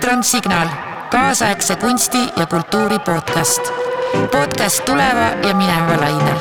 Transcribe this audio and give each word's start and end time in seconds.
elektronsignaal, 0.00 0.68
kaasaegse 1.10 1.76
kunsti 1.76 2.18
ja 2.36 2.46
kultuuri 2.46 2.98
podcast. 2.98 3.60
podcast 4.32 4.84
tuleva 4.84 5.28
ja 5.48 5.54
mineva 5.54 5.96
lainel. 6.00 6.38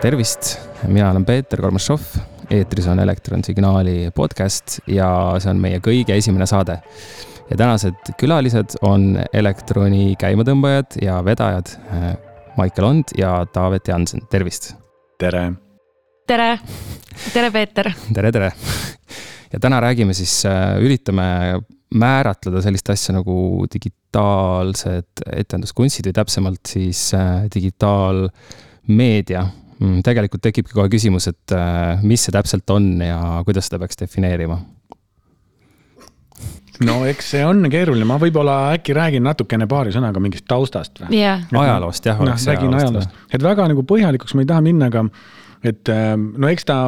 tervist, 0.00 0.58
mina 0.86 1.10
olen 1.10 1.24
Peeter 1.24 1.60
Kormašov, 1.60 2.00
eetris 2.50 2.86
on 2.86 2.98
Elektronsignaali 2.98 4.10
podcast 4.14 4.78
ja 4.86 5.08
see 5.38 5.50
on 5.50 5.64
meie 5.64 5.80
kõige 5.80 6.12
esimene 6.12 6.46
saade. 6.46 6.78
ja 7.50 7.56
tänased 7.56 8.14
külalised 8.20 8.76
on 8.82 9.16
Elektroni 9.32 10.14
käimatõmbajad 10.18 11.00
ja 11.02 11.24
vedajad 11.24 11.76
Maicel 12.56 12.84
Ond 12.88 13.12
ja 13.18 13.46
Taavet 13.52 13.88
Jansen, 13.88 14.22
tervist. 14.30 14.74
tere. 15.18 15.52
tere, 16.26 16.58
tere, 17.32 17.50
Peeter. 17.50 17.90
tere, 18.14 18.32
tere. 18.32 18.52
ja 19.52 19.60
täna 19.60 19.80
räägime 19.80 20.14
siis, 20.16 20.42
üritame 20.80 21.60
määratleda 21.94 22.62
sellist 22.64 22.88
asja 22.90 23.14
nagu 23.16 23.66
digitaalsed 23.72 25.22
etenduskunstid 25.36 26.08
või 26.08 26.16
täpsemalt 26.16 26.72
siis 26.72 27.10
digitaalmeedia. 27.54 29.44
Mm, 29.76 30.00
tegelikult 30.04 30.40
tekibki 30.48 30.72
kohe 30.72 30.88
küsimus, 30.88 31.28
et 31.28 31.52
mis 32.02 32.24
see 32.24 32.32
täpselt 32.32 32.70
on 32.72 32.94
ja 33.04 33.20
kuidas 33.44 33.68
seda 33.68 33.82
peaks 33.82 34.00
defineerima 34.00 34.56
no 36.88 36.98
eks 37.08 37.32
see 37.34 37.44
on 37.46 37.66
keeruline, 37.72 38.06
ma 38.08 38.18
võib-olla 38.22 38.56
äkki 38.76 38.96
räägin 38.96 39.26
natukene 39.26 39.68
paari 39.70 39.94
sõnaga 39.94 40.22
mingist 40.22 40.46
taustast 40.50 41.02
või? 41.04 41.20
jah. 41.20 41.46
ajaloost 41.52 42.08
jah. 42.08 42.20
noh, 42.20 42.36
räägin 42.36 42.76
ajaloost, 42.80 43.14
et 43.32 43.42
väga 43.42 43.68
nagu 43.72 43.86
põhjalikuks 43.86 44.36
ma 44.36 44.44
ei 44.44 44.50
taha 44.50 44.64
minna, 44.66 44.90
aga 44.92 45.06
et 45.66 45.90
no 45.90 46.50
eks 46.52 46.68
ta 46.68 46.84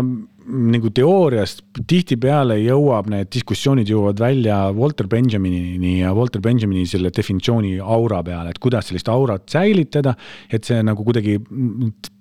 nagu 0.49 0.91
teoorias 0.95 1.59
tihtipeale 1.89 2.57
jõuab, 2.63 3.09
need 3.13 3.29
diskussioonid 3.35 3.89
jõuavad 3.91 4.21
välja 4.23 4.59
Walter 4.75 5.09
Benjaminini 5.11 5.99
ja 6.01 6.13
Walter 6.17 6.43
Benjamini 6.45 6.87
selle 6.89 7.13
definitsiooni 7.15 7.77
aura 7.83 8.23
peale, 8.25 8.53
et 8.55 8.61
kuidas 8.63 8.89
sellist 8.89 9.09
aurat 9.13 9.45
säilitada. 9.51 10.15
et 10.53 10.65
see 10.65 10.83
nagu 10.83 11.05
kuidagi 11.05 11.39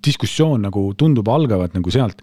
diskussioon 0.08 0.62
nagu 0.68 0.82
tundub 0.98 1.28
algavat 1.32 1.76
nagu 1.78 1.92
sealt. 1.92 2.22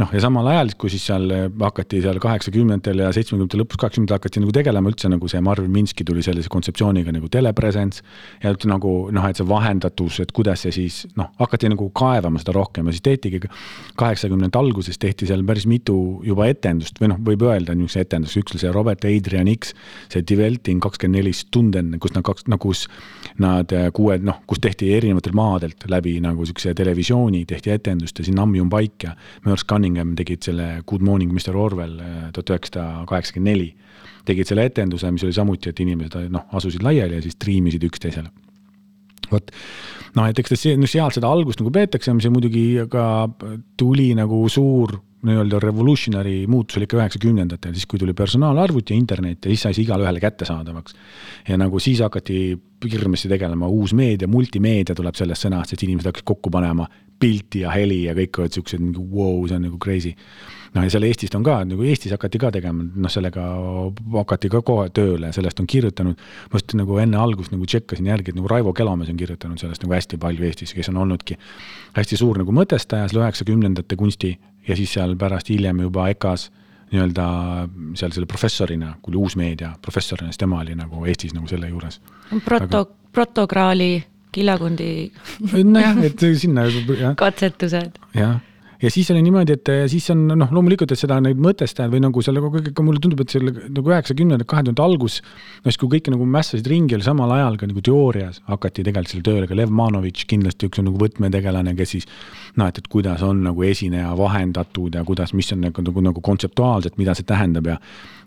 noh, 0.00 0.08
ja 0.14 0.20
samal 0.22 0.46
ajal, 0.48 0.70
kui 0.80 0.88
siis 0.88 1.02
seal 1.04 1.26
hakati 1.60 2.00
seal 2.00 2.16
kaheksakümnendatel 2.22 3.02
ja 3.02 3.10
seitsmekümnendate 3.12 3.58
lõpus, 3.60 3.80
kaheksakümnendatel 3.82 4.20
hakati 4.20 4.40
nagu 4.40 4.54
tegelema 4.56 4.88
üldse 4.88 5.10
nagu 5.12 5.28
see 5.28 5.42
Marvin 5.44 5.72
Minsky 5.74 6.06
tuli 6.08 6.24
sellise 6.24 6.48
kontseptsiooniga 6.52 7.12
nagu 7.12 7.28
telepresence. 7.28 8.02
ja 8.42 8.54
üldse 8.54 8.70
nagu 8.70 8.94
noh, 9.12 9.28
et 9.28 9.36
see 9.36 9.48
vahendatus, 9.48 10.20
et 10.24 10.32
kuidas 10.32 10.64
see 10.64 10.72
siis 10.78 11.02
noh, 11.18 11.32
hakati 11.40 11.68
nagu 11.72 11.90
kaevama 11.90 12.40
seda 12.40 12.54
rohkem 12.56 12.88
ja 12.88 12.96
siis 12.96 13.04
tehtigi 13.04 13.42
kaheksakümnendate 14.00 14.58
alguses 14.62 14.98
tehti 14.98 15.28
seal 15.40 15.48
päris 15.48 15.66
mitu 15.68 15.96
juba 16.26 16.46
etendust 16.50 17.00
või 17.00 17.10
noh, 17.12 17.20
võib 17.24 17.44
öelda 17.48 17.74
niisuguse 17.76 18.04
etenduse, 18.04 18.42
üks 18.42 18.54
oli 18.54 18.62
see 18.62 18.72
Robert 18.74 19.04
Adrian 19.08 19.48
X, 19.52 19.72
see 20.12 20.24
Develting 20.26 20.82
kakskümmend 20.84 21.20
neli 21.20 21.32
Stunden, 21.36 21.94
kus 22.02 22.14
nad 22.16 22.24
kaks, 22.26 22.46
no 22.50 22.58
kus 22.60 22.84
nad 23.40 23.72
kuue, 23.96 24.18
noh, 24.24 24.42
kus 24.50 24.62
tehti 24.62 24.92
erinevatelt 24.96 25.36
maadelt 25.36 25.86
läbi 25.90 26.18
nagu 26.22 26.44
niisuguse 26.44 26.74
televisiooni, 26.78 27.44
tehti 27.48 27.74
etendust 27.74 28.20
ja 28.20 28.26
siin 28.26 28.40
Ammium 28.42 28.70
Paik 28.72 29.08
ja 29.08 29.14
Merce 29.46 29.66
Cunningham 29.70 30.14
tegid 30.18 30.44
selle 30.46 30.82
Good 30.86 31.06
Morning 31.06 31.32
Mr 31.32 31.56
Orwell 31.56 31.98
tuhat 32.36 32.54
üheksasada 32.56 33.06
kaheksakümmend 33.08 33.50
neli. 33.50 33.70
tegid 34.28 34.46
selle 34.46 34.66
etenduse, 34.68 35.08
mis 35.10 35.24
oli 35.24 35.32
samuti, 35.32 35.70
et 35.72 35.80
inimesed 35.80 36.28
noh, 36.30 36.44
asusid 36.54 36.84
laiali 36.84 37.16
ja 37.16 37.22
siis 37.24 37.38
triimisid 37.40 37.82
üksteisele 37.88 38.28
vot 39.30 39.52
noh, 40.16 40.26
et 40.26 40.38
eks 40.42 40.52
ta 40.52 40.58
see, 40.58 40.76
no 40.78 40.88
sealt 40.90 41.16
seda 41.16 41.30
algust 41.30 41.62
nagu 41.62 41.72
peetakse, 41.74 42.12
mis 42.16 42.28
muidugi 42.32 42.64
ka 42.90 43.04
tuli 43.80 44.10
nagu 44.18 44.42
suur 44.52 44.98
nii-öelda 45.26 45.60
revolutionary 45.60 46.46
muutus 46.48 46.78
oli 46.78 46.86
ikka 46.88 46.96
üheksakümnendatel, 47.00 47.74
siis 47.76 47.86
kui 47.90 48.00
tuli 48.00 48.14
personaalarvuti 48.16 48.94
ja 48.94 48.98
internet 48.98 49.44
ja 49.44 49.52
siis 49.52 49.66
sai 49.66 49.76
see 49.76 49.84
igale 49.84 50.06
ühele 50.06 50.22
kättesaadavaks. 50.22 50.96
ja 51.48 51.58
nagu 51.60 51.78
siis 51.78 52.00
hakati 52.00 52.40
hirmsasti 52.84 53.28
tegelema, 53.28 53.68
uus 53.68 53.92
meedia, 53.94 54.28
multimeedia 54.28 54.96
tuleb 54.96 55.14
sellest 55.18 55.44
sõnast, 55.44 55.74
et 55.74 55.82
inimesed 55.84 56.08
hakkasid 56.08 56.28
kokku 56.32 56.50
panema 56.50 56.88
pilti 57.20 57.64
ja 57.64 57.72
heli 57.74 58.04
ja 58.06 58.14
kõik 58.16 58.40
olid 58.40 58.56
siuksed 58.56 58.80
mingi 58.80 59.00
vau 59.00 59.34
wow,, 59.36 59.44
see 59.48 59.58
on 59.58 59.66
nagu 59.66 59.78
crazy. 59.82 60.14
noh, 60.74 60.84
ja 60.86 60.92
seal 60.94 61.04
Eestist 61.04 61.34
on 61.36 61.44
ka, 61.44 61.58
nagu 61.68 61.84
Eestis 61.84 62.14
hakati 62.14 62.40
ka 62.40 62.52
tegema, 62.54 62.86
noh, 63.04 63.12
sellega 63.12 63.44
hakati 64.14 64.48
ka 64.52 64.62
kohe 64.64 64.88
tööle, 64.96 65.32
sellest 65.36 65.60
on 65.60 65.68
kirjutanud. 65.68 66.16
ma 66.50 66.60
just 66.60 66.72
nagu 66.78 66.96
enne 67.02 67.20
algust 67.20 67.52
nagu 67.52 67.66
tšekkasin 67.68 68.08
järgi, 68.08 68.32
et 68.32 68.40
nagu 68.40 68.48
Raivo 68.48 68.72
Kelomees 68.72 69.10
on 69.12 69.20
kirjutanud 69.20 69.60
sellest 69.60 69.84
nagu 69.84 69.96
hästi 69.98 70.20
palju 70.22 70.46
Eestis, 70.48 70.72
kes 70.76 70.88
on 70.88 71.02
olnudki 71.04 71.36
hästi 71.98 72.20
suur 72.22 72.40
nagu 72.40 72.54
mõtestaja 72.56 73.10
selle 73.10 73.26
üheksakümnendate 73.26 74.00
kunsti 74.00 74.38
ja 74.70 74.76
siis 74.78 74.92
seal 74.96 75.16
pärast 75.20 75.50
hiljem 75.52 75.80
juba 75.86 76.08
EKA-s 76.14 76.50
nii-öelda 76.90 77.24
seal 77.98 78.10
selle 78.14 78.26
professorina, 78.26 78.94
kui 79.02 79.12
oli 79.14 79.20
uusmeedia 79.22 79.72
professorina, 79.82 80.30
siis 80.32 80.40
tema 80.42 80.58
oli 80.64 80.74
nagu 80.74 81.04
Eestis 81.06 81.34
nagu 81.36 81.46
selle 81.50 81.68
juures. 81.70 82.00
proto- 82.44 82.84
Aga..., 82.84 82.84
protograali 83.12 84.04
kilakundi. 84.32 85.12
nojah, 85.64 85.98
et 86.06 86.22
sinna 86.38 86.66
katsetused. 87.22 87.98
jah 88.14 88.38
ja 88.82 88.90
siis 88.90 89.10
oli 89.10 89.22
niimoodi, 89.22 89.54
et 89.58 89.70
siis 89.92 90.06
on 90.14 90.22
noh, 90.30 90.50
loomulikult, 90.54 90.92
et 90.94 91.00
seda 91.00 91.18
neid 91.22 91.40
mõtestajad 91.42 91.92
või 91.92 92.02
nagu 92.04 92.22
selle 92.24 92.42
kogu 92.42 92.60
aeg, 92.60 92.82
mulle 92.84 93.02
tundub, 93.02 93.20
et 93.24 93.34
selle 93.34 93.52
nagu 93.52 93.92
üheksakümnendate, 93.92 94.48
kahe 94.48 94.64
tuhande 94.66 94.84
algus. 94.84 95.20
no 95.64 95.70
siis, 95.70 95.78
kui 95.80 95.90
kõik 95.96 96.10
nagu 96.14 96.28
mässasid 96.36 96.68
ringi, 96.70 96.96
oli 96.96 97.06
samal 97.06 97.32
ajal 97.36 97.58
ka 97.60 97.68
nagu 97.70 97.82
teoorias 97.84 98.40
hakati 98.48 98.84
tegelikult 98.86 99.12
selle 99.12 99.26
tööle, 99.26 99.48
ka 99.50 99.58
Lev 99.58 99.74
Manovitš 99.80 100.28
kindlasti 100.30 100.70
üks 100.70 100.80
on 100.80 100.88
nagu 100.88 101.00
võtmetegelane, 101.02 101.74
kes 101.78 101.94
siis. 101.96 102.08
noh, 102.56 102.70
et, 102.70 102.78
et 102.80 102.88
kuidas 102.90 103.24
on 103.26 103.42
nagu 103.44 103.66
esineja 103.66 104.14
vahendatud 104.18 104.96
ja 104.96 105.04
kuidas, 105.04 105.34
mis 105.36 105.52
on 105.52 105.66
nagu, 105.68 105.84
nagu, 105.84 106.06
nagu 106.10 106.24
kontseptuaalselt, 106.24 106.96
mida 107.00 107.14
see 107.18 107.28
tähendab 107.28 107.68
ja. 107.68 107.76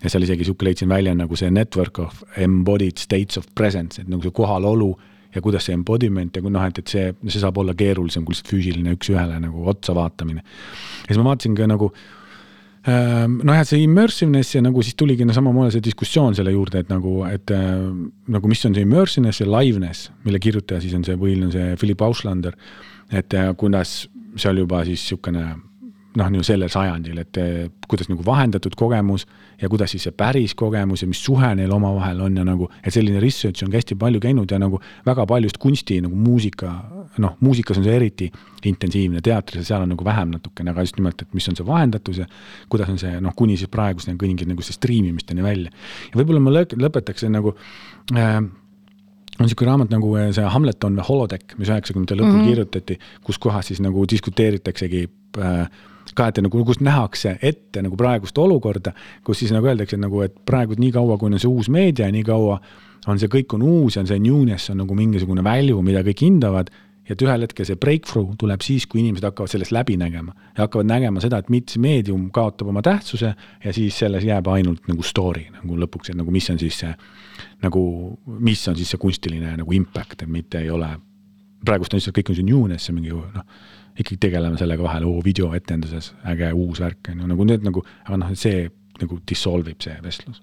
ja 0.03 0.11
seal 0.11 0.27
isegi 0.27 0.45
sihuke 0.45 0.67
leidsin 0.67 0.91
välja 0.91 1.15
nagu 1.17 1.35
see 1.39 1.49
network 1.51 1.99
of 1.99 2.23
embodied 2.37 3.01
states 3.01 3.37
of 3.37 3.49
presence, 3.55 4.01
et 4.01 4.11
nagu 4.11 4.21
see 4.21 4.35
kohalolu 4.35 4.93
ja 5.35 5.41
kuidas 5.41 5.67
see 5.67 5.75
embodiment 5.77 6.35
ja 6.35 6.43
kui 6.43 6.53
noh, 6.53 6.65
et, 6.67 6.81
et 6.81 6.95
see, 6.95 7.13
see 7.27 7.41
saab 7.41 7.57
olla 7.61 7.75
keerulisem 7.77 8.25
kui 8.25 8.35
lihtsalt 8.35 8.51
füüsiline 8.53 8.93
üks-ühele 8.97 9.39
nagu 9.43 9.65
otsa 9.69 9.95
vaatamine. 9.97 10.43
ja 10.43 11.09
siis 11.09 11.21
ma 11.21 11.31
vaatasin 11.31 11.57
ka 11.57 11.67
nagu 11.69 11.89
ähm, 12.89 13.39
noh, 13.41 13.57
jah, 13.57 13.65
see 13.67 13.83
immersiveness 13.85 14.57
ja 14.57 14.63
nagu 14.65 14.85
siis 14.85 14.97
tuligi 14.99 15.27
no 15.27 15.35
samamoodi 15.35 15.77
see 15.77 15.87
diskussioon 15.89 16.37
selle 16.37 16.53
juurde, 16.55 16.83
et 16.83 16.93
nagu, 16.93 17.19
et 17.29 17.53
äh, 17.55 17.75
nagu 18.37 18.51
mis 18.51 18.65
on 18.69 18.77
see 18.77 18.85
immersiveness 18.87 19.43
ja 19.43 19.49
liveness, 19.49 20.09
mille 20.27 20.41
kirjutaja 20.43 20.83
siis 20.83 20.95
on 20.97 21.05
see 21.07 21.19
põhiline, 21.19 21.51
see 21.53 21.77
Philip 21.81 22.01
Auslander. 22.05 22.57
et 23.11 23.33
äh, 23.37 23.53
kuidas 23.57 24.03
seal 24.39 24.57
juba 24.57 24.81
siis 24.87 25.01
niisugune 25.03 25.47
noh, 26.17 26.29
nagu 26.29 26.43
sellel 26.45 26.69
sajandil, 26.71 27.17
et 27.23 27.39
kuidas 27.89 28.09
nagu 28.09 28.23
vahendatud 28.25 28.75
kogemus 28.77 29.25
ja 29.61 29.69
kuidas 29.71 29.93
siis 29.93 30.05
see 30.07 30.15
päris 30.15 30.53
kogemus 30.57 31.03
ja 31.03 31.09
mis 31.09 31.21
suhe 31.23 31.49
neil 31.57 31.71
omavahel 31.73 32.21
on 32.25 32.37
ja 32.37 32.45
nagu, 32.47 32.69
et 32.83 32.93
selline 32.93 33.21
research 33.23 33.65
on 33.65 33.73
hästi 33.73 33.97
palju 33.99 34.21
käinud 34.23 34.51
ja 34.51 34.59
nagu 34.61 34.79
väga 35.05 35.25
paljust 35.29 35.57
kunsti 35.61 35.99
nagu 36.05 36.17
muusika, 36.17 36.71
noh, 37.23 37.37
muusikas 37.43 37.79
on 37.81 37.87
see 37.87 37.95
eriti 37.97 38.29
intensiivne, 38.69 39.21
teatris 39.25 39.63
ja 39.63 39.73
seal 39.73 39.85
on 39.85 39.93
nagu 39.95 40.05
vähem 40.05 40.33
natukene, 40.35 40.73
aga 40.73 40.85
just 40.85 40.99
nimelt, 40.99 41.21
et 41.21 41.37
mis 41.37 41.47
on 41.49 41.57
see 41.59 41.67
vahendatus 41.67 42.23
ja 42.23 42.27
kuidas 42.71 42.91
on 42.93 42.99
see 43.01 43.21
noh, 43.23 43.35
kuni 43.37 43.57
siis 43.59 43.71
praeguseni 43.73 44.19
kõigil 44.19 44.49
nagu 44.49 44.65
see 44.65 44.77
striimimisteni 44.77 45.45
välja. 45.45 45.71
ja 46.11 46.19
võib-olla 46.19 46.43
ma 46.43 46.53
lõpetaks 46.53 47.25
nagu 47.33 47.55
äh, 48.15 48.37
on 49.39 49.47
niisugune 49.47 49.71
raamat 49.71 49.89
nagu 49.93 50.11
see 50.35 50.51
Hamleton 50.55 50.99
või 50.99 51.07
Holodeck, 51.07 51.55
mis 51.57 51.71
üheksakümnendate 51.71 52.19
lõpul 52.19 52.35
mm 52.35 52.39
-hmm. 52.39 52.51
kirjutati, 52.51 52.99
kus 53.25 53.39
kohas 53.41 53.71
siis 53.71 53.81
nagu 53.81 54.05
diskuteeritaksegi 54.09 55.07
äh, 55.41 55.65
ka, 56.17 56.29
et 56.29 56.41
nagu, 56.43 56.63
kus 56.65 56.81
nähakse 56.83 57.37
ette 57.41 57.83
nagu 57.85 57.97
praegust 57.99 58.37
olukorda, 58.37 58.93
kus 59.25 59.43
siis 59.43 59.53
nagu 59.55 59.69
öeldakse 59.69 59.99
nagu, 59.99 60.23
et 60.25 60.35
praegu 60.45 60.77
nii 60.79 60.93
kaua, 60.95 61.17
kui 61.17 61.31
on 61.31 61.39
see 61.39 61.51
uus 61.51 61.69
meedia, 61.73 62.09
nii 62.11 62.25
kaua 62.27 62.59
on 63.07 63.19
see 63.19 63.31
kõik 63.31 63.57
on 63.57 63.65
uus 63.67 63.97
ja 63.97 64.05
see 64.07 64.21
newness 64.23 64.71
on 64.71 64.81
nagu 64.83 64.95
mingisugune 64.97 65.43
value, 65.45 65.83
mida 65.85 66.03
kõik 66.05 66.23
hindavad 66.23 66.71
ja 67.03 67.15
et 67.15 67.23
ühel 67.25 67.43
hetkel 67.43 67.67
see 67.67 67.79
breakthrough 67.79 68.37
tuleb 68.39 68.63
siis, 68.63 68.85
kui 68.87 69.01
inimesed 69.01 69.25
hakkavad 69.27 69.51
sellest 69.51 69.73
läbi 69.75 69.97
nägema 69.99 70.31
ja 70.53 70.65
hakkavad 70.65 70.87
nägema 70.87 71.23
seda, 71.23 71.41
et 71.43 71.51
mitte 71.51 71.81
meedium 71.83 72.29
kaotab 72.35 72.71
oma 72.71 72.83
tähtsuse 72.85 73.33
ja 73.63 73.73
siis 73.75 73.97
selles 73.99 74.23
jääb 74.27 74.47
ainult 74.53 74.87
nagu 74.87 75.03
story 75.03 75.49
nagu 75.51 75.79
lõpuks, 75.83 76.13
et 76.13 76.19
nagu 76.19 76.31
mis 76.31 76.47
on 76.53 76.61
siis 76.61 76.79
see 76.85 76.93
nagu, 77.63 77.83
mis 78.39 78.63
on 78.71 78.79
siis 78.79 78.93
see 78.95 79.01
kunstiline 79.01 79.57
nagu 79.59 79.75
impact, 79.75 80.23
et 80.23 80.31
mitte 80.31 80.63
ei 80.63 80.71
ole, 80.71 80.93
praegust 81.65 81.93
on 81.93 81.99
lihtsalt 81.99 82.19
kõik 82.19 82.31
on 82.31 82.39
see 82.39 82.47
newness 82.47 82.89
ja 82.89 82.95
mingi 82.95 83.11
noh 83.11 83.71
ikkagi 83.93 84.17
tegeleme 84.27 84.57
sellega 84.57 84.85
vahel, 84.85 85.05
oo 85.09 85.21
videoetenduses, 85.25 86.13
äge 86.29 86.49
uus 86.53 86.81
värk 86.81 87.11
on 87.11 87.21
ju, 87.21 87.29
nagu 87.29 87.45
need 87.49 87.65
nagu, 87.65 87.83
aga 88.07 88.19
noh, 88.23 88.33
see 88.37 88.65
nagu 89.01 89.19
dissolve 89.29 89.73
ib 89.73 89.85
see 89.85 89.95
vestlus. 90.03 90.41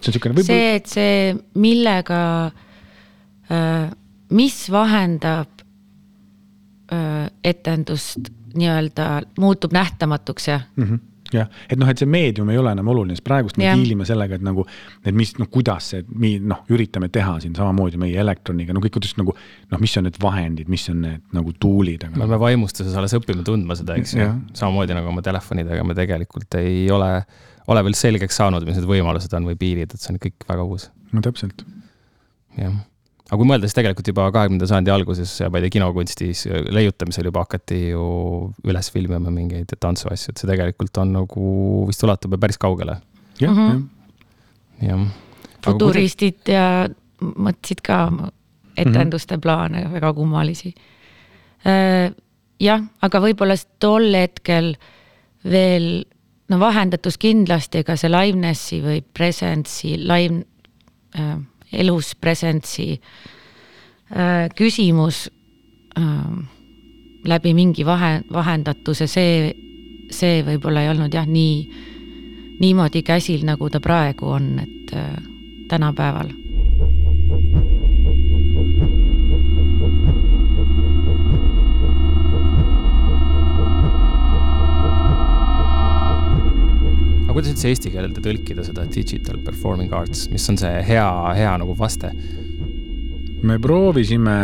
see 0.00 0.10
on 0.10 0.14
niisugune 0.14 0.36
võib-olla. 0.36 0.46
see, 0.46 0.72
et 0.78 0.92
see, 0.92 1.34
millega 1.62 2.20
äh,, 3.50 3.90
mis 4.36 4.58
vahendab 4.70 5.62
äh, 6.92 7.26
etendust 7.44 8.30
nii-öelda, 8.56 9.08
muutub 9.42 9.74
nähtamatuks 9.76 10.48
ja 10.48 10.60
mm, 10.76 10.84
-hmm. 10.84 10.98
Jah, 11.34 11.48
et 11.70 11.78
noh, 11.78 11.88
et 11.90 11.98
see 11.98 12.06
meedium 12.10 12.50
ei 12.52 12.58
ole 12.60 12.70
enam 12.76 12.88
oluline, 12.92 13.16
sest 13.16 13.24
praegust 13.26 13.56
me 13.58 13.64
diilime 13.82 14.04
sellega, 14.08 14.38
et 14.38 14.44
nagu, 14.46 14.64
et 15.04 15.14
mis, 15.16 15.32
noh, 15.40 15.48
kuidas 15.52 15.90
see, 15.92 16.04
mi- 16.14 16.38
noh, 16.38 16.62
üritame 16.72 17.08
teha 17.12 17.36
siin 17.42 17.54
samamoodi 17.58 17.98
meie 18.02 18.18
elektroniga, 18.22 18.72
no 18.76 18.80
kõik, 18.84 18.94
kuidas 18.98 19.16
nagu 19.18 19.34
noh, 19.34 19.78
mis 19.82 19.96
on 19.98 20.06
need 20.08 20.18
vahendid, 20.22 20.68
mis 20.72 20.88
on 20.92 21.00
need 21.06 21.22
nagu 21.36 21.52
tool'id, 21.62 22.06
me 22.10 22.16
aga 22.16 22.26
peame 22.26 22.40
vaimustuses 22.44 22.94
alles 22.96 23.14
õppima 23.18 23.44
tundma 23.46 23.76
seda, 23.78 23.96
eks 24.00 24.14
ju. 24.16 24.28
Samamoodi 24.54 24.94
nagu 24.96 25.08
oma 25.12 25.22
telefonidega 25.26 25.84
me 25.84 25.94
tegelikult 25.98 26.54
ei 26.60 26.86
ole, 26.90 27.10
ole 27.66 27.82
veel 27.86 27.94
selgeks 27.98 28.36
saanud, 28.42 28.64
mis 28.68 28.76
need 28.78 28.86
võimalused 28.88 29.32
on 29.38 29.48
või 29.50 29.56
piirid, 29.58 29.94
et 29.94 30.00
see 30.00 30.12
on 30.14 30.20
kõik 30.22 30.46
väga 30.48 30.64
uus. 30.66 30.90
No 31.12 31.20
täpselt. 31.24 31.64
jah, 32.56 32.72
aga 33.26 33.38
kui 33.40 33.48
mõelda, 33.48 33.66
siis 33.66 33.76
tegelikult 33.78 34.10
juba 34.12 34.28
kahekümnenda 34.34 34.68
sajandi 34.70 34.92
alguses, 34.94 35.32
ma 35.50 35.58
ei 35.58 35.66
tea, 35.66 35.74
kinokunstis 35.78 36.44
leiutamisel 36.70 37.26
juba 37.30 37.42
hakati 37.46 37.80
ju 37.90 38.06
üles 38.66 38.90
filmima 38.94 39.32
mingeid 39.34 39.74
tantsuasju, 39.82 40.32
et 40.32 40.42
see 40.42 40.50
tegelikult 40.50 41.02
on 41.02 41.14
nagu 41.18 41.50
vist 41.88 42.06
ulatub 42.06 42.36
ju 42.36 42.42
päris 42.42 42.60
kaugele, 42.62 43.00
jah 43.40 43.52
Mhm. 43.52 43.60
mm 43.60 43.88
-hmm. 44.80 44.86
jah. 44.88 45.06
futuristid 45.66 46.48
ja 46.48 46.88
mõtlesid 47.20 47.80
ka 47.82 48.06
oma 48.06 48.30
etenduste 48.76 49.38
plaane 49.38 49.86
väga 49.92 50.12
kummalisi. 50.14 50.74
jah, 52.60 52.82
aga 53.02 53.20
võib-olla 53.20 53.56
tol 53.78 54.14
hetkel 54.14 54.76
veel 55.44 56.04
no 56.48 56.58
vahendatus 56.60 57.18
kindlasti, 57.18 57.82
aga 57.82 57.96
see 57.96 58.10
livenessi 58.12 58.80
või 58.84 59.02
presence'i, 59.02 59.96
live 59.98 60.44
äh,, 61.18 61.38
elus 61.72 62.14
presence'i 62.14 62.96
äh, 62.96 64.48
küsimus 64.56 65.26
äh, 65.98 66.46
läbi 67.26 67.54
mingi 67.54 67.86
vahe, 67.86 68.20
vahendatuse, 68.32 69.06
see, 69.10 69.52
see 70.10 70.42
võib-olla 70.46 70.84
ei 70.84 70.90
olnud 70.94 71.14
jah, 71.14 71.26
nii, 71.26 71.56
niimoodi 72.60 73.02
käsil, 73.02 73.44
nagu 73.46 73.70
ta 73.70 73.80
praegu 73.82 74.30
on, 74.38 74.50
et 74.62 74.94
äh, 74.96 75.14
tänapäeval 75.68 76.30
kuidas 87.36 87.52
üldse 87.52 87.68
eesti 87.68 87.90
keelde 87.92 88.22
tõlkida 88.24 88.62
seda 88.64 88.86
digital 88.88 89.36
performing 89.44 89.92
arts, 89.92 90.22
mis 90.32 90.46
on 90.48 90.56
see 90.56 90.78
hea, 90.88 91.08
hea 91.36 91.52
nagu 91.60 91.74
vaste? 91.76 92.08
me 93.46 93.58
proovisime 93.60 94.36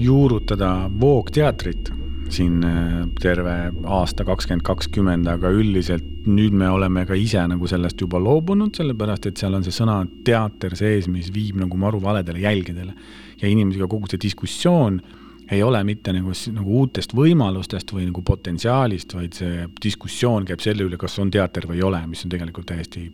juurutada 0.00 0.70
Voogteatrit 0.88 1.90
siin 2.32 2.64
äh, 2.64 3.02
terve 3.20 3.52
aasta 3.84 4.24
kakskümmend 4.24 4.64
kakskümmend, 4.64 5.28
aga 5.28 5.52
üldiselt 5.52 6.24
nüüd 6.28 6.56
me 6.56 6.70
oleme 6.72 7.04
ka 7.08 7.16
ise 7.16 7.44
nagu 7.52 7.68
sellest 7.68 8.00
juba 8.00 8.20
loobunud, 8.20 8.72
sellepärast 8.80 9.28
et 9.28 9.40
seal 9.40 9.56
on 9.56 9.64
see 9.64 9.76
sõna 9.76 10.00
teater 10.24 10.72
sees, 10.80 11.08
mis 11.12 11.28
viib 11.34 11.60
nagu 11.60 11.76
maru 11.80 12.00
valedele 12.00 12.40
jälgedele. 12.46 12.96
ja 13.42 13.48
inimesega 13.48 13.86
kogu 13.92 14.08
see 14.08 14.24
diskussioon 14.24 15.02
ei 15.50 15.62
ole 15.62 15.80
mitte 15.84 16.12
nagu, 16.12 16.34
nagu 16.52 16.82
uutest 16.82 17.14
võimalustest 17.16 17.92
või 17.94 18.08
nagu 18.10 18.22
potentsiaalist, 18.26 19.14
vaid 19.16 19.38
see 19.38 19.64
diskussioon 19.82 20.44
käib 20.48 20.60
selle 20.64 20.84
üle, 20.84 20.98
kas 21.00 21.18
on 21.22 21.30
teater 21.32 21.68
või 21.68 21.80
ei 21.80 21.86
ole, 21.88 22.02
mis 22.10 22.24
on 22.24 22.34
tegelikult 22.34 22.68
täiesti 22.68 23.06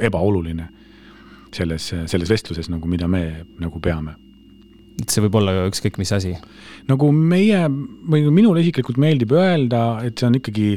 ebaoluline 0.00 0.70
selles, 1.52 1.92
selles 2.08 2.30
vestluses 2.30 2.70
nagu, 2.72 2.88
mida 2.88 3.08
me 3.10 3.44
nagu 3.60 3.80
peame 3.82 4.16
et 5.00 5.12
see 5.12 5.24
võib 5.24 5.38
olla 5.40 5.66
ükskõik 5.68 5.98
mis 6.00 6.12
asi. 6.12 6.34
nagu 6.90 7.10
meie 7.14 7.62
või 7.70 8.26
minule 8.34 8.62
isiklikult 8.64 8.98
meeldib 9.00 9.32
öelda, 9.36 10.00
et 10.04 10.18
see 10.20 10.28
on 10.28 10.36
ikkagi, 10.40 10.68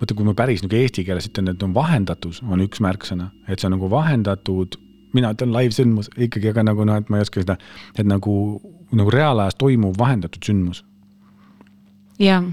vaata, 0.00 0.16
kui 0.18 0.26
ma 0.26 0.36
päris 0.38 0.62
nagu 0.64 0.76
eesti 0.78 1.04
keeles 1.06 1.28
ütlen, 1.30 1.52
et 1.52 1.62
on 1.66 1.74
vahendatus, 1.74 2.42
on 2.46 2.62
üks 2.64 2.82
märksõna, 2.84 3.30
et 3.48 3.60
see 3.60 3.70
on 3.70 3.76
nagu 3.78 3.90
vahendatud, 3.92 4.78
mina 5.16 5.32
ütlen 5.34 5.52
live-sündmus 5.54 6.12
ikkagi, 6.14 6.52
aga 6.52 6.66
nagu 6.70 6.86
noh, 6.88 7.00
et 7.02 7.10
ma 7.12 7.18
ei 7.18 7.26
oska 7.26 7.42
seda, 7.42 7.58
et 7.96 8.08
nagu, 8.08 8.34
nagu 8.92 9.10
reaalajas 9.10 9.54
toimuv 9.58 9.98
vahendatud 9.98 10.42
sündmus. 10.46 10.84
jah, 12.18 12.44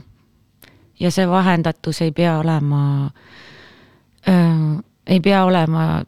ja 1.00 1.12
see 1.12 1.27
vahendatus 1.30 2.01
ei 2.01 2.12
pea 2.12 2.38
olema 2.39 3.12
äh,, 4.27 4.83
ei 5.07 5.19
pea 5.19 5.44
olema 5.45 6.03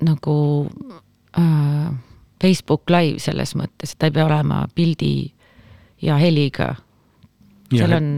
nagu 0.00 0.70
äh, 1.38 1.94
Facebook 2.42 2.90
Live 2.90 3.18
selles 3.18 3.54
mõttes, 3.56 3.92
et 3.92 3.98
ta 3.98 4.10
ei 4.10 4.16
pea 4.16 4.26
olema 4.26 4.66
pildi 4.74 5.32
ja 6.02 6.16
heliga. 6.20 6.74
seal 7.72 7.92
on 7.92 8.10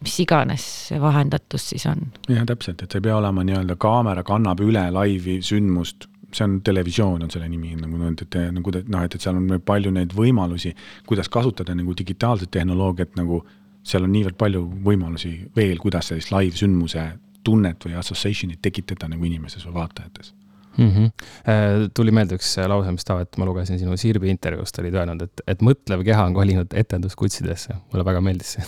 mis 0.00 0.20
iganes 0.20 0.64
see 0.88 1.00
vahendatus 1.00 1.68
siis 1.72 1.86
on. 1.86 2.08
jah, 2.28 2.44
täpselt, 2.48 2.82
et 2.82 2.90
see 2.90 3.00
ei 3.00 3.08
pea 3.08 3.18
olema 3.18 3.44
nii-öelda 3.44 3.76
kaamera 3.80 4.24
kannab 4.26 4.62
üle 4.64 4.86
laivi 4.94 5.40
sündmust, 5.44 6.08
see 6.32 6.46
on 6.46 6.58
televisioon 6.66 7.24
on 7.24 7.30
selle 7.32 7.48
nimi 7.50 7.74
nagu 7.78 7.98
noh, 7.98 8.10
et, 8.12 8.22
et 8.26 8.52
nagu 8.54 8.72
noh, 8.72 9.04
et, 9.04 9.14
et 9.14 9.22
seal 9.22 9.38
on 9.38 9.56
palju 9.66 9.92
neid 9.94 10.12
võimalusi, 10.16 10.74
kuidas 11.06 11.28
kasutada 11.32 11.74
nagu 11.74 11.94
digitaalset 11.96 12.50
tehnoloogiat 12.54 13.16
nagu 13.18 13.42
seal 13.86 14.04
on 14.04 14.12
niivõrd 14.12 14.36
palju 14.40 14.62
võimalusi 14.84 15.32
veel, 15.56 15.78
kuidas 15.80 16.10
sellist 16.10 16.32
live-sündmuse 16.34 17.06
tunnet 17.46 17.86
või 17.86 17.96
association'it 18.00 18.60
tekitada 18.62 19.08
nagu 19.08 19.24
inimeses 19.24 19.64
või 19.66 19.78
vaatajates. 19.78 20.34
mm. 20.76 20.90
-hmm. 20.90 21.88
tuli 21.94 22.12
meelde 22.12 22.36
üks 22.36 22.56
lause, 22.68 22.92
mis 22.92 23.04
Taavet, 23.04 23.38
ma 23.38 23.48
lugesin 23.48 23.78
sinu 23.78 23.96
Sirbi 23.96 24.30
intervjuust, 24.30 24.78
olid 24.78 24.94
öelnud, 24.94 25.22
et, 25.22 25.42
et 25.46 25.62
mõtlev 25.64 26.04
keha 26.04 26.26
on 26.28 26.34
kolinud 26.34 26.76
etenduskutsidesse. 26.84 27.74
mulle 27.92 28.04
väga 28.04 28.20
meeldis 28.20 28.56
see. 28.58 28.64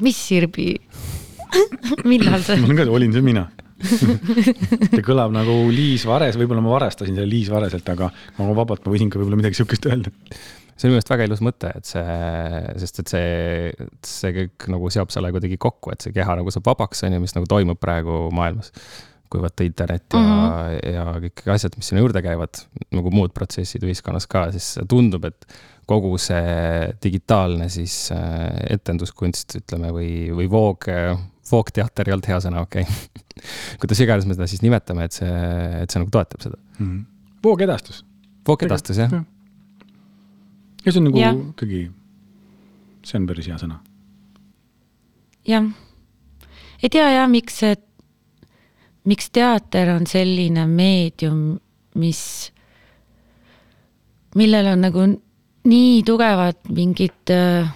mis 0.00 0.16
Sirbi 0.28 0.76
millal 2.10 2.42
see? 2.42 2.58
ma 2.60 2.70
olen 2.70 2.78
ka, 2.78 2.90
olin 2.90 3.12
see 3.12 3.24
mina. 3.26 3.48
see 4.94 5.04
kõlab 5.04 5.34
nagu 5.34 5.56
Liis 5.72 6.06
Vares, 6.08 6.38
võib-olla 6.40 6.62
ma 6.64 6.72
varestasin 6.76 7.16
selle 7.16 7.28
Liis 7.28 7.50
Vareselt, 7.52 7.88
aga 7.92 8.08
ma 8.38 8.46
vabalt, 8.56 8.84
ma 8.86 8.94
võisin 8.94 9.10
ka 9.12 9.20
võib-olla 9.20 9.40
midagi 9.40 9.58
sihukest 9.58 9.88
öelda. 9.90 10.12
see 10.76 10.86
on 10.86 10.90
minu 10.90 10.96
meelest 10.96 11.12
väga 11.12 11.26
ilus 11.28 11.42
mõte, 11.44 11.72
et 11.76 11.88
see, 11.88 12.16
sest 12.82 13.02
et 13.02 13.12
see, 13.12 13.28
see 14.06 14.32
kõik 14.38 14.70
nagu 14.72 14.92
seob 14.92 15.12
selle 15.12 15.32
kuidagi 15.34 15.60
kokku, 15.60 15.92
et 15.92 16.06
see 16.06 16.16
keha 16.16 16.38
nagu 16.40 16.54
saab 16.54 16.72
vabaks, 16.72 17.04
on 17.06 17.18
ju, 17.18 17.20
mis 17.26 17.36
nagu 17.36 17.48
toimub 17.50 17.80
praegu 17.82 18.26
maailmas. 18.36 18.72
kui 19.26 19.40
võtta 19.42 19.64
internet 19.66 20.14
ja 20.14 20.18
mm. 20.20 20.26
-hmm. 20.30 20.92
ja 20.94 21.04
kõik 21.24 21.48
asjad, 21.50 21.74
mis 21.76 21.88
sinna 21.90 22.00
juurde 22.00 22.22
käivad, 22.22 22.60
nagu 22.94 23.10
muud 23.10 23.32
protsessid 23.34 23.82
ühiskonnas 23.82 24.28
ka, 24.30 24.52
siis 24.54 24.78
tundub, 24.88 25.24
et 25.24 25.48
kogu 25.86 26.16
see 26.18 26.92
digitaalne 27.02 27.68
siis 27.68 28.12
äh, 28.14 28.54
etenduskunst, 28.70 29.58
ütleme, 29.60 29.90
või, 29.94 30.10
või 30.34 30.46
voog, 30.50 30.86
voogteater 31.50 32.08
ei 32.08 32.16
olnud 32.16 32.28
hea 32.30 32.38
sõna, 32.42 32.62
okei 32.66 32.86
okay.. 32.86 33.46
kuidas 33.82 34.02
iganes 34.02 34.26
me 34.28 34.36
seda 34.36 34.48
siis 34.50 34.62
nimetame, 34.64 35.06
et 35.06 35.16
see, 35.16 35.32
et 35.82 35.92
see 35.92 36.02
nagu 36.02 36.12
toetab 36.14 36.44
seda. 36.44 36.58
voogedastus. 37.44 38.02
voogedastus 38.48 39.00
jah, 39.02 39.16
ja 40.84 40.92
see 40.92 41.02
on 41.02 41.08
nagu 41.10 41.22
ikkagi, 41.52 41.82
see 43.06 43.20
on 43.20 43.28
päris 43.30 43.50
hea 43.50 43.60
sõna. 43.62 43.80
jah, 45.48 45.70
ei 46.82 46.92
tea 46.92 47.06
jah, 47.14 47.30
miks 47.30 47.62
see, 47.62 47.78
miks 49.06 49.30
teater 49.34 49.94
on 49.94 50.06
selline 50.10 50.66
meedium, 50.70 51.48
mis, 52.00 52.22
millel 54.38 54.74
on 54.74 54.86
nagu 54.88 55.08
nii 55.66 56.02
tugevad 56.06 56.68
mingid 56.70 57.34
äh, 57.34 57.70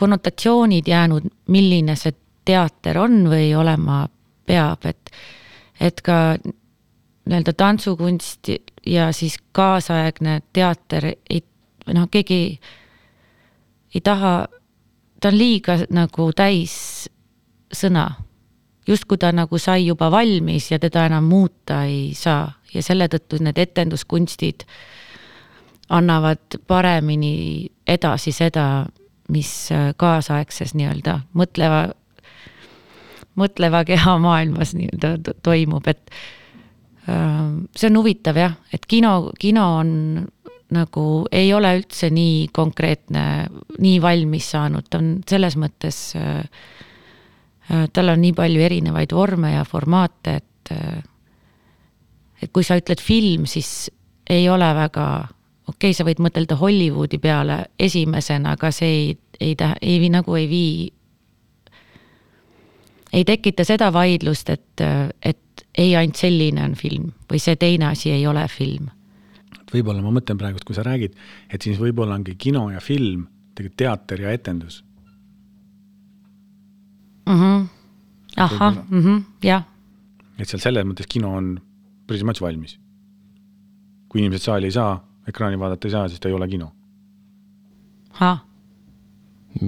konnotatsioonid 0.00 0.88
jäänud, 0.88 1.28
milline 1.52 1.96
see 2.00 2.14
teater 2.48 2.98
on 2.98 3.22
või 3.28 3.52
olema 3.56 4.06
peab, 4.48 4.86
et, 4.88 5.12
et 5.80 6.00
ka 6.02 6.16
nii-öelda 6.40 7.52
tantsukunst 7.52 8.48
ja 8.86 9.10
siis 9.12 9.36
kaasaegne 9.52 10.40
teater 10.52 11.12
ei, 11.12 11.42
noh, 11.92 12.08
keegi 12.10 12.40
ei 13.94 14.00
taha, 14.00 14.48
ta 15.20 15.28
on 15.28 15.38
liiga 15.38 15.78
nagu 15.92 16.30
täis 16.36 16.74
sõna. 17.74 18.08
justkui 18.88 19.18
ta 19.18 19.28
nagu 19.32 19.58
sai 19.58 19.86
juba 19.86 20.08
valmis 20.10 20.70
ja 20.70 20.78
teda 20.78 21.04
enam 21.06 21.24
muuta 21.24 21.84
ei 21.84 22.14
saa 22.14 22.48
ja 22.74 22.82
selle 22.82 23.06
tõttu 23.12 23.38
need 23.38 23.58
etenduskunstid 23.58 24.64
annavad 25.90 26.58
paremini 26.66 27.66
edasi 27.86 28.32
seda, 28.32 28.86
mis 29.30 29.52
kaasaegses 30.00 30.74
nii-öelda 30.78 31.20
mõtleva, 31.38 31.84
mõtleva 33.38 33.84
keha 33.88 34.18
maailmas 34.22 34.74
nii-öelda 34.76 35.14
to- 35.24 35.36
toimub, 35.46 35.86
et 35.90 36.10
ähm, 37.08 37.64
see 37.76 37.90
on 37.90 38.00
huvitav 38.02 38.40
jah, 38.40 38.58
et 38.74 38.86
kino, 38.90 39.30
kino 39.40 39.66
on 39.80 39.94
nagu 40.74 41.04
ei 41.34 41.50
ole 41.54 41.72
üldse 41.80 42.10
nii 42.14 42.50
konkreetne, 42.54 43.24
nii 43.82 43.98
valmis 44.02 44.50
saanud, 44.54 44.86
ta 44.90 45.00
on 45.00 45.16
selles 45.28 45.56
mõttes 45.58 45.98
äh, 46.18 46.42
äh, 47.70 47.86
tal 47.92 48.14
on 48.14 48.22
nii 48.22 48.34
palju 48.38 48.62
erinevaid 48.66 49.14
vorme 49.14 49.54
ja 49.56 49.64
formaate, 49.66 50.36
et 50.40 50.74
äh, 50.74 51.00
et 52.40 52.52
kui 52.54 52.64
sa 52.64 52.78
ütled 52.80 53.02
film, 53.02 53.44
siis 53.50 53.90
ei 54.30 54.46
ole 54.48 54.68
väga, 54.76 55.06
okei 55.70 55.90
okay,, 55.90 55.96
sa 55.96 56.06
võid 56.06 56.22
mõtelda 56.22 56.58
Hollywoodi 56.60 57.18
peale 57.18 57.64
esimesena, 57.78 58.56
aga 58.58 58.70
see 58.74 58.94
ei, 58.94 59.18
ei 59.40 59.54
tä-, 59.58 59.76
ei 59.82 60.00
vii- 60.02 60.14
nagu 60.18 60.36
ei 60.36 60.48
vii 60.50 60.88
ei 63.12 63.24
tekita 63.24 63.64
seda 63.66 63.90
vaidlust, 63.92 64.50
et, 64.50 64.84
et 65.22 65.66
ei 65.78 65.94
ainult 65.96 66.18
selline 66.20 66.62
on 66.64 66.76
film 66.78 67.10
või 67.30 67.42
see 67.42 67.58
teine 67.60 67.90
asi 67.90 68.12
ei 68.14 68.26
ole 68.26 68.46
film. 68.50 68.90
võib-olla 69.70 70.02
ma 70.02 70.12
mõtlen 70.14 70.38
praegu, 70.38 70.58
et 70.58 70.66
kui 70.66 70.74
sa 70.74 70.84
räägid, 70.86 71.14
et 71.50 71.62
siis 71.62 71.78
võib-olla 71.78 72.16
ongi 72.18 72.34
kino 72.38 72.68
ja 72.70 72.80
film, 72.82 73.26
tegelikult 73.54 73.78
teater 73.78 74.20
ja 74.26 74.32
etendus 74.34 74.82
mm. 77.26 77.34
-hmm. 77.34 77.66
ahah, 78.36 78.74
mm 78.88 79.02
-hmm, 79.02 79.22
jah. 79.42 79.64
et 80.38 80.48
seal 80.48 80.60
selles 80.60 80.86
mõttes 80.86 81.06
kino 81.08 81.34
on 81.34 81.60
pretty 82.06 82.24
much 82.24 82.42
valmis. 82.42 82.78
kui 84.08 84.20
inimesed 84.20 84.44
saali 84.44 84.66
ei 84.66 84.72
saa, 84.72 85.04
ekraani 85.30 85.58
vaadata 85.60 85.88
ei 85.88 85.96
saa, 85.96 86.06
siis 86.12 86.22
ta 86.22 86.30
ei 86.30 86.36
ole 86.36 86.48
kino. 86.50 86.72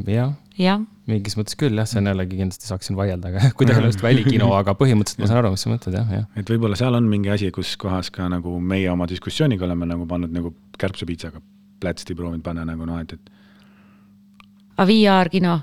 jah 0.06 0.34
jah. 0.60 0.82
mingis 1.08 1.36
mõttes 1.38 1.56
küll 1.58 1.78
jah, 1.78 1.88
see 1.88 2.00
on 2.00 2.10
jällegi 2.10 2.38
kindlasti 2.38 2.68
saaksin 2.68 2.98
vaielda, 2.98 3.32
aga 3.32 3.50
kuidagi 3.58 3.82
on 3.82 3.88
just 3.90 4.04
välikino, 4.04 4.50
aga 4.60 4.74
põhimõtteliselt 4.78 5.24
ma 5.24 5.30
saan 5.30 5.42
aru, 5.42 5.54
mis 5.54 5.64
sa 5.64 5.72
mõtled 5.72 5.98
jah, 5.98 6.12
jah. 6.18 6.28
et 6.38 6.52
võib-olla 6.54 6.78
seal 6.78 6.98
on 6.98 7.08
mingi 7.10 7.32
asi, 7.32 7.50
kus 7.54 7.74
kohas 7.80 8.12
ka 8.14 8.28
nagu 8.32 8.58
meie 8.60 8.90
oma 8.92 9.08
diskussiooniga 9.10 9.66
oleme 9.68 9.88
nagu 9.90 10.06
pannud 10.10 10.34
nagu 10.34 10.54
kärbsepiitsaga 10.80 11.42
plätsti 11.82 12.16
proovinud 12.18 12.44
panna 12.46 12.66
nagu 12.68 12.86
noh, 12.88 13.00
et, 13.02 13.16
et. 13.16 14.40
aga 14.76 14.88
VR 14.90 15.32
kino 15.32 15.58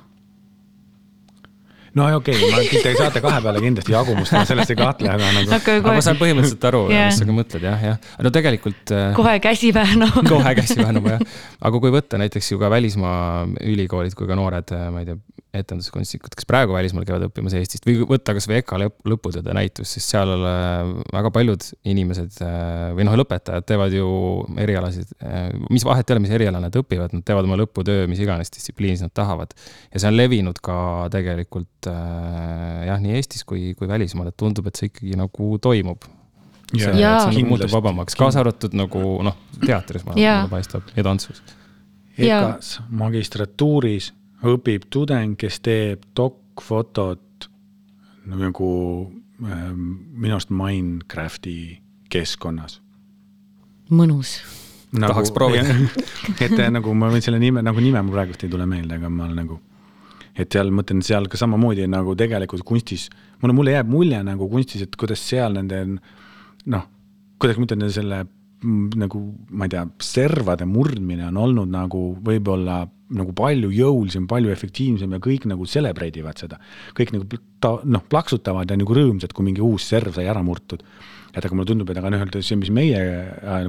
no 1.97 2.07
okei 2.19 2.35
okay,, 2.37 2.51
ma, 2.53 2.81
te 2.83 2.93
saate 2.97 3.21
kahe 3.23 3.41
peale 3.45 3.63
kindlasti 3.63 3.95
jagumust, 3.95 4.35
ma 4.35 4.43
sellest 4.47 4.73
ei 4.73 4.79
kahtle, 4.79 5.09
aga 5.13 5.31
nagu 5.35 5.55
okay,. 5.57 5.81
aga 5.81 5.95
ma 5.97 6.05
saan 6.05 6.19
põhimõtteliselt 6.21 6.69
aru 6.69 6.83
yeah., 6.91 7.09
mis 7.09 7.19
sa 7.21 7.27
ka 7.29 7.35
mõtled 7.35 7.65
jah, 7.69 7.85
jah. 7.89 8.11
no 8.25 8.33
tegelikult. 8.35 8.93
Äh, 8.95 9.09
kohe 9.17 9.35
käsi 9.43 9.73
väänama 9.75 10.23
kohe 10.33 10.55
käsi 10.59 10.79
väänama 10.79 11.15
jah. 11.17 11.25
aga 11.69 11.83
kui 11.85 11.93
võtta 11.95 12.21
näiteks 12.21 12.53
ju 12.53 12.61
ka 12.61 12.71
välismaa 12.73 13.47
ülikoolid 13.65 14.17
kui 14.17 14.29
ka 14.29 14.37
noored, 14.39 14.75
äh, 14.75 14.89
ma 14.93 15.03
ei 15.03 15.09
tea, 15.09 15.19
etenduskunstnikud, 15.55 16.35
kes 16.37 16.45
praegu 16.45 16.75
välismaal 16.75 17.05
käivad 17.07 17.23
õppimas 17.25 17.55
Eestist 17.57 17.87
või 17.87 18.03
võtta 18.05 18.35
kasvõi 18.37 18.59
EKA 18.59 18.77
lõputööde 19.09 19.53
näitus, 19.57 19.95
siis 19.95 20.05
seal 20.11 20.29
äh, 20.35 20.91
väga 21.15 21.31
paljud 21.33 21.65
inimesed 21.89 22.37
või 22.97 23.07
noh, 23.07 23.17
lõpetajad 23.17 23.65
teevad 23.65 23.95
ju 23.95 24.09
erialasid, 24.61 25.15
mis 25.73 25.85
vahet 25.87 26.05
ei 26.05 26.15
ole, 26.15 26.23
mis 26.27 26.35
eriala 26.37 26.61
nad 26.61 26.77
õpivad, 26.77 27.15
nad 27.17 27.25
teevad 27.25 27.49
oma 27.49 27.57
lõputöö, 27.63 28.05
mis 28.11 28.21
iganes 28.21 28.53
distsipliinis 28.53 29.01
nad 29.05 29.13
tahavad. 29.15 29.55
ja 29.89 30.03
see 30.03 30.11
on 30.11 30.19
levinud 30.19 30.61
ka 30.61 30.77
tegelikult 31.13 31.89
jah, 31.89 33.01
nii 33.01 33.17
Eestis 33.17 33.45
kui, 33.47 33.73
kui 33.79 33.89
välismaal, 33.89 34.29
et 34.29 34.37
tundub, 34.37 34.69
et 34.69 34.77
see 34.77 34.91
ikkagi 34.91 35.17
nagu 35.17 35.51
toimub. 35.57 36.05
see, 36.75 36.93
see 36.93 37.01
nagu 37.01 37.47
muutub 37.49 37.73
vabamaks, 37.73 38.17
kaasa 38.19 38.43
arvatud 38.43 38.77
nagu 38.77 39.17
noh, 39.25 39.41
teatris 39.63 40.05
mulle 40.05 40.45
paistab 40.51 40.93
ja 40.93 41.07
tantsus. 41.09 41.41
EKA-s 42.19 42.81
magistratuuris 42.99 44.11
õpib 44.45 44.87
tudeng, 44.93 45.35
kes 45.39 45.59
teeb 45.65 46.03
dokfotot 46.15 47.49
nagu 48.29 48.71
äh, 49.43 49.69
minu 49.73 50.35
arust 50.35 50.53
Minecrafti 50.53 51.79
keskkonnas. 52.11 52.79
mõnus 53.89 54.37
nagu,. 54.93 55.11
tahaks 55.11 55.31
proovida 55.33 55.73
et 56.45 56.53
äh, 56.53 56.69
nagu 56.71 56.93
ma 56.93 57.09
võin 57.13 57.25
selle 57.25 57.39
nime, 57.41 57.63
nagu 57.65 57.81
nime 57.83 58.01
mul 58.05 58.17
praegust 58.17 58.45
ei 58.45 58.51
tule 58.53 58.67
meelde, 58.69 58.99
aga 58.99 59.09
ma 59.09 59.25
olen 59.27 59.43
nagu, 59.43 59.59
et 60.35 60.51
seal 60.53 60.71
mõtlen 60.73 61.03
seal 61.05 61.27
ka 61.29 61.39
samamoodi 61.41 61.87
nagu 61.89 62.15
tegelikult 62.17 62.65
kunstis, 62.67 63.09
mulle, 63.41 63.57
mulle 63.57 63.75
jääb 63.75 63.91
mulje 63.91 64.21
nagu 64.25 64.49
kunstis, 64.51 64.85
et 64.85 64.99
kuidas 64.99 65.23
seal 65.25 65.57
nende 65.57 65.83
noh, 66.69 66.85
kuidas 67.41 67.59
ma 67.59 67.67
ütlen, 67.67 67.89
selle 67.93 68.23
nagu 68.61 69.21
ma 69.55 69.67
ei 69.67 69.73
tea, 69.73 69.85
servade 70.03 70.65
murdmine 70.67 71.27
on 71.29 71.37
olnud 71.39 71.71
nagu 71.71 72.01
võib-olla 72.25 72.81
nagu 73.15 73.33
palju 73.33 73.71
jõulisem, 73.73 74.27
palju 74.29 74.51
efektiivsem 74.53 75.15
ja 75.15 75.21
kõik 75.23 75.47
nagu 75.49 75.65
celebrate 75.65 76.21
ivad 76.21 76.41
seda. 76.41 76.59
kõik 76.97 77.13
nagu 77.15 77.39
ta 77.59 77.77
noh, 77.83 78.03
plaksutavad 78.09 78.69
ja 78.69 78.77
nagu 78.77 78.95
rõõmsad, 78.95 79.33
kui 79.33 79.47
mingi 79.47 79.63
uus 79.65 79.87
serv 79.89 80.13
sai 80.15 80.27
ära 80.29 80.43
murtud. 80.45 80.83
Et 81.33 81.45
aga 81.45 81.55
mulle 81.55 81.69
tundub, 81.69 81.89
et 81.91 81.99
aga 82.01 82.11
noh, 82.13 82.25
see, 82.39 82.57
mis 82.59 82.71
meie, 82.73 82.99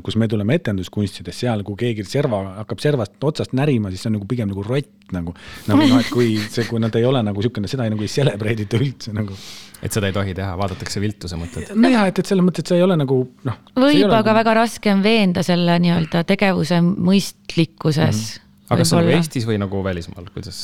kus 0.05 0.17
me 0.21 0.29
tuleme 0.31 0.57
etenduskunstides, 0.61 1.43
seal, 1.43 1.64
kui 1.67 1.79
keegi 1.81 2.07
serva, 2.09 2.43
hakkab 2.61 2.83
servast 2.83 3.31
otsast 3.31 3.57
närima, 3.57 3.93
siis 3.93 4.05
see 4.05 4.12
on 4.12 4.19
nagu 4.19 4.29
pigem 4.31 4.50
nagu 4.52 4.64
rott 4.67 5.14
nagu. 5.14 5.35
nagu 5.67 5.87
noh, 5.87 5.99
et 6.00 6.12
kui 6.12 6.37
see, 6.47 6.67
kui 6.69 6.83
nad 6.83 6.95
ei 6.99 7.07
ole 7.09 7.23
nagu 7.26 7.43
niisugune, 7.43 7.71
seda 7.71 7.87
ei, 7.87 7.95
nagu 7.95 8.07
ei 8.07 8.12
celebrate 8.12 8.67
ita 8.67 8.79
üldse 8.81 9.14
nagu 9.17 9.37
et 9.81 9.95
seda 9.97 10.11
ei 10.11 10.14
tohi 10.14 10.35
teha, 10.37 10.52
vaadatakse 10.61 11.00
viltu, 11.00 11.29
sa 11.31 11.38
mõtled? 11.40 11.73
nojah, 11.75 12.11
et, 12.11 12.21
et 12.21 12.29
selles 12.29 12.45
mõttes, 12.45 12.64
et 12.64 12.73
see 12.73 12.79
ei 12.81 12.85
ole 12.85 12.99
nagu 13.00 13.23
noh. 13.49 13.59
võib, 13.75 14.05
aga 14.05 14.21
nagu... 14.21 14.37
väga 14.43 14.55
raske 14.61 14.93
on 14.93 15.02
veenda 15.05 15.45
selle 15.47 15.79
nii-öelda 15.83 16.23
tegevuse 16.29 16.83
mõistlikkuses 16.85 18.14
mm. 18.14 18.31
-hmm 18.31 18.47
aga 18.71 18.85
kas 18.85 18.93
see 18.93 18.99
on 18.99 19.09
nagu 19.09 19.19
Eestis 19.19 19.49
või 19.49 19.59
nagu 19.61 19.83
välismaal, 19.85 20.29
kuidas? 20.35 20.61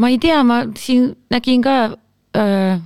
ma 0.00 0.08
ei 0.12 0.18
tea, 0.22 0.40
ma 0.46 0.62
siin 0.78 1.12
nägin 1.32 1.64
ka 1.64 1.76
öö, 1.92 2.78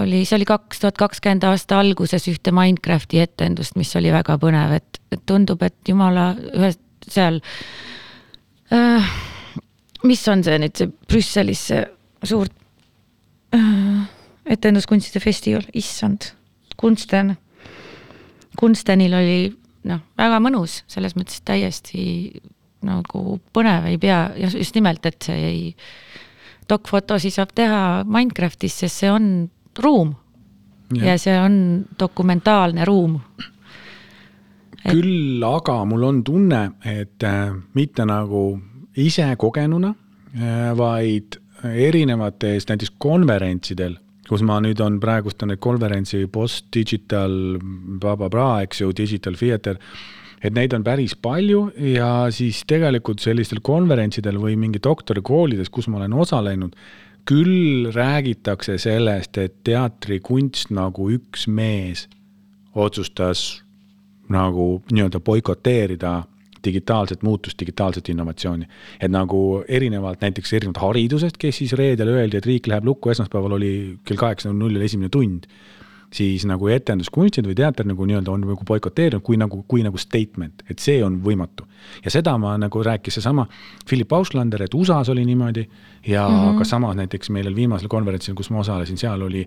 oli, 0.00 0.24
see 0.26 0.38
oli 0.38 0.48
kaks 0.48 0.82
tuhat 0.82 0.98
kakskümmend 0.98 1.46
aasta 1.48 1.78
alguses 1.80 2.26
ühte 2.30 2.52
Minecrafti 2.54 3.20
etendust, 3.22 3.76
mis 3.80 3.94
oli 3.98 4.12
väga 4.14 4.36
põnev, 4.42 4.76
et, 4.78 5.00
et 5.14 5.22
tundub, 5.28 5.62
et 5.66 5.76
jumala 5.88 6.32
ühes 6.54 6.78
seal 7.04 7.40
äh,. 8.72 9.14
mis 10.04 10.22
on 10.28 10.44
see 10.44 10.58
nüüd, 10.60 10.74
see 10.76 10.90
Brüsselis 11.08 11.66
see 11.70 11.84
suur 12.24 12.48
äh, 13.56 14.00
etenduskunstide 14.56 15.22
festival, 15.22 15.64
issand, 15.76 16.32
Kunsten. 16.76 17.36
Kunstenil 18.58 19.14
oli 19.14 19.38
noh, 19.88 20.00
väga 20.18 20.40
mõnus, 20.42 20.82
selles 20.90 21.14
mõttes 21.18 21.40
täiesti 21.46 22.32
nagu 22.84 23.38
põnev 23.54 23.88
ei 23.88 23.98
pea, 24.00 24.26
just 24.36 24.76
nimelt, 24.76 25.06
et 25.08 25.22
see 25.24 25.46
ei, 25.48 25.62
dokfotosid 26.68 27.34
saab 27.34 27.52
teha 27.56 27.80
Minecraftis, 28.08 28.76
sest 28.82 29.02
see 29.02 29.12
on 29.12 29.28
ruum. 29.82 30.14
ja 30.94 31.16
see 31.18 31.34
on 31.40 31.56
dokumentaalne 31.98 32.84
ruum. 32.84 33.18
küll 34.84 35.42
aga 35.48 35.78
mul 35.88 36.02
on 36.04 36.22
tunne, 36.24 36.62
et 36.84 37.22
äh, 37.24 37.54
mitte 37.74 38.04
nagu 38.04 38.60
ise 39.00 39.30
kogenuna, 39.40 39.94
äh, 40.36 40.72
vaid 40.76 41.40
erinevates 41.64 42.68
näiteks 42.68 42.92
konverentsidel, 43.00 43.96
kus 44.28 44.42
ma 44.44 44.58
nüüd 44.60 44.80
on, 44.84 44.98
praegust 45.00 45.42
on 45.42 45.54
neid 45.54 45.62
konverentsi 45.64 46.26
post-digital 46.32 47.56
bla-bla-bla, 48.00 48.60
eks 48.66 48.84
ju, 48.84 48.92
digital 48.92 49.40
theater 49.40 49.80
et 50.44 50.52
neid 50.52 50.74
on 50.76 50.84
päris 50.84 51.14
palju 51.16 51.70
ja 51.94 52.28
siis 52.34 52.60
tegelikult 52.68 53.22
sellistel 53.24 53.62
konverentsidel 53.64 54.36
või 54.40 54.58
mingi 54.60 54.82
doktorikoolides, 54.84 55.70
kus 55.72 55.88
ma 55.88 56.02
olen 56.02 56.16
osalenud, 56.20 56.76
küll 57.24 57.90
räägitakse 57.94 58.78
sellest, 58.78 59.38
et 59.38 59.56
teatrikunst 59.64 60.70
nagu 60.74 61.08
üks 61.14 61.46
mees 61.48 62.08
otsustas 62.74 63.62
nagu 64.28 64.82
nii-öelda 64.92 65.20
boikoteerida 65.20 66.22
digitaalset 66.64 67.22
muutust, 67.22 67.60
digitaalset 67.60 68.08
innovatsiooni. 68.08 68.66
et 69.00 69.10
nagu 69.10 69.64
erinevalt 69.68 70.20
näiteks 70.20 70.52
erinevalt 70.52 70.80
haridusest, 70.80 71.36
kes 71.36 71.56
siis 71.56 71.72
reedel 71.72 72.08
öeldi, 72.08 72.36
et 72.36 72.46
riik 72.46 72.66
läheb 72.66 72.84
lukku, 72.84 73.10
esmaspäeval 73.10 73.52
oli 73.52 73.98
kell 74.04 74.16
kaheksa 74.16 74.48
null 74.48 74.58
null 74.72 74.80
esimene 74.80 75.08
tund 75.08 75.44
siis 76.14 76.44
nagu 76.46 76.68
etenduskunstid 76.70 77.46
või 77.48 77.56
teater 77.58 77.86
nagu 77.88 78.06
nii-öelda 78.06 78.32
on 78.32 78.44
nagu 78.46 78.66
boikoteerinud 78.68 79.24
kui 79.26 79.38
nagu, 79.40 79.62
kui 79.68 79.82
nagu 79.86 79.98
statement, 79.98 80.64
et 80.70 80.82
see 80.82 81.02
on 81.04 81.18
võimatu. 81.24 81.66
ja 82.04 82.10
seda 82.10 82.36
ma 82.38 82.54
nagu 82.58 82.82
rääkis 82.82 83.18
seesama 83.18 83.46
Philip 83.88 84.12
Auslander, 84.12 84.62
et 84.62 84.74
USA-s 84.74 85.10
oli 85.10 85.24
niimoodi 85.26 85.68
ja 86.06 86.28
mm 86.28 86.34
-hmm. 86.34 86.58
ka 86.58 86.64
samas 86.64 86.96
näiteks 86.96 87.30
meil 87.30 87.54
viimasel 87.54 87.88
konverentsil, 87.88 88.34
kus 88.34 88.50
ma 88.50 88.58
osalesin, 88.58 88.98
seal 88.98 89.22
oli 89.22 89.46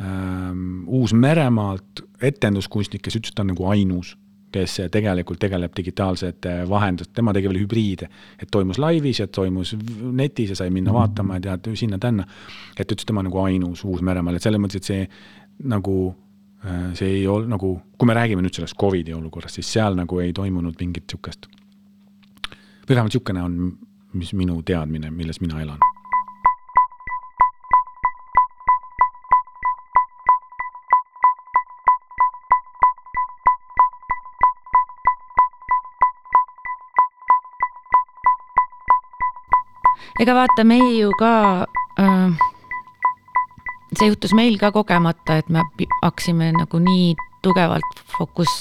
ähm, 0.00 0.88
Uus-Meremaalt 0.88 2.06
etenduskunstnik, 2.22 3.02
kes 3.02 3.16
ütles, 3.16 3.28
et 3.28 3.34
ta 3.34 3.42
on 3.42 3.52
nagu 3.54 3.66
ainus 3.66 4.16
kes 4.56 4.80
tegelikult 4.90 5.40
tegeleb 5.42 5.72
digitaalsete 5.76 6.68
vahendust, 6.68 7.12
tema 7.14 7.32
tegi 7.32 7.48
veel 7.50 7.64
hübriide. 7.64 8.08
et 8.42 8.50
toimus 8.50 8.78
laivis 8.78 9.20
ja 9.20 9.26
toimus 9.26 9.76
netis 10.12 10.50
ja 10.50 10.56
sai 10.56 10.70
minna 10.70 10.92
mhm. 10.92 10.98
vaatama 10.98 11.34
ja 11.34 11.40
tead, 11.40 11.74
sinna-tänna. 11.76 12.26
et 12.78 12.92
ütles, 12.92 13.06
tema 13.06 13.22
nagu 13.22 13.40
ainus 13.42 13.84
Uus-Meremaal, 13.84 14.36
et 14.36 14.42
selles 14.42 14.60
mõttes, 14.60 14.76
et 14.76 14.84
see 14.84 15.08
nagu 15.64 16.14
äh, 16.64 16.94
see 16.94 17.20
ei 17.20 17.26
olnud 17.26 17.50
nagu, 17.56 17.72
kui 17.98 18.08
me 18.08 18.16
räägime 18.16 18.44
nüüd 18.44 18.56
sellest 18.56 18.76
Covidi 18.80 19.14
olukorrast, 19.16 19.58
siis 19.60 19.72
seal 19.72 19.96
nagu 19.98 20.20
ei 20.20 20.32
toimunud 20.36 20.76
mingit 20.80 21.08
sihukest, 21.10 21.48
või 22.86 22.94
vähemalt 22.94 23.16
sihukene 23.16 23.42
on, 23.42 23.60
mis 24.16 24.32
minu 24.36 24.62
teadmine, 24.62 25.10
milles 25.10 25.40
mina 25.40 25.62
elan. 25.62 25.82
ega 40.20 40.32
vaata, 40.32 40.64
meie 40.64 40.94
ju 40.96 41.10
ka 41.20 41.66
see 43.98 44.10
juhtus 44.10 44.34
meil 44.36 44.58
ka 44.60 44.72
kogemata, 44.74 45.40
et 45.40 45.48
me 45.52 45.62
hakkasime 46.02 46.52
nagu 46.56 46.80
nii 46.82 47.14
tugevalt 47.44 48.02
fokus 48.16 48.52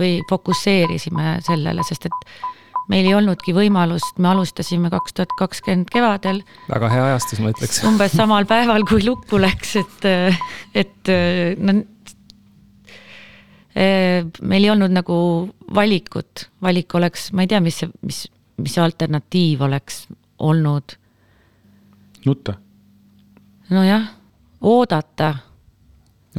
või 0.00 0.16
fokusseerisime 0.30 1.38
sellele, 1.44 1.84
sest 1.86 2.08
et 2.08 2.26
meil 2.90 3.06
ei 3.06 3.14
olnudki 3.14 3.54
võimalust, 3.56 4.18
me 4.18 4.32
alustasime 4.32 4.90
kaks 4.92 5.16
tuhat 5.16 5.34
kakskümmend 5.38 5.90
kevadel. 5.92 6.42
väga 6.68 6.90
hea 6.92 7.08
ajastus, 7.12 7.42
ma 7.42 7.52
ütleks. 7.54 7.82
umbes 7.88 8.16
samal 8.16 8.48
päeval, 8.50 8.86
kui 8.88 9.04
lukku 9.06 9.40
läks, 9.42 9.76
et, 9.80 10.06
et 10.82 11.12
no 11.62 11.78
meil 13.74 14.66
ei 14.66 14.70
olnud 14.70 14.92
nagu 14.92 15.16
valikut, 15.74 16.48
valik 16.62 16.94
oleks, 16.98 17.30
ma 17.32 17.46
ei 17.46 17.52
tea, 17.52 17.60
mis 17.64 17.78
see, 17.82 17.92
mis, 18.04 18.24
mis 18.60 18.74
alternatiiv 18.78 19.62
oleks 19.64 20.04
olnud. 20.42 20.98
nutta. 22.26 22.58
nojah, 23.70 24.10
oodata. 24.62 25.34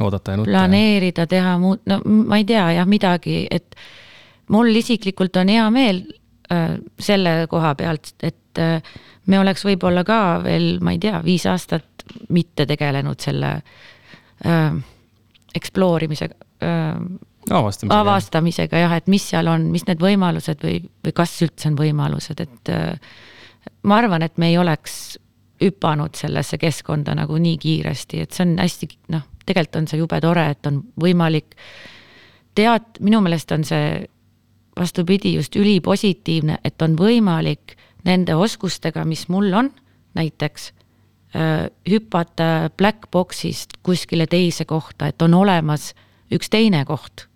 oodata 0.00 0.30
ja 0.30 0.36
nutta. 0.36 0.50
planeerida, 0.50 1.26
teha 1.26 1.56
muud, 1.58 1.84
no 1.86 2.00
ma 2.04 2.40
ei 2.40 2.46
tea 2.48 2.66
jah, 2.78 2.88
midagi, 2.88 3.44
et 3.50 3.76
mul 4.52 4.74
isiklikult 4.76 5.36
on 5.40 5.52
hea 5.52 5.66
meel 5.74 6.04
äh, 6.52 6.78
selle 7.00 7.44
koha 7.50 7.74
pealt, 7.78 8.14
et 8.22 8.62
äh, 8.62 8.80
me 9.26 9.40
oleks 9.40 9.64
võib-olla 9.66 10.04
ka 10.06 10.22
veel, 10.44 10.78
ma 10.84 10.94
ei 10.96 11.02
tea, 11.02 11.20
viis 11.24 11.46
aastat 11.50 12.06
mitte 12.34 12.66
tegelenud 12.68 13.20
selle 13.20 13.54
äh, 14.44 14.74
explore 15.54 16.08
imisega 16.08 16.34
äh, 16.64 16.98
avastamisega, 17.50 18.00
avastamisega 18.00 18.82
jah, 18.84 18.96
et 18.98 19.08
mis 19.12 19.28
seal 19.32 19.48
on, 19.50 19.68
mis 19.72 19.86
need 19.88 20.00
võimalused 20.02 20.64
või, 20.64 20.80
või 21.04 21.16
kas 21.16 21.36
üldse 21.44 21.70
on 21.70 21.78
võimalused, 21.78 22.40
et 22.44 22.72
äh, 22.72 23.14
ma 23.88 24.00
arvan, 24.00 24.24
et 24.24 24.40
me 24.40 24.50
ei 24.52 24.58
oleks 24.60 25.18
hüpanud 25.62 26.16
sellesse 26.18 26.58
keskkonda 26.58 27.14
nagu 27.14 27.38
nii 27.38 27.58
kiiresti, 27.58 28.20
et 28.24 28.34
see 28.34 28.46
on 28.46 28.56
hästi 28.58 28.88
noh, 29.14 29.22
tegelikult 29.46 29.82
on 29.82 29.88
see 29.90 30.00
jube 30.00 30.20
tore, 30.24 30.48
et 30.50 30.66
on 30.66 30.80
võimalik 31.00 31.54
tead-, 32.58 33.00
minu 33.04 33.20
meelest 33.24 33.52
on 33.54 33.64
see 33.66 34.04
vastupidi, 34.78 35.34
just 35.36 35.56
ülipositiivne, 35.56 36.58
et 36.64 36.82
on 36.82 36.96
võimalik 36.98 37.76
nende 38.04 38.34
oskustega, 38.34 39.04
mis 39.08 39.28
mul 39.32 39.52
on, 39.54 39.70
näiteks 40.18 40.70
äh, 41.36 41.68
hüpata 41.90 42.70
black 42.76 43.08
box'ist 43.10 43.78
kuskile 43.82 44.26
teise 44.26 44.64
kohta, 44.64 45.08
et 45.10 45.22
on 45.22 45.34
olemas 45.34 45.92
üks 46.34 46.50
teine 46.50 46.84
koht. 46.88 47.28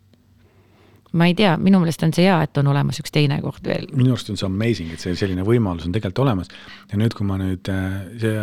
Ma 1.12 1.28
ei 1.28 1.34
tea, 1.36 1.54
minu 1.60 1.80
meelest 1.80 2.02
on 2.04 2.12
see 2.16 2.26
hea, 2.26 2.40
et 2.44 2.58
on 2.60 2.68
olemas 2.72 3.00
üks 3.00 3.12
teine 3.14 3.40
koht 3.44 3.64
veel. 3.64 3.86
minu 3.96 4.12
arust 4.14 4.32
on 4.32 4.40
see 4.40 4.48
amazing, 4.48 4.92
et 4.92 5.04
see 5.04 5.16
selline 5.18 5.46
võimalus 5.46 5.86
on 5.88 5.94
tegelikult 5.94 6.24
olemas 6.26 6.50
ja 6.90 7.00
nüüd, 7.00 7.16
kui 7.16 7.28
ma 7.28 7.38
nüüd 7.40 7.70
äh, 7.72 8.00
see 8.20 8.34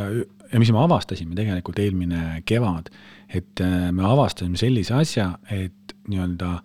ja 0.51 0.61
mis 0.61 0.71
me 0.71 0.81
avastasime 0.83 1.35
tegelikult 1.37 1.79
eelmine 1.81 2.41
kevad, 2.47 2.89
et 3.29 3.61
äh, 3.63 3.89
me 3.95 4.05
avastasime 4.07 4.57
sellise 4.59 4.95
asja, 4.97 5.31
et 5.51 5.95
nii-öelda 6.09 6.59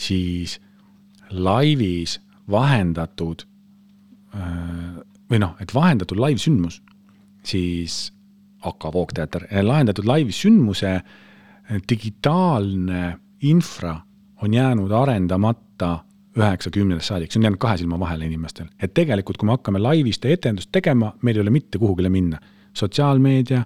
siis 0.00 0.58
laivis 1.30 2.20
vahendatud 2.50 3.46
või 5.30 5.38
noh, 5.40 5.54
et 5.64 5.72
vahendatud 5.74 6.18
laivsündmus, 6.20 6.82
siis 7.46 8.10
AK 8.68 8.84
Voogteater, 8.92 9.46
lahendatud 9.64 10.04
laivsündmuse 10.06 10.92
digitaalne 11.88 13.16
infra 13.48 13.94
on 14.42 14.54
jäänud 14.54 14.90
arendamata 14.90 15.98
üheksakümnendast 16.36 17.08
saadik, 17.08 17.32
see 17.32 17.40
on 17.40 17.48
jäänud 17.48 17.60
kahe 17.60 17.76
silma 17.80 17.98
vahele 18.00 18.26
inimestel. 18.28 18.66
et 18.82 18.94
tegelikult, 18.94 19.36
kui 19.36 19.46
me 19.46 19.56
hakkame 19.56 19.80
laivist 19.80 20.24
etendust 20.24 20.72
tegema, 20.72 21.14
meil 21.22 21.36
ei 21.36 21.44
ole 21.44 21.50
mitte 21.50 21.78
kuhugile 21.78 22.08
minna. 22.08 22.38
sotsiaalmeedia, 22.76 23.62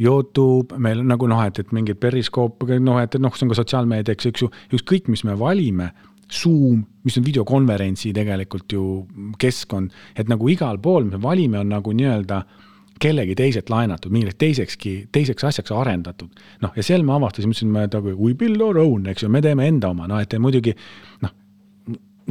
Youtube, 0.00 0.74
meil 0.78 1.04
nagu 1.06 1.26
noh, 1.30 1.44
et, 1.46 1.58
et 1.58 1.72
mingid 1.72 2.00
periskoop, 2.02 2.64
noh, 2.80 2.98
et, 2.98 3.14
et 3.14 3.22
noh, 3.22 3.34
see 3.36 3.46
on 3.46 3.52
ka 3.52 3.60
sotsiaalmeedia, 3.60 4.16
eks, 4.16 4.26
eks 4.26 4.42
ju, 4.42 4.50
ükskõik, 4.74 5.06
mis 5.08 5.22
me 5.24 5.38
valime, 5.38 5.92
Zoom, 6.32 6.80
mis 7.04 7.18
on 7.20 7.24
videokonverentsi 7.26 8.10
tegelikult 8.16 8.72
ju 8.72 8.84
keskkond, 9.38 9.92
et 10.18 10.30
nagu 10.32 10.48
igal 10.50 10.80
pool 10.82 11.04
me 11.06 11.20
valime, 11.22 11.60
on 11.60 11.70
nagu 11.70 11.92
nii-öelda 11.94 12.40
kellegi 13.00 13.34
teiselt 13.38 13.70
laenatud, 13.70 14.12
milleks 14.14 14.38
teisekski, 14.40 14.94
teiseks 15.12 15.44
asjaks 15.44 15.72
arendatud. 15.74 16.28
noh, 16.62 16.74
ja 16.76 16.82
seal 16.82 17.02
me 17.02 17.14
avastasime, 17.16 17.54
ütlesime, 17.54 17.86
nagu 17.90 18.14
we 18.18 18.34
build 18.38 18.60
our 18.62 18.78
own, 18.78 19.06
eks 19.10 19.24
ju, 19.26 19.30
me 19.32 19.42
teeme 19.42 19.68
enda 19.68 19.90
oma, 19.90 20.08
noh, 20.10 20.22
et 20.22 20.36
muidugi 20.38 20.74
noh, 21.24 21.32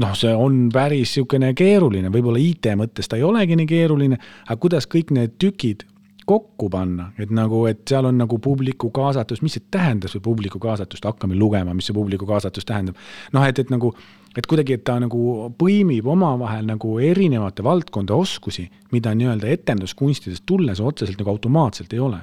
noh, 0.01 0.13
see 0.17 0.33
on 0.33 0.67
päris 0.73 1.13
niisugune 1.13 1.53
keeruline, 1.57 2.11
võib-olla 2.13 2.41
IT 2.41 2.71
mõttes 2.79 3.09
ta 3.09 3.19
ei 3.19 3.25
olegi 3.27 3.57
nii 3.59 3.69
keeruline, 3.69 4.19
aga 4.47 4.59
kuidas 4.61 4.87
kõik 4.89 5.13
need 5.15 5.35
tükid 5.41 5.85
kokku 6.25 6.69
panna, 6.71 7.09
et 7.19 7.31
nagu, 7.35 7.65
et 7.67 7.81
seal 7.89 8.07
on 8.07 8.17
nagu 8.21 8.37
publiku 8.39 8.89
kaasatus, 8.95 9.41
mis 9.43 9.57
see 9.57 9.65
tähendab, 9.71 10.11
see 10.11 10.23
publiku 10.23 10.61
kaasatust, 10.63 11.03
hakkame 11.03 11.35
lugema, 11.35 11.75
mis 11.75 11.89
see 11.89 11.95
publiku 11.95 12.27
kaasatus 12.29 12.67
tähendab. 12.69 12.99
noh, 13.35 13.43
et, 13.43 13.59
et 13.59 13.73
nagu, 13.73 13.91
et 14.37 14.47
kuidagi, 14.49 14.77
et 14.77 14.83
ta 14.87 14.97
nagu 15.01 15.49
põimib 15.59 16.07
omavahel 16.09 16.65
nagu 16.67 16.97
erinevate 17.03 17.65
valdkonda 17.65 18.15
oskusi, 18.17 18.67
mida 18.93 19.13
nii-öelda 19.17 19.49
etenduskunstidest 19.53 20.45
tulles 20.49 20.81
otseselt 20.81 21.19
nagu 21.21 21.33
automaatselt 21.35 21.93
ei 21.93 22.01
ole. 22.03 22.21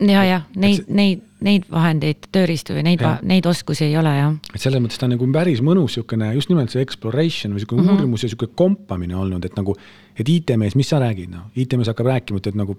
ja, 0.00 0.24
jah, 0.26 0.46
neid, 0.58 0.88
neid, 0.88 1.20
neid 1.44 1.68
vahendeid, 1.70 2.26
tööriistu 2.34 2.74
või 2.74 2.82
neid, 2.88 3.04
neid 3.22 3.46
oskusi 3.46 3.86
ei 3.86 3.96
ole, 4.00 4.14
jah. 4.16 4.32
et 4.54 4.60
selles 4.60 4.82
mõttes 4.82 4.98
ta 4.98 5.06
on 5.06 5.14
nagu 5.14 5.28
päris 5.32 5.62
mõnus 5.62 5.94
niisugune, 5.94 6.32
just 6.34 6.50
nimelt 6.50 6.74
see 6.74 6.82
exploration 6.82 7.52
või 7.52 7.62
niisugune 7.62 7.82
mm 7.82 7.88
-hmm. 7.88 8.00
uurimus 8.00 8.24
ja 8.24 8.30
niisugune 8.30 8.56
kompamine 8.58 9.16
olnud, 9.16 9.44
et 9.44 9.56
nagu, 9.56 9.76
et 10.18 10.28
IT-mees, 10.28 10.74
mis 10.74 10.88
sa 10.88 10.98
räägid, 10.98 11.30
noh, 11.30 11.50
IT-mees 11.54 11.92
hakkab 11.92 12.10
rääkima, 12.10 12.42
et 12.42 12.58
nagu 12.58 12.76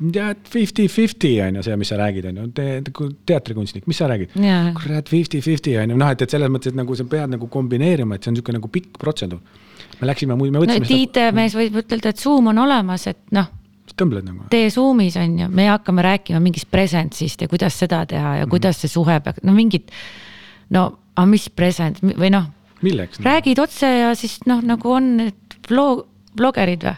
tead, 0.00 0.42
fifty-fifty 0.48 1.32
on 1.44 1.60
ju 1.60 1.62
see, 1.62 1.76
mis 1.76 1.90
sa 1.92 1.98
räägid, 2.00 2.28
on 2.30 2.40
ju, 2.40 3.08
teatrikunstnik, 3.28 3.86
mis 3.90 4.00
sa 4.00 4.08
räägid? 4.08 4.32
kurat, 4.80 5.08
fifty-fifty 5.08 5.76
on 5.80 5.94
ju, 5.94 5.98
noh, 6.00 6.12
et, 6.14 6.22
et 6.24 6.36
selles 6.36 6.52
mõttes, 6.52 6.72
et 6.72 6.78
nagu 6.78 6.96
sa 6.96 7.04
pead 7.04 7.34
nagu 7.34 7.48
kombineerima, 7.52 8.16
et 8.16 8.24
see 8.24 8.32
on 8.32 8.38
niisugune 8.38 8.60
nagu 8.60 8.70
pikk 8.72 9.00
protseduur. 9.00 9.40
me 10.00 10.08
läksime, 10.08 10.36
me 10.36 10.62
võtsime 10.62 10.86
no, 10.86 11.00
IT-mees 11.04 11.56
võib 11.58 11.80
ütelda, 11.82 12.14
et 12.14 12.22
Zoom 12.22 12.52
on 12.52 12.62
olemas, 12.64 13.06
et 13.10 13.20
noh, 13.36 13.50
tõmbled 14.00 14.26
nagu. 14.26 14.46
tee 14.52 14.70
Zoom'is 14.72 15.18
on 15.20 15.36
ju, 15.42 15.50
me 15.52 15.68
hakkame 15.70 16.04
rääkima 16.06 16.40
mingist 16.42 16.70
presence'ist 16.72 17.44
ja 17.44 17.50
kuidas 17.50 17.76
seda 17.78 18.04
teha 18.06 18.36
ja 18.36 18.44
mm 18.44 18.46
-hmm. 18.46 18.50
kuidas 18.50 18.80
see 18.80 18.88
suhe 18.88 19.20
peaks, 19.20 19.44
no 19.44 19.52
mingid, 19.52 19.90
no 20.70 20.86
aga 21.16 21.26
mis 21.26 21.50
present 21.50 22.00
või 22.02 22.30
noh. 22.30 22.48
milleks? 22.82 23.20
räägid 23.20 23.58
otse 23.58 23.86
ja 23.86 24.14
siis 24.14 24.40
noh, 24.46 24.62
nagu 24.62 24.92
on 24.92 25.16
need 25.16 25.58
vlog, 25.68 26.06
vlogerid 26.38 26.84
või 26.84 26.96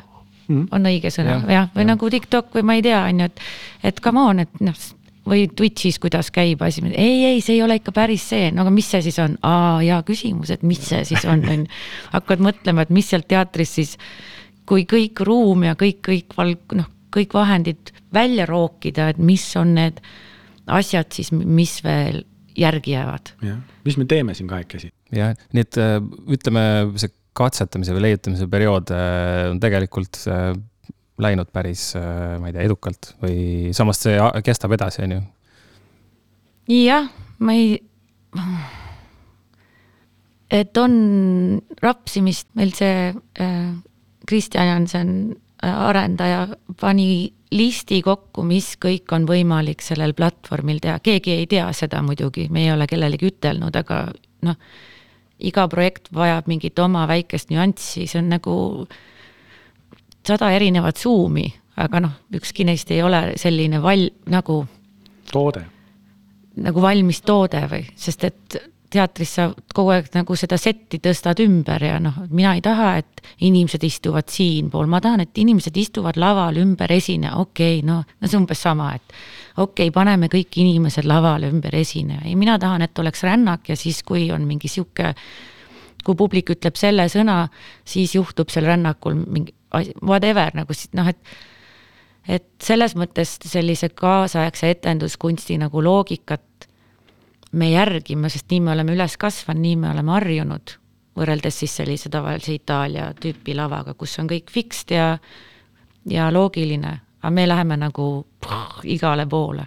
mm. 0.49 0.67
on 0.73 0.91
õige 0.91 1.13
sõna 1.15 1.39
ja, 1.39 1.45
jah, 1.57 1.71
või 1.77 1.87
ja. 1.87 1.91
nagu 1.93 2.11
TikTok 2.17 2.59
või 2.59 2.67
ma 2.69 2.79
ei 2.79 2.85
tea, 2.87 3.05
on 3.09 3.23
ju, 3.23 3.31
et, 3.31 3.47
et 3.93 4.03
come 4.05 4.27
on, 4.33 4.43
et 4.47 4.61
noh 4.65 4.83
või 5.29 5.47
Twitch'is, 5.55 6.01
kuidas 6.03 6.33
käib 6.35 6.63
asi, 6.67 6.83
ei, 6.91 7.21
ei, 7.29 7.43
see 7.45 7.57
ei 7.57 7.63
ole 7.63 7.77
ikka 7.79 7.95
päris 7.95 8.25
see, 8.33 8.51
no 8.55 8.65
aga 8.65 8.73
mis 8.75 8.89
see 8.91 9.05
siis 9.07 9.19
on, 9.23 9.37
aa, 9.47 9.77
hea 9.79 10.01
küsimus, 10.07 10.51
et 10.55 10.65
mis 10.67 10.83
see 10.83 11.05
siis 11.07 11.27
on, 11.31 11.45
on 11.47 11.63
ju. 11.63 11.69
hakkad 12.17 12.43
mõtlema, 12.43 12.83
et 12.83 12.91
mis 12.95 13.07
seal 13.13 13.23
teatris 13.29 13.77
siis, 13.79 13.95
kui 14.69 14.87
kõik 14.91 15.23
ruum 15.27 15.63
ja 15.69 15.77
kõik, 15.79 16.03
kõik 16.09 16.35
valg-, 16.39 16.77
noh, 16.79 16.91
kõik 17.15 17.37
vahendid 17.39 17.95
välja 18.15 18.49
rookida, 18.51 19.13
et 19.13 19.23
mis 19.23 19.45
on 19.61 19.77
need 19.79 20.03
asjad 20.73 21.15
siis, 21.15 21.33
mis 21.33 21.79
veel 21.85 22.25
järgi 22.59 22.97
jäävad. 22.97 23.35
jah, 23.47 23.63
mis 23.87 23.99
me 24.01 24.07
teeme 24.11 24.35
siin 24.35 24.51
kahekesi? 24.51 24.91
jah, 25.15 25.37
nii 25.55 25.67
et 25.67 25.79
äh, 25.81 25.99
ütleme, 26.35 26.65
see 26.99 27.15
katsetamise 27.37 27.95
või 27.97 28.07
leiutamise 28.09 28.49
periood 28.51 28.93
äh, 28.95 29.51
on 29.51 29.61
tegelikult 29.63 30.21
äh, 30.29 30.53
läinud 31.23 31.53
päris, 31.55 31.93
äh, 31.99 32.37
ma 32.41 32.51
ei 32.51 32.57
tea, 32.57 32.67
edukalt 32.69 33.13
või 33.23 33.73
samas 33.77 34.03
see 34.05 34.19
kestab 34.45 34.75
edasi, 34.77 35.05
on 35.07 35.17
ju? 35.17 35.23
jah, 36.73 37.09
ma 37.43 37.57
ei, 37.59 37.77
et 40.53 40.79
on 40.81 40.95
rapsimist, 41.83 42.53
meil 42.59 42.75
see 42.77 43.11
Kristjan 44.29 44.69
Jansen, 44.69 45.11
arendaja, 45.63 46.47
pani 46.79 47.33
listi 47.53 47.99
kokku, 48.03 48.45
mis 48.47 48.73
kõik 48.81 49.11
on 49.15 49.27
võimalik 49.29 49.83
sellel 49.85 50.15
platvormil 50.17 50.81
teha, 50.83 51.01
keegi 51.05 51.35
ei 51.35 51.49
tea 51.51 51.67
seda 51.77 52.01
muidugi, 52.07 52.47
me 52.51 52.65
ei 52.65 52.73
ole 52.73 52.87
kellelegi 52.91 53.29
ütelnud, 53.33 53.77
aga 53.83 54.05
noh 54.47 54.59
iga 55.43 55.67
projekt 55.69 56.11
vajab 56.15 56.49
mingit 56.51 56.79
oma 56.79 57.07
väikest 57.11 57.51
nüanssi, 57.53 58.07
see 58.07 58.21
on 58.21 58.31
nagu 58.33 58.55
sada 60.27 60.51
erinevat 60.55 61.01
suumi, 61.01 61.49
aga 61.83 62.03
noh, 62.05 62.17
ükski 62.35 62.67
neist 62.69 62.91
ei 62.95 63.03
ole 63.03 63.33
selline 63.41 63.83
val-, 63.83 64.11
nagu 64.31 64.63
toode. 65.33 65.65
nagu 66.63 66.85
valmis 66.85 67.23
toode 67.27 67.63
või, 67.71 67.87
sest 67.97 68.29
et 68.29 68.59
teatris 68.93 69.35
sa 69.39 69.47
kogu 69.75 69.93
aeg 69.95 70.11
nagu 70.15 70.37
seda 70.39 70.59
setti 70.61 71.01
tõstad 71.03 71.41
ümber 71.45 71.85
ja 71.87 71.99
noh, 72.03 72.19
mina 72.31 72.55
ei 72.57 72.63
taha, 72.65 72.91
et 73.01 73.23
inimesed 73.47 73.85
istuvad 73.87 74.29
siinpool, 74.33 74.89
ma 74.91 75.01
tahan, 75.05 75.25
et 75.25 75.39
inimesed 75.43 75.77
istuvad 75.81 76.19
laval 76.21 76.61
ümber 76.63 76.93
esineja, 76.93 77.37
okei 77.41 77.79
okay,, 77.79 77.87
no, 77.89 78.03
no 78.03 78.29
see 78.29 78.39
on 78.39 78.45
umbes 78.45 78.63
sama, 78.65 78.91
et 78.99 79.17
okei 79.57 79.89
okay,, 79.89 79.95
paneme 79.95 80.29
kõik 80.33 80.61
inimesed 80.65 81.09
lavale 81.09 81.51
ümber 81.53 81.77
esineja, 81.79 82.25
ei 82.27 82.37
mina 82.39 82.59
tahan, 82.63 82.85
et 82.87 83.03
oleks 83.03 83.25
rännak 83.27 83.73
ja 83.73 83.79
siis, 83.79 84.03
kui 84.07 84.29
on 84.35 84.45
mingi 84.49 84.71
sihuke, 84.73 85.15
kui 86.03 86.19
publik 86.19 86.53
ütleb 86.57 86.77
selle 86.79 87.09
sõna, 87.13 87.47
siis 87.89 88.17
juhtub 88.19 88.53
seal 88.53 88.69
rännakul 88.71 89.17
mingi 89.23 89.57
whatever 90.03 90.53
nagu 90.55 90.77
noh, 90.99 91.09
et 91.09 91.41
et 92.29 92.45
selles 92.63 92.95
mõttes 92.95 93.35
sellise 93.51 93.89
kaasaegse 93.99 94.71
etenduskunsti 94.77 95.57
nagu 95.59 95.83
loogikat 95.83 96.45
me 97.53 97.71
järgime, 97.71 98.31
sest 98.33 98.51
nii 98.51 98.61
me 98.65 98.73
oleme 98.73 98.95
üles 98.97 99.17
kasvanud, 99.21 99.63
nii 99.63 99.77
me 99.77 99.91
oleme 99.93 100.17
harjunud. 100.17 100.79
võrreldes 101.13 101.59
siis 101.61 101.75
sellise 101.77 102.09
tavalise 102.09 102.55
Itaalia 102.55 103.11
tüüpi 103.21 103.53
lavaga, 103.53 103.93
kus 103.95 104.15
on 104.19 104.31
kõik 104.31 104.49
fixed 104.49 104.95
ja, 104.95 105.19
ja 106.09 106.31
loogiline, 106.33 106.93
aga 107.21 107.31
me 107.31 107.45
läheme 107.49 107.77
nagu 107.77 108.07
pff, 108.41 108.81
igale 108.85 109.27
poole. 109.29 109.67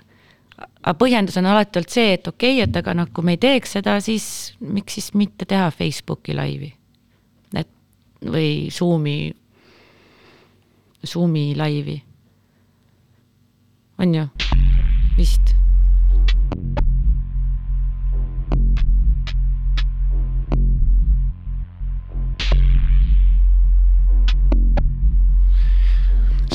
aga 0.58 0.96
põhjendus 0.98 1.38
on 1.38 1.46
alati 1.46 1.80
olnud 1.80 1.94
see, 1.94 2.14
et 2.14 2.28
okei 2.28 2.58
okay,, 2.58 2.64
et 2.70 2.82
aga 2.82 2.96
noh, 2.98 3.12
kui 3.14 3.24
me 3.24 3.38
ei 3.38 3.42
teeks 3.42 3.78
seda, 3.78 4.00
siis 4.02 4.56
miks 4.60 4.98
siis 4.98 5.14
mitte 5.14 5.46
teha 5.46 5.70
Facebooki 5.72 6.34
laivi. 6.34 6.74
et 7.54 7.70
või 8.26 8.72
Zoomi, 8.72 9.36
Zoomi 11.06 11.54
laivi. 11.56 12.02
on 14.00 14.16
ju, 14.16 14.26
vist 15.18 15.56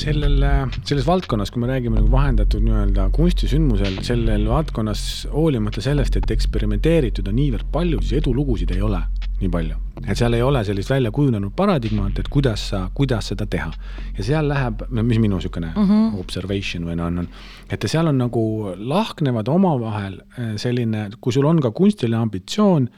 sellel, 0.00 0.44
selles 0.84 1.06
valdkonnas, 1.06 1.50
kui 1.52 1.62
me 1.62 1.68
räägime 1.70 2.00
nagu 2.00 2.10
vahendatud 2.12 2.64
nii-öelda 2.64 3.08
kunstisündmusel, 3.14 4.00
sellel 4.06 4.46
valdkonnas 4.48 5.02
hoolimata 5.32 5.82
sellest, 5.84 6.16
et 6.16 6.30
eksperimenteeritud 6.34 7.28
on 7.30 7.36
niivõrd 7.38 7.68
palju, 7.72 8.00
siis 8.04 8.20
edulugusid 8.22 8.72
ei 8.74 8.82
ole 8.84 9.02
nii 9.40 9.50
palju. 9.52 9.76
et 10.08 10.16
seal 10.16 10.32
ei 10.32 10.42
ole 10.42 10.62
sellist 10.64 10.90
välja 10.90 11.10
kujunenud 11.12 11.52
paradigmat, 11.56 12.18
et 12.18 12.28
kuidas 12.32 12.62
sa, 12.70 12.86
kuidas 12.94 13.28
seda 13.32 13.46
teha. 13.46 13.70
ja 14.18 14.24
seal 14.24 14.48
läheb, 14.48 14.82
no 14.90 15.02
mis 15.02 15.18
minu 15.18 15.36
niisugune 15.36 15.72
mm 15.76 15.88
-hmm. 15.88 16.20
observation 16.20 16.84
või 16.84 16.96
no 16.96 17.06
on, 17.06 17.18
on, 17.18 17.28
et 17.70 17.84
seal 17.86 18.06
on 18.06 18.18
nagu 18.18 18.74
lahknevad 18.76 19.48
omavahel 19.48 20.20
eh, 20.38 20.56
selline, 20.56 21.10
kui 21.20 21.32
sul 21.32 21.44
on 21.44 21.60
ka 21.60 21.70
kunstiline 21.70 22.16
ambitsioon, 22.16 22.88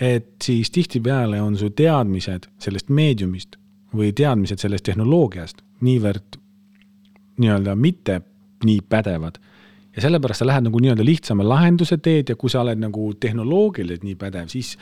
et 0.00 0.34
siis 0.42 0.70
tihtipeale 0.70 1.40
on 1.42 1.56
su 1.56 1.70
teadmised 1.70 2.48
sellest 2.58 2.88
meediumist 2.88 3.56
või 3.94 4.12
teadmised 4.12 4.58
sellest 4.58 4.84
tehnoloogiast 4.84 5.65
niivõrd 5.84 6.40
nii-öelda 7.42 7.74
mitte 7.76 8.20
nii 8.64 8.80
pädevad. 8.88 9.38
ja 9.96 10.02
sellepärast 10.02 10.42
sa 10.42 10.46
lähed 10.46 10.66
nagu 10.66 10.80
nii-öelda 10.80 11.04
lihtsama 11.04 11.44
lahenduse 11.48 11.96
teed 12.04 12.28
ja 12.28 12.36
kui 12.36 12.50
sa 12.52 12.60
oled 12.60 12.76
nagu 12.76 13.14
tehnoloogiliselt 13.20 14.02
nii 14.04 14.16
pädev, 14.20 14.50
siis 14.52 14.74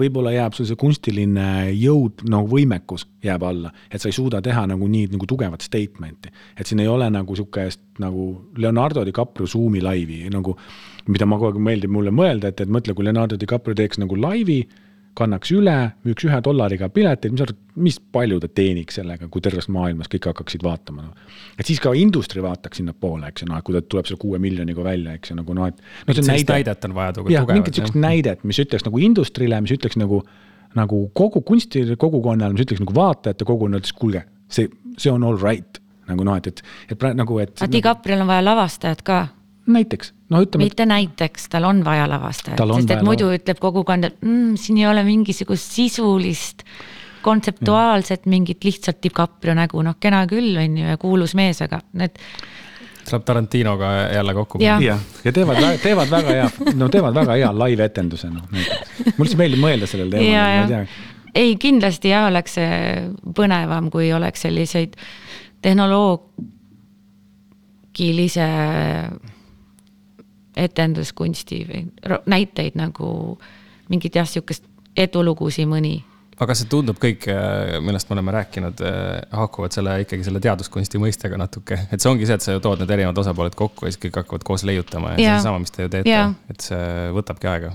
võib-olla 0.00 0.32
jääb 0.32 0.56
sul 0.56 0.64
see 0.64 0.78
kunstiline 0.80 1.46
jõud, 1.76 2.24
nagu 2.32 2.48
võimekus 2.48 3.04
jääb 3.24 3.44
alla, 3.44 3.72
et 3.92 4.00
sa 4.00 4.08
ei 4.08 4.16
suuda 4.16 4.40
teha 4.44 4.64
nagu 4.70 4.88
nii 4.88 5.10
nagu 5.12 5.28
tugevat 5.28 5.60
statement'i. 5.60 6.32
et 6.56 6.66
siin 6.66 6.80
ei 6.80 6.88
ole 6.88 7.10
nagu 7.10 7.36
sihukest 7.36 7.80
nagu 8.00 8.30
Leonardo 8.56 9.04
DiCaprio 9.04 9.46
Zoomi 9.46 9.82
laivi 9.84 10.30
nagu, 10.32 10.56
mida 11.08 11.26
ma 11.26 11.36
kogu 11.36 11.52
aeg 11.52 11.66
meeldib 11.68 11.92
mulle 11.92 12.10
mõelda, 12.10 12.48
et, 12.48 12.60
et 12.60 12.68
mõtle, 12.72 12.94
kui 12.94 13.04
Leonardo 13.04 13.36
DiCaprio 13.36 13.76
teeks 13.76 14.00
nagu 14.00 14.16
laivi 14.16 14.62
kannaks 15.18 15.50
üle, 15.52 15.74
müüks 16.06 16.24
ühe 16.24 16.38
dollariga 16.44 16.88
pileteid, 16.92 17.34
mis 17.34 17.42
arvad, 17.44 17.58
mis 17.84 17.98
palju 18.14 18.38
ta 18.40 18.48
teeniks 18.48 18.96
sellega, 18.96 19.28
kui 19.32 19.42
tervest 19.44 19.68
maailmas 19.72 20.08
kõik 20.12 20.30
hakkaksid 20.30 20.64
vaatama, 20.64 21.04
noh. 21.04 21.34
et 21.60 21.68
siis 21.68 21.82
ka 21.84 21.92
industry 21.98 22.44
vaataks 22.44 22.80
sinnapoole, 22.80 23.28
eks 23.28 23.44
ju, 23.44 23.50
noh, 23.50 23.60
et 23.60 23.66
kui 23.66 23.76
ta 23.76 23.82
tuleb 23.84 24.08
selle 24.08 24.22
kuue 24.22 24.40
miljoniga 24.42 24.84
välja, 24.86 25.16
eks 25.18 25.32
ju, 25.32 25.36
nagu 25.40 25.56
noh, 25.58 25.68
et. 25.68 25.82
no 26.08 26.16
see 26.16 26.24
on 26.24 26.30
näide. 26.32 26.56
näidet 26.56 26.88
on 26.88 26.96
vaja 26.96 27.16
tugevat. 27.18 27.34
jah, 27.36 27.52
mingit 27.52 27.76
sihukest 27.76 28.00
näidet, 28.00 28.46
mis 28.48 28.62
ütleks 28.64 28.88
nagu 28.88 29.04
industry'le, 29.10 29.60
mis 29.66 29.76
ütleks 29.76 30.00
nagu, 30.00 30.22
nagu 30.78 31.02
kogu 31.20 31.44
kunstikogukonnale, 31.52 32.56
mis 32.56 32.64
ütleks 32.64 32.80
nagu 32.80 32.96
vaatajate 32.96 33.48
kogukonnale, 33.48 33.84
et 33.84 34.00
kuulge, 34.00 34.24
see, 34.48 34.72
see 34.96 35.12
on 35.12 35.28
all 35.28 35.36
right. 35.44 35.80
nagu 36.08 36.24
noh, 36.24 36.40
et, 36.40 36.48
et, 36.48 36.64
et 36.88 36.98
praegu 36.98 37.20
nagu, 37.20 37.38
et. 37.44 37.52
aga 37.60 37.72
DiCaprio'l 37.76 38.24
on 38.24 38.32
vaja 38.32 38.48
lavastajat 38.48 39.04
ka 39.04 39.20
näiteks, 39.72 40.12
no 40.30 40.42
ütleme. 40.44 40.68
mitte 40.68 40.86
et... 40.86 40.92
näiteks, 40.92 41.48
tal 41.52 41.68
on 41.68 41.84
vaja 41.86 42.08
lavastajat, 42.10 42.62
sest 42.76 42.96
et 42.96 43.04
muidu 43.06 43.28
lava. 43.28 43.40
ütleb 43.40 43.62
kogukond, 43.62 44.08
et 44.08 44.18
mm, 44.20 44.56
siin 44.60 44.82
ei 44.82 44.88
ole 44.90 45.04
mingisugust 45.06 45.76
sisulist, 45.76 46.66
kontseptuaalset 47.22 48.26
mingit 48.26 48.64
lihtsalt 48.64 48.98
DiCaprio 49.02 49.54
nägu, 49.54 49.82
noh, 49.86 49.98
kena 50.00 50.24
küll, 50.30 50.56
on 50.58 50.78
ju, 50.78 50.88
ja 50.94 50.98
kuulus 51.00 51.36
mees, 51.38 51.62
aga 51.64 51.80
need 51.98 52.18
tuleb 53.08 53.24
Tarantinoga 53.24 53.92
jälle 54.14 54.34
kokku. 54.34 54.58
jah, 54.60 54.82
ja, 54.82 54.98
ja 55.24 55.32
teevad, 55.32 55.56
teevad 55.82 56.10
väga 56.10 56.30
hea, 56.30 56.50
no 56.74 56.88
teevad 56.88 57.14
väga 57.14 57.32
hea 57.32 57.58
live-etenduse, 57.58 58.30
noh 58.30 58.42
näiteks. 58.52 58.78
mulle 59.16 59.18
lihtsalt 59.18 59.38
meeldib 59.38 59.60
mõelda 59.64 59.86
sellel 59.90 60.10
teemal, 60.10 60.32
ma 60.32 60.60
ei 60.60 60.66
tea. 60.68 60.86
ei, 61.34 61.56
kindlasti 61.60 62.08
jah, 62.12 62.28
oleks 62.30 62.52
see 62.58 62.70
põnevam, 63.36 63.90
kui 63.90 64.12
oleks 64.14 64.40
selliseid 64.46 64.90
tehnoloogilise 65.62 68.48
etenduskunsti 70.56 71.60
või 71.68 71.84
näiteid 72.26 72.78
nagu 72.78 73.38
mingit 73.92 74.16
jah, 74.16 74.28
sihukest 74.28 74.66
edulugusid 74.96 75.68
mõni. 75.68 76.00
Aga 76.42 76.56
see 76.56 76.66
tundub 76.70 76.98
kõik, 77.00 77.26
äh, 77.30 77.76
millest 77.84 78.08
me 78.08 78.16
oleme 78.16 78.32
rääkinud, 78.34 78.80
äh, 78.82 79.20
haakuvad 79.36 79.74
selle 79.76 79.98
ikkagi 80.02 80.24
selle 80.26 80.40
teaduskunsti 80.42 80.98
mõistega 80.98 81.38
natuke, 81.38 81.78
et 81.92 82.00
see 82.00 82.10
ongi 82.10 82.26
see, 82.26 82.38
et 82.40 82.44
sa 82.44 82.56
ju 82.56 82.62
tood 82.64 82.82
need 82.82 82.90
erinevad 82.90 83.20
osapooled 83.22 83.56
kokku 83.58 83.86
ja 83.86 83.92
siis 83.92 84.02
kõik 84.02 84.18
hakkavad 84.22 84.46
koos 84.48 84.64
leiutama 84.66 85.14
ja, 85.14 85.20
ja. 85.20 85.22
see 85.22 85.38
on 85.38 85.48
sama, 85.50 85.62
mis 85.62 85.74
te 85.74 85.86
ju 85.86 85.92
teete, 85.92 86.20
et 86.50 86.68
see 86.68 87.10
võtabki 87.14 87.52
aega 87.52 87.74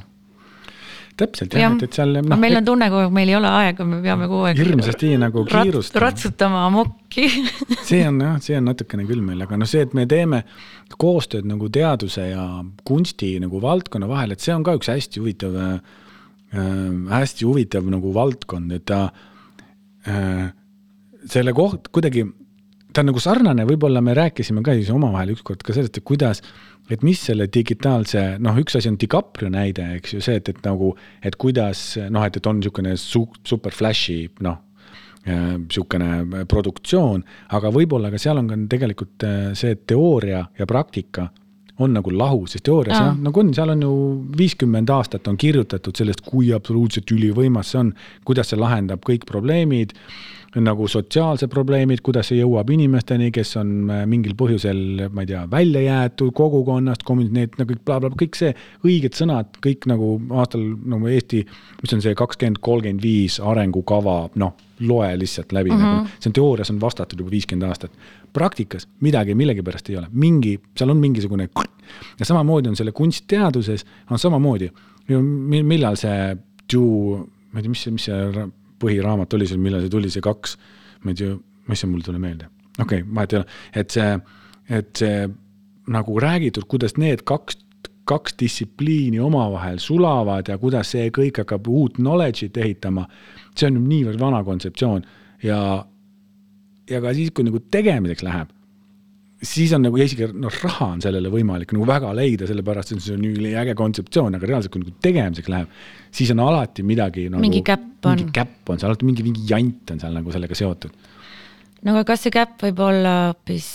täpselt 1.17 1.55
jah 1.55 1.63
ja,, 1.65 1.69
et, 1.73 1.85
et 1.87 1.97
seal 1.97 2.17
no,. 2.21 2.37
meil 2.39 2.59
on 2.59 2.67
tunne 2.67 2.87
aeg, 2.87 3.13
meil 3.13 3.31
ei 3.31 3.37
ole 3.39 3.51
aega, 3.61 3.87
me 3.87 3.99
peame 4.03 4.27
kogu 4.29 4.47
aeg. 4.49 4.61
hirmsasti 4.61 5.11
nagu 5.21 5.43
kiirustama. 5.49 6.03
ratsutama 6.05 6.63
amokki 6.67 7.27
see 7.89 8.03
on 8.07 8.19
jah, 8.23 8.37
see 8.43 8.57
on 8.59 8.69
natukene 8.69 9.07
küll 9.09 9.23
meil, 9.25 9.41
aga 9.45 9.59
noh, 9.59 9.69
see, 9.69 9.85
et 9.87 9.95
me 9.97 10.07
teeme 10.09 10.43
koostööd 11.01 11.47
nagu 11.49 11.69
teaduse 11.73 12.29
ja 12.29 12.45
kunsti 12.87 13.33
nagu 13.43 13.61
valdkonna 13.63 14.09
vahel, 14.09 14.35
et 14.35 14.43
see 14.43 14.55
on 14.55 14.65
ka 14.67 14.77
üks 14.79 14.91
hästi 14.93 15.23
huvitav 15.23 15.57
äh,, 15.61 15.79
hästi 17.11 17.47
huvitav 17.47 17.87
nagu 17.91 18.13
valdkond, 18.15 18.73
et 18.77 18.87
ta 18.87 19.07
äh, 20.07 20.47
selle 21.27 21.53
koht 21.55 21.89
kuidagi, 21.95 22.25
ta 22.97 23.03
on 23.03 23.11
nagu 23.11 23.21
sarnane, 23.21 23.61
võib-olla 23.69 24.01
me 24.01 24.15
rääkisime 24.17 24.63
ka 24.65 24.73
siis 24.73 24.89
omavahel 24.89 25.35
ükskord 25.35 25.61
ka 25.61 25.75
sellest, 25.75 25.99
et 25.99 26.05
kuidas 26.07 26.41
et 26.89 27.03
mis 27.05 27.19
selle 27.19 27.45
digitaalse, 27.51 28.21
noh, 28.41 28.57
üks 28.57 28.77
asi 28.79 28.89
on 28.89 28.97
DiCaprio 28.97 29.51
näide, 29.53 29.85
eks 29.99 30.15
ju, 30.15 30.21
see, 30.23 30.39
et, 30.39 30.49
et 30.49 30.63
nagu, 30.65 30.93
et 31.21 31.35
kuidas 31.37 31.83
noh, 32.09 32.25
et, 32.25 32.39
et 32.39 32.49
on 32.49 32.57
niisugune 32.57 32.95
su-, 32.97 33.27
super 33.45 33.75
flash'i 33.75 34.23
noh, 34.45 34.63
niisugune 35.27 36.45
produktsioon, 36.49 37.21
aga 37.53 37.71
võib-olla 37.75 38.09
ka 38.13 38.21
seal 38.21 38.39
on 38.41 38.49
ka 38.49 38.57
tegelikult 38.71 39.27
äh, 39.27 39.37
see 39.59 39.75
teooria 39.85 40.45
ja 40.57 40.67
praktika 40.69 41.27
on 41.79 41.93
nagu 41.93 42.13
lahus, 42.13 42.55
sest 42.55 42.65
teoorias 42.67 42.97
jah, 42.97 43.11
nagu 43.21 43.43
on, 43.43 43.51
seal 43.53 43.73
on 43.75 43.83
ju 43.85 43.91
viiskümmend 44.37 44.89
aastat 44.93 45.27
on 45.29 45.37
kirjutatud 45.37 45.97
sellest, 45.97 46.23
kui 46.25 46.49
absoluutselt 46.55 47.11
ülivõimas 47.13 47.73
see 47.73 47.83
on, 47.83 47.93
kuidas 48.25 48.51
see 48.51 48.59
lahendab 48.59 49.05
kõik 49.05 49.27
probleemid 49.29 49.93
nagu 50.63 50.87
sotsiaalsed 50.89 51.51
probleemid, 51.51 52.01
kuidas 52.05 52.31
see 52.31 52.39
jõuab 52.39 52.69
inimesteni, 52.73 53.29
kes 53.35 53.51
on 53.61 53.73
äh, 53.93 54.03
mingil 54.09 54.33
põhjusel, 54.39 55.07
ma 55.13 55.23
ei 55.23 55.31
tea, 55.31 55.43
välja 55.51 55.83
jäetud 55.83 56.31
kogukonnast, 56.37 57.03
need 57.29 57.57
nagu 57.59 57.77
blablabla, 57.77 58.17
kõik 58.17 58.39
see, 58.39 58.53
õiged 58.87 59.17
sõnad, 59.17 59.59
kõik 59.63 59.85
nagu 59.91 60.15
aastal 60.39 60.63
nagu 60.63 61.11
Eesti, 61.11 61.43
mis 61.83 61.93
on 61.93 62.01
see 62.05 62.15
kakskümmend, 62.17 62.61
kolmkümmend 62.63 63.03
viis 63.03 63.41
arengukava, 63.43 64.23
noh, 64.39 64.55
loe 64.79 65.19
lihtsalt 65.19 65.51
läbi 65.51 65.69
mm, 65.69 65.77
-hmm. 65.77 65.81
nagu 65.81 66.19
see 66.19 66.29
on 66.29 66.33
teoorias 66.33 66.71
on 66.71 66.81
vastatud 66.81 67.19
juba 67.19 67.31
viiskümmend 67.31 67.69
aastat. 67.69 67.91
praktikas 68.33 68.87
midagi 69.01 69.35
millegipärast 69.35 69.89
ei 69.89 69.97
ole, 69.97 70.07
mingi, 70.11 70.59
seal 70.77 70.89
on 70.89 70.97
mingisugune 70.97 71.49
ja 72.19 72.25
samamoodi 72.25 72.69
on 72.69 72.75
selle 72.75 72.91
kunstteaduses, 72.91 73.85
on 74.11 74.19
samamoodi, 74.19 74.71
millal 75.63 75.95
see 75.95 76.37
ju, 76.73 76.83
ma 77.51 77.59
ei 77.59 77.63
tea, 77.63 77.69
mis 77.69 77.83
see, 77.83 77.91
mis 77.95 78.07
see 78.09 78.47
põhiraamat 78.81 79.33
oli 79.33 79.47
sul, 79.47 79.61
millal 79.63 79.81
see 79.81 79.93
tuli, 79.93 80.09
see 80.13 80.21
kaks, 80.21 80.57
ma 81.03 81.13
ei 81.13 81.21
tea, 81.21 81.37
mis 81.67 81.83
see 81.83 81.91
mul 81.91 82.03
tuli 82.05 82.19
meelde, 82.19 82.49
okei 82.79 83.01
okay,, 83.01 83.13
vahet 83.15 83.33
ei 83.33 83.39
ole, 83.39 83.47
et 83.73 83.95
see, 83.95 84.09
et 84.79 84.91
see 84.99 85.29
nagu 85.87 86.19
räägitud, 86.19 86.67
kuidas 86.67 86.97
need 86.99 87.23
kaks, 87.27 87.59
kaks 88.07 88.35
distsipliini 88.39 89.19
omavahel 89.19 89.79
sulavad 89.83 90.47
ja 90.47 90.57
kuidas 90.57 90.93
see 90.95 91.09
kõik 91.15 91.41
hakkab 91.43 91.67
uut 91.67 91.99
knowledge'it 91.99 92.57
ehitama, 92.63 93.07
see 93.59 93.69
on 93.71 93.79
niivõrd 93.87 94.21
vana 94.21 94.43
kontseptsioon 94.45 95.05
ja, 95.45 95.59
ja 96.89 97.01
ka 97.03 97.13
siis, 97.17 97.33
kui 97.35 97.47
nagu 97.47 97.61
tegemiseks 97.73 98.25
läheb, 98.25 98.53
siis 99.43 99.73
on 99.75 99.83
nagu 99.85 99.99
isegi 100.01 100.29
noh, 100.33 100.53
raha 100.63 100.91
on 100.95 101.03
sellele 101.03 101.29
võimalik 101.31 101.73
nagu 101.75 101.85
väga 101.87 102.13
leida, 102.17 102.47
sellepärast 102.49 102.95
et 102.95 103.03
see 103.05 103.17
on 103.17 103.25
nii 103.25 103.53
äge 103.61 103.75
kontseptsioon, 103.77 104.37
aga 104.37 104.49
reaalselt, 104.49 104.73
kui 104.73 104.83
nagu 104.83 104.95
tegemiseks 105.03 105.51
läheb, 105.53 105.75
siis 106.19 106.31
on 106.33 106.41
alati 106.45 106.85
midagi 106.87 107.27
nagu,. 107.29 107.43
mingi 107.43 107.61
käpp 107.65 108.07
on. 108.09 108.17
mingi 108.17 108.33
käpp 108.35 108.73
on 108.73 108.81
seal, 108.81 108.93
alati 108.93 109.09
mingi, 109.09 109.25
mingi 109.27 109.45
jant 109.49 109.93
on 109.93 110.01
seal 110.01 110.17
nagu 110.17 110.33
sellega 110.33 110.57
seotud. 110.57 110.95
no 111.83 111.93
aga 111.93 112.05
kas 112.11 112.25
see 112.25 112.33
käpp 112.33 112.65
võib 112.65 112.81
olla 112.87 113.17
hoopis, 113.27 113.69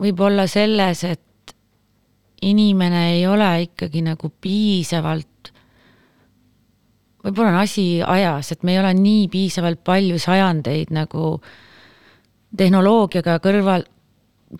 võib 0.00 0.22
olla 0.28 0.46
selles, 0.50 1.04
et 1.04 1.56
inimene 2.46 3.02
ei 3.16 3.26
ole 3.28 3.50
ikkagi 3.66 4.04
nagu 4.06 4.30
piisavalt 4.40 5.29
võib-olla 7.24 7.52
on 7.52 7.60
asi 7.62 7.86
ajas, 8.02 8.52
et 8.52 8.62
me 8.64 8.74
ei 8.74 8.80
ole 8.82 8.92
nii 8.96 9.28
piisavalt 9.32 9.82
palju 9.84 10.18
sajandeid 10.20 10.92
nagu 10.94 11.34
tehnoloogiaga 12.56 13.38
kõrval, 13.44 13.84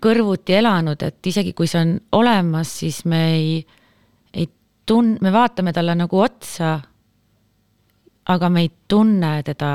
kõrvuti 0.01 0.57
elanud, 0.59 1.03
et 1.03 1.27
isegi 1.27 1.55
kui 1.57 1.71
see 1.71 1.83
on 1.83 1.97
olemas, 2.21 2.73
siis 2.83 3.03
me 3.11 3.23
ei, 3.35 3.55
ei 4.35 4.47
tun-, 4.87 5.17
me 5.21 5.33
vaatame 5.35 5.75
talle 5.75 5.97
nagu 5.99 6.21
otsa, 6.23 6.77
aga 8.31 8.51
me 8.53 8.67
ei 8.67 8.71
tunne 8.89 9.41
teda 9.47 9.73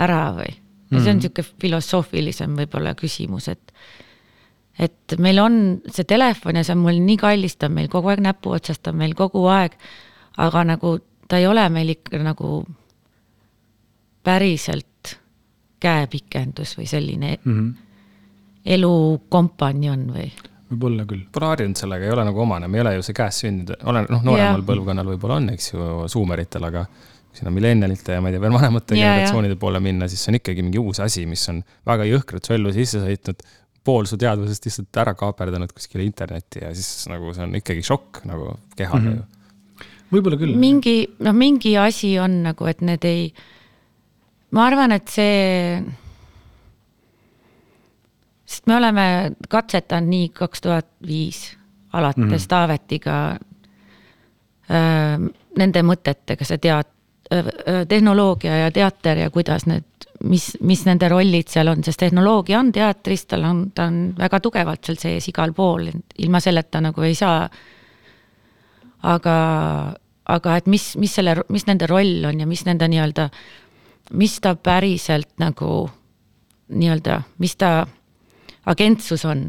ära 0.00 0.24
või. 0.36 0.54
ja 0.94 1.00
see 1.02 1.10
on 1.10 1.18
niisugune 1.18 1.60
filosoofilisem 1.60 2.56
võib-olla 2.58 2.94
küsimus, 2.94 3.48
et 3.50 3.72
et 4.78 5.14
meil 5.22 5.38
on 5.38 5.56
see 5.86 6.06
telefon 6.06 6.58
ja 6.58 6.64
see 6.66 6.74
on 6.74 6.82
mul 6.82 6.98
nii 7.02 7.18
kallis, 7.18 7.54
ta 7.56 7.68
on 7.68 7.76
meil 7.76 7.88
kogu 7.90 8.10
aeg 8.10 8.22
näpu 8.24 8.54
otsas, 8.56 8.80
ta 8.82 8.90
on 8.90 8.98
meil 9.02 9.14
kogu 9.18 9.44
aeg, 9.50 9.76
aga 10.42 10.64
nagu 10.72 10.96
ta 11.28 11.38
ei 11.38 11.46
ole 11.46 11.68
meil 11.72 11.94
ikka 11.94 12.20
nagu 12.22 12.64
päriselt 14.24 15.16
käepikendus 15.80 16.76
või 16.78 16.86
selline 16.88 17.36
mm 17.36 17.52
-hmm. 17.52 17.72
elukompanjon 18.76 20.06
või 20.14 20.28
võib-olla 20.70 21.04
küll. 21.08 21.24
Pole 21.32 21.50
harjunud 21.52 21.78
sellega, 21.78 22.06
ei 22.06 22.12
ole 22.14 22.24
nagu 22.24 22.40
omane, 22.40 22.68
me 22.68 22.78
ei 22.78 22.84
ole 22.84 22.94
ju 22.96 23.02
see 23.06 23.16
käest 23.16 23.44
sündinud, 23.44 23.76
olen, 23.84 24.06
noh, 24.10 24.22
nooremal 24.24 24.60
yeah. 24.60 24.68
põlvkonnal 24.70 25.10
võib-olla 25.12 25.36
on, 25.42 25.50
eks 25.54 25.72
ju, 25.72 25.90
suumeritel, 26.10 26.64
aga 26.70 26.86
sinna 27.34 27.50
millennialite 27.50 28.16
ja 28.16 28.22
ma 28.22 28.30
ei 28.30 28.36
tea, 28.36 28.42
veel 28.46 28.56
vanemate 28.56 28.96
yeah, 28.96 29.12
generatsioonide 29.12 29.54
yeah. 29.54 29.60
poole 29.60 29.82
minna, 29.84 30.08
siis 30.08 30.24
see 30.24 30.32
on 30.32 30.40
ikkagi 30.40 30.64
mingi 30.64 30.80
uus 30.80 31.02
asi, 31.04 31.26
mis 31.26 31.44
on 31.52 31.60
väga 31.86 32.08
jõhkralt 32.08 32.46
su 32.48 32.56
ellu 32.56 32.72
sisse 32.72 33.02
sõitnud, 33.02 33.46
pool 33.84 34.08
su 34.08 34.16
teadvusest 34.16 34.64
lihtsalt 34.64 35.02
ära 35.02 35.14
kaaperdanud 35.18 35.72
kuskile 35.76 36.06
internetti 36.06 36.64
ja 36.64 36.72
siis 36.74 37.04
nagu 37.10 37.34
see 37.36 37.44
on 37.44 37.58
ikkagi 37.60 37.84
šokk 37.84 38.22
nagu 38.30 38.54
kehale 38.78 39.02
mm 39.02 39.10
-hmm. 39.12 39.18
ju 39.20 39.43
võib-olla 40.14 40.38
küll. 40.40 40.54
mingi, 40.60 40.96
noh, 41.24 41.36
mingi 41.36 41.74
asi 41.80 42.14
on 42.22 42.40
nagu, 42.48 42.68
et 42.70 42.82
need 42.84 43.04
ei, 43.08 43.28
ma 44.56 44.68
arvan, 44.68 44.94
et 44.96 45.10
see, 45.12 45.82
sest 48.44 48.70
me 48.70 48.78
oleme 48.78 49.06
katsetanud 49.50 50.10
nii 50.10 50.32
kaks 50.36 50.64
tuhat 50.64 50.90
viis 51.06 51.46
alates 51.94 52.24
mm 52.24 52.32
-hmm. 52.32 52.48
Taavetiga 52.48 53.16
äh, 54.70 55.30
nende 55.58 55.82
mõtetega, 55.82 56.44
see 56.44 56.58
tead- 56.58 56.92
tehnoloogia 57.88 58.56
ja 58.56 58.70
teater 58.70 59.18
ja 59.18 59.30
kuidas 59.30 59.66
need, 59.66 59.84
mis, 60.28 60.50
mis 60.60 60.84
nende 60.86 61.08
rollid 61.08 61.48
seal 61.48 61.68
on, 61.72 61.84
sest 61.84 61.98
tehnoloogia 61.98 62.58
on 62.60 62.72
teatris, 62.72 63.26
tal 63.26 63.44
on, 63.48 63.62
ta 63.74 63.88
on 63.90 64.14
väga 64.18 64.40
tugevalt 64.40 64.84
seal 64.84 64.98
sees 65.00 65.28
igal 65.28 65.52
pool, 65.56 65.88
ilma 66.18 66.40
selleta 66.40 66.80
nagu 66.84 67.02
ei 67.02 67.14
saa 67.14 67.48
aga, 69.04 69.36
aga 70.28 70.56
et 70.56 70.66
mis, 70.70 70.94
mis 70.96 71.14
selle, 71.14 71.36
mis 71.52 71.66
nende 71.66 71.86
roll 71.90 72.24
on 72.24 72.40
ja 72.40 72.46
mis 72.46 72.64
nende 72.66 72.88
nii-öelda, 72.88 73.28
mis 74.20 74.38
ta 74.40 74.54
päriselt 74.56 75.36
nagu 75.42 75.84
nii-öelda, 76.68 77.20
mis 77.38 77.56
ta 77.60 77.86
agentsus 78.66 79.24
on, 79.28 79.48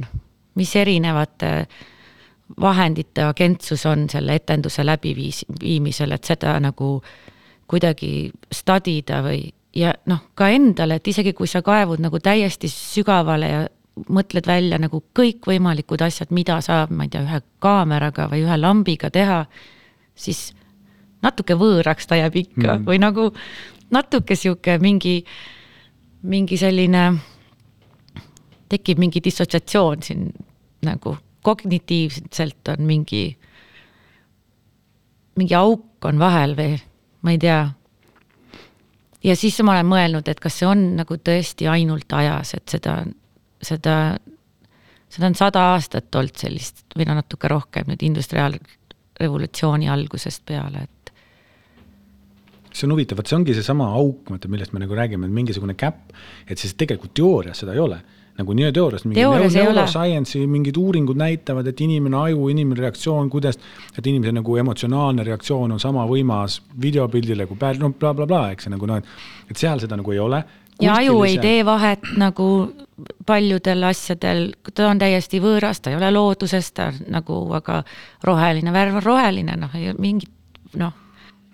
mis 0.56 0.76
erinevate 0.76 1.52
vahendite 2.62 3.24
agentsus 3.24 3.86
on 3.86 4.10
selle 4.10 4.36
etenduse 4.36 4.84
läbiviis-, 4.86 5.46
viimisel, 5.62 6.12
et 6.12 6.28
seda 6.28 6.58
nagu 6.62 7.00
kuidagi 7.68 8.32
studida 8.54 9.24
või 9.26 9.48
ja 9.76 9.94
noh, 10.06 10.30
ka 10.36 10.50
endale, 10.54 11.00
et 11.00 11.08
isegi 11.08 11.34
kui 11.34 11.48
sa 11.50 11.64
kaevud 11.66 12.04
nagu 12.04 12.20
täiesti 12.24 12.70
sügavale 12.72 13.50
ja 13.50 13.64
mõtled 14.12 14.48
välja 14.48 14.78
nagu 14.80 15.00
kõikvõimalikud 15.16 16.04
asjad, 16.04 16.32
mida 16.36 16.60
saab, 16.64 16.92
ma 16.92 17.08
ei 17.08 17.12
tea, 17.12 17.24
ühe 17.24 17.42
kaameraga 17.64 18.28
või 18.32 18.44
ühe 18.44 18.58
lambiga 18.60 19.10
teha, 19.10 19.46
siis 20.16 20.50
natuke 21.26 21.58
võõraks 21.60 22.08
ta 22.08 22.20
jääb 22.20 22.40
ikka 22.44 22.68
mm. 22.78 22.88
või 22.88 23.02
nagu 23.02 23.30
natuke 23.96 24.38
sihuke 24.38 24.78
mingi, 24.82 25.20
mingi 26.26 26.58
selline, 26.58 27.06
tekib 28.70 29.02
mingi 29.02 29.22
dissotsiatsioon 29.24 30.04
siin 30.06 30.30
nagu 30.86 31.18
kognitiivselt 31.46 32.74
on 32.74 32.86
mingi, 32.86 33.26
mingi 35.38 35.56
auk 35.58 36.06
on 36.10 36.20
vahel 36.20 36.56
või 36.58 36.78
ma 37.26 37.34
ei 37.34 37.42
tea. 37.42 37.60
ja 39.24 39.36
siis 39.36 39.60
ma 39.62 39.76
olen 39.76 39.90
mõelnud, 39.90 40.30
et 40.30 40.42
kas 40.42 40.60
see 40.62 40.70
on 40.70 40.88
nagu 40.98 41.18
tõesti 41.18 41.70
ainult 41.70 42.14
ajas, 42.18 42.56
et 42.58 42.78
seda, 42.78 42.98
seda, 43.62 43.96
seda 45.10 45.30
on 45.30 45.38
sada 45.38 45.68
aastat 45.74 46.16
olnud 46.16 46.42
sellist 46.42 46.86
või 46.98 47.10
no 47.10 47.18
natuke 47.18 47.50
rohkem 47.52 47.90
nüüd 47.92 48.06
industriaalrevolutsiooni 48.10 49.90
algusest 49.90 50.46
peale, 50.46 50.86
et 50.86 50.95
see 52.76 52.88
on 52.88 52.96
huvitav, 52.96 53.20
vot 53.20 53.30
see 53.30 53.38
ongi 53.38 53.56
seesama 53.56 53.88
auk, 53.98 54.28
vaata, 54.32 54.52
millest 54.52 54.76
me 54.76 54.84
nagu 54.84 54.98
räägime, 54.98 55.30
et 55.30 55.36
mingisugune 55.36 55.78
käpp, 55.80 56.14
et 56.50 56.62
siis 56.62 56.76
tegelikult 56.78 57.16
teoorias 57.18 57.64
seda 57.64 57.76
ei 57.76 57.84
ole. 57.84 58.02
Nagu 58.36 58.52
nii 58.52 58.68
teoorias, 58.76 59.06
mingi 59.08 59.24
neuroscience'i 59.24 60.44
mingid 60.52 60.76
uuringud 60.76 61.16
näitavad, 61.16 61.70
et 61.72 61.82
inimene 61.86 62.18
aju, 62.20 62.50
inimene 62.52 62.84
reaktsioon, 62.84 63.30
kuidas, 63.32 63.56
et 63.96 64.08
inimese 64.12 64.34
nagu 64.36 64.58
emotsionaalne 64.60 65.24
reaktsioon 65.24 65.72
on 65.72 65.80
sama 65.80 66.04
võimas 66.10 66.58
videopildile 66.84 67.48
kui 67.48 67.56
päev, 67.62 67.80
no 67.80 67.94
blablabla 67.94 68.28
bla, 68.28 68.42
bla, 68.50 68.58
eks 68.58 68.68
nagu 68.74 68.92
noh, 68.92 69.00
et 69.48 69.62
seal 69.62 69.80
seda 69.80 69.96
nagu 70.02 70.12
ei 70.12 70.20
ole. 70.20 70.44
ja 70.84 70.98
aju 71.00 71.24
ei 71.24 71.38
tee 71.40 71.64
vahet 71.64 72.12
nagu 72.20 72.50
paljudel 73.26 73.88
asjadel, 73.88 74.50
ta 74.74 74.90
on 74.90 75.00
täiesti 75.00 75.40
võõras, 75.40 75.80
ta 75.80 75.94
ei 75.94 76.00
ole 76.02 76.12
loodusest, 76.12 76.76
ta 76.76 76.92
nagu, 77.08 77.40
aga 77.56 77.86
roheline 78.28 78.76
värv 78.76 79.00
on 79.00 79.08
roheline, 79.08 79.56
noh, 79.64 79.80
mingit 79.96 80.76
noh 80.76 81.05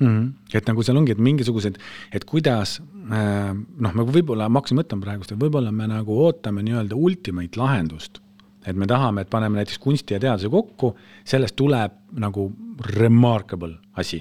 mm. 0.02 0.08
-hmm. 0.08 0.58
et 0.58 0.68
nagu 0.68 0.84
seal 0.84 0.98
ongi, 0.98 1.16
et 1.16 1.22
mingisugused, 1.22 1.78
et 2.12 2.26
kuidas 2.26 2.80
äh, 2.82 3.54
noh, 3.54 3.94
nagu 3.94 4.10
võib-olla 4.12 4.50
ma 4.50 4.62
hakkasin 4.62 4.82
mõtlema 4.82 5.08
praegust, 5.08 5.32
et 5.32 5.40
võib-olla 5.40 5.72
me 5.72 5.88
nagu 5.88 6.20
ootame 6.26 6.66
nii-öelda 6.66 6.96
ultimate 6.98 7.60
lahendust. 7.60 8.22
et 8.66 8.76
me 8.78 8.86
tahame, 8.86 9.22
et 9.22 9.30
paneme 9.30 9.58
näiteks 9.58 9.80
kunsti 9.82 10.14
ja 10.14 10.20
teaduse 10.20 10.50
kokku, 10.50 10.96
sellest 11.26 11.56
tuleb 11.56 11.92
nagu 12.14 12.52
remarkable 12.94 13.80
asi 13.98 14.20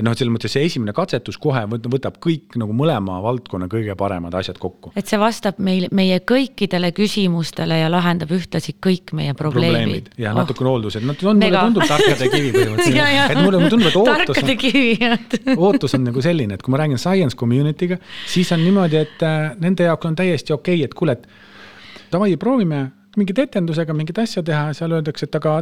et 0.00 0.04
noh, 0.06 0.14
et 0.14 0.20
selles 0.20 0.32
mõttes 0.32 0.54
see 0.54 0.64
esimene 0.64 0.94
katsetus 0.96 1.36
kohe 1.40 1.60
võtab 1.68 2.16
kõik 2.24 2.56
nagu 2.60 2.72
mõlema 2.76 3.18
valdkonna 3.20 3.68
kõige 3.70 3.92
paremad 4.00 4.34
asjad 4.38 4.56
kokku. 4.60 4.94
et 4.96 5.10
see 5.10 5.18
vastab 5.20 5.60
meil, 5.60 5.88
meie 5.96 6.22
kõikidele 6.24 6.92
küsimustele 6.96 7.82
ja 7.82 7.90
lahendab 7.92 8.32
ühtlasi 8.32 8.78
kõik 8.80 9.12
meie 9.18 9.34
probleemid, 9.36 9.76
probleemid.. 9.76 10.08
ja 10.22 10.32
oh. 10.32 10.40
natukene 10.40 10.72
hooldused, 10.72 11.04
no 11.04 11.16
on, 11.20 11.42
mulle 11.42 11.64
tundub 11.66 11.86
tarkade 11.90 12.30
kivi 12.32 12.54
põhimõtteliselt. 12.56 13.18
Et 13.30 13.42
mulle 13.44 13.60
tundub, 13.70 13.88
et 13.90 13.98
ootus 14.00 14.40
on, 14.40 15.58
ootus 15.68 15.94
on 15.98 16.06
nagu 16.08 16.22
selline, 16.24 16.56
et 16.56 16.64
kui 16.64 16.72
ma 16.72 16.80
räägin 16.80 17.00
science 17.00 17.36
community'ga, 17.38 18.00
siis 18.30 18.50
on 18.56 18.64
niimoodi, 18.64 18.98
et 19.04 19.24
äh, 19.26 19.52
nende 19.60 19.86
jaoks 19.86 20.08
on 20.08 20.16
täiesti 20.18 20.56
okei 20.56 20.80
okay,, 20.80 20.88
et 20.88 20.96
kuule, 20.96 21.18
et 21.18 22.10
davai, 22.12 22.32
proovime 22.40 22.86
mingit 23.18 23.40
etendusega 23.42 23.94
mingit 23.96 24.18
asja 24.22 24.42
teha, 24.46 24.70
seal 24.76 24.94
öeldakse, 24.94 25.26
et 25.26 25.36
aga 25.38 25.56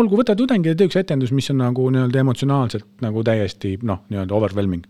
olgu, 0.00 0.18
võta 0.20 0.36
tudengi 0.38 0.70
ja 0.70 0.78
tee 0.78 0.88
üks 0.88 0.96
etendus, 1.00 1.34
mis 1.36 1.50
on 1.52 1.60
nagu 1.60 1.88
nii-öelda 1.92 2.22
emotsionaalselt 2.22 3.04
nagu 3.04 3.24
täiesti 3.26 3.76
noh, 3.84 4.04
nii-öelda 4.12 4.36
overwhelming. 4.36 4.86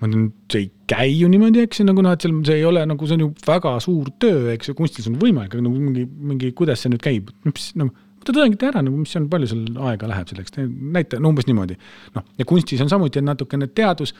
ma 0.00 0.08
ütlen, 0.08 0.28
see 0.52 0.62
ei 0.64 0.68
käi 0.88 1.08
ju 1.12 1.28
niimoodi, 1.28 1.64
eks 1.66 1.82
ju, 1.82 1.84
nagu 1.88 2.04
noh, 2.04 2.14
et 2.16 2.24
seal 2.24 2.36
see 2.48 2.60
ei 2.60 2.68
ole 2.68 2.84
nagu, 2.88 3.08
see 3.08 3.18
on 3.18 3.24
ju 3.26 3.32
väga 3.46 3.74
suur 3.84 4.12
töö, 4.22 4.46
eks 4.54 4.70
ju, 4.70 4.76
kunstis 4.76 5.08
on 5.10 5.18
võimalik, 5.20 5.52
aga 5.52 5.64
nagu 5.66 5.76
mingi, 5.76 6.06
mingi, 6.08 6.52
kuidas 6.56 6.84
see 6.84 6.92
nüüd 6.92 7.04
käib, 7.04 7.32
mis 7.44 7.72
nagu 7.76 7.92
võta 7.92 8.32
tudengite 8.32 8.68
ära 8.68 8.84
nagu, 8.84 8.96
mis 9.00 9.16
on, 9.16 9.28
palju 9.32 9.48
sul 9.48 9.82
aega 9.88 10.08
läheb 10.08 10.32
selleks, 10.32 10.56
näita, 10.96 11.20
no 11.20 11.32
umbes 11.32 11.48
niimoodi. 11.48 11.76
noh, 12.16 12.28
ja 12.40 12.48
kunstis 12.48 12.80
on 12.84 12.92
samuti 12.92 13.20
natukene 13.24 13.68
teadus, 13.76 14.12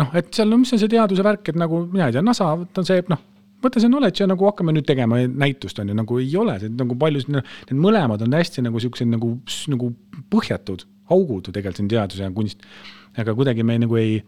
noh, 0.00 0.12
et 0.16 0.32
seal, 0.32 0.48
no 0.48 0.60
mis 0.60 0.72
on 0.72 0.80
see 0.80 0.92
teaduse 0.96 1.24
värk, 1.24 1.52
et 1.52 1.60
nagu 1.60 1.84
mina 1.92 2.08
ei 2.08 2.16
tea, 2.16 2.24
NASA, 2.24 2.54
ta 2.72 2.84
on 2.84 2.88
see, 2.88 3.04
noh 3.12 3.24
vaata, 3.62 3.82
see 3.82 3.90
knowledge 3.90 4.22
ja 4.22 4.28
nagu 4.30 4.48
hakkame 4.48 4.74
nüüd 4.76 4.86
tegema 4.88 5.20
näitust 5.26 5.80
on 5.82 5.90
ju, 5.90 5.98
nagu 5.98 6.20
ei 6.22 6.30
ole, 6.38 6.58
see 6.62 6.72
nagu 6.72 6.96
palju, 6.98 7.24
need 7.34 7.76
mõlemad 7.78 8.22
on 8.26 8.38
hästi 8.38 8.64
nagu 8.66 8.82
siuksed 8.82 9.10
nagu, 9.10 9.34
nagu 9.72 9.92
põhjatud 10.32 10.86
augud 11.14 11.48
ju 11.48 11.54
tegelikult 11.54 11.82
siin 11.82 11.92
teadus 11.92 12.20
ja 12.22 12.32
kunst. 12.34 12.66
aga 13.18 13.34
kuidagi 13.34 13.64
me 13.66 13.78
nagu 13.82 13.96
ei 13.98 14.18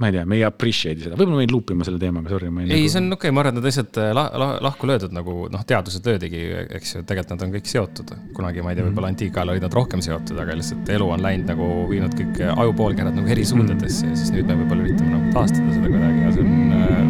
ma 0.00 0.08
ei 0.08 0.14
tea, 0.14 0.24
me 0.24 0.38
ei 0.38 0.44
appreciate'i 0.46 1.04
seda, 1.04 1.16
võib-olla 1.18 1.36
ma 1.36 1.42
jäin 1.44 1.52
loopima 1.52 1.84
selle 1.84 2.00
teemaga, 2.00 2.30
sorry. 2.32 2.48
ei, 2.48 2.68
nagu... 2.70 2.88
see 2.88 3.00
on 3.02 3.10
okei 3.12 3.28
okay,, 3.28 3.34
ma 3.36 3.42
arvan, 3.42 3.58
et 3.58 3.60
need 3.60 3.68
asjad 3.68 3.98
äh, 4.00 4.12
la, 4.16 4.24
la, 4.40 4.48
lahku 4.64 4.88
löödud 4.88 5.12
nagu 5.12 5.34
noh, 5.52 5.64
teadused 5.68 6.08
löödigi, 6.08 6.40
eks 6.78 6.94
ju, 6.94 7.02
tegelikult 7.08 7.34
nad 7.34 7.44
on 7.44 7.52
kõik 7.58 7.68
seotud. 7.68 8.14
kunagi, 8.36 8.64
ma 8.64 8.72
ei 8.72 8.80
tea, 8.80 8.86
võib-olla 8.88 9.12
antiikajal 9.12 9.52
olid 9.52 9.66
nad 9.68 9.76
rohkem 9.76 10.04
seotud, 10.04 10.40
aga 10.40 10.56
lihtsalt 10.56 10.88
elu 10.96 11.10
on 11.18 11.24
läinud 11.26 11.52
nagu 11.52 11.68
viinud 11.92 12.16
kõik 12.16 12.40
ajupoolkerad 12.48 13.20
nagu 13.20 13.36
eri 13.36 13.44
suundadesse 13.52 14.08
ja 14.08 14.16
siis 14.16 14.32
nüüd 14.32 14.48
me 14.48 14.56
võib-olla 14.62 14.88
üritame 14.88 15.18
nagu 15.18 15.36
taastada 15.36 15.76
seda 15.76 15.92
kuidagi 15.92 16.24
ja 16.24 16.32
see 16.32 16.46
on 16.46 16.54
äh, 16.56 16.59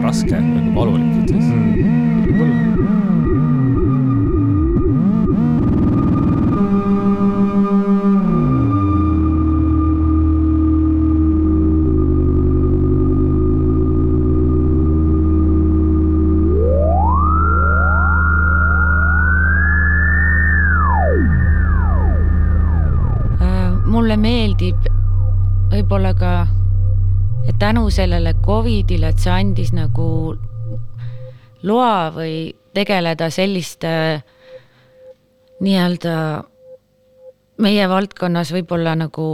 raske, 0.04 0.40
nagu 0.40 0.74
valulik 0.76 1.22
ütleks 1.24 1.48
mm. 1.50 2.69
Sellele 28.00 28.32
Covidile, 28.40 29.10
et 29.12 29.20
see 29.20 29.32
andis 29.32 29.74
nagu 29.76 30.06
loa 31.68 32.08
või 32.14 32.54
tegeleda 32.72 33.28
selliste 33.34 33.90
nii-öelda 35.60 36.14
meie 37.60 37.88
valdkonnas 37.90 38.54
võib-olla 38.56 38.94
nagu 38.96 39.26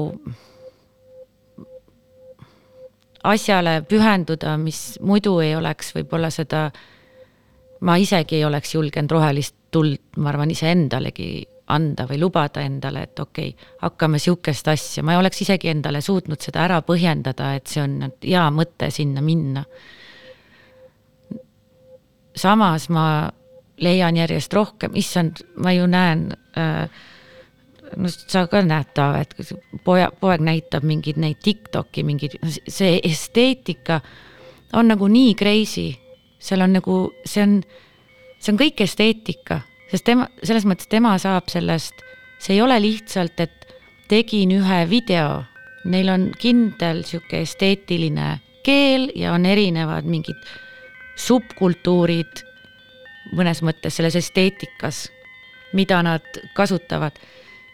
asjale 3.27 3.79
pühenduda, 3.87 4.57
mis 4.59 4.97
muidu 4.99 5.37
ei 5.45 5.55
oleks 5.59 5.93
võib-olla 5.95 6.33
seda, 6.35 6.67
ma 7.87 7.99
isegi 8.03 8.41
ei 8.41 8.49
oleks 8.49 8.75
julgenud 8.75 9.15
rohelist 9.15 9.55
tuld, 9.71 10.03
ma 10.19 10.33
arvan, 10.33 10.51
iseendalegi 10.51 11.31
anda 11.67 12.07
või 12.07 12.21
lubada 12.21 12.63
endale, 12.63 13.03
et 13.09 13.21
okei 13.21 13.49
okay,, 13.51 13.71
hakkame 13.83 14.21
sihukest 14.23 14.69
asja, 14.69 15.03
ma 15.03 15.15
ei 15.15 15.19
oleks 15.19 15.43
isegi 15.43 15.71
endale 15.73 16.01
suutnud 16.01 16.41
seda 16.41 16.63
ära 16.63 16.81
põhjendada, 16.87 17.55
et 17.57 17.67
see 17.67 17.83
on 17.83 18.13
hea 18.23 18.45
mõte 18.55 18.91
sinna 18.95 19.25
minna. 19.25 19.65
samas 22.37 22.89
ma 22.93 23.31
leian 23.81 24.17
järjest 24.17 24.53
rohkem, 24.55 24.95
issand, 24.95 25.41
ma 25.57 25.73
ju 25.73 25.87
näen 25.87 26.31
äh, 26.57 26.89
no 27.97 28.09
sa 28.11 28.47
ka 28.51 28.63
näed, 28.65 28.91
Taave, 28.95 29.23
et 29.25 29.53
poja, 29.85 30.11
poeg 30.21 30.43
näitab 30.45 30.85
mingeid 30.87 31.19
neid 31.21 31.41
Tiktoki 31.45 32.05
mingeid, 32.07 32.39
see 32.69 32.99
esteetika 33.05 34.01
on 34.77 34.91
nagu 34.91 35.09
nii 35.11 35.35
crazy, 35.39 35.91
seal 36.39 36.65
on 36.67 36.77
nagu, 36.79 36.99
see 37.25 37.45
on, 37.45 37.57
see 38.41 38.53
on 38.53 38.61
kõik 38.61 38.83
esteetika, 38.85 39.61
sest 39.91 40.05
tema, 40.05 40.29
selles 40.43 40.67
mõttes 40.69 40.89
tema 40.91 41.15
saab 41.23 41.51
sellest, 41.53 42.03
see 42.39 42.57
ei 42.57 42.63
ole 42.63 42.79
lihtsalt, 42.83 43.41
et 43.41 43.75
tegin 44.11 44.53
ühe 44.57 44.81
video, 44.91 45.45
neil 45.87 46.11
on 46.11 46.31
kindel 46.39 47.05
sihuke 47.07 47.43
esteetiline 47.47 48.37
keel 48.67 49.11
ja 49.15 49.35
on 49.37 49.47
erinevad 49.47 50.07
mingid 50.11 50.39
subkultuurid 51.17 52.43
mõnes 53.37 53.63
mõttes 53.67 53.97
selles 53.99 54.17
esteetikas, 54.19 55.07
mida 55.75 56.03
nad 56.07 56.27
kasutavad 56.55 57.17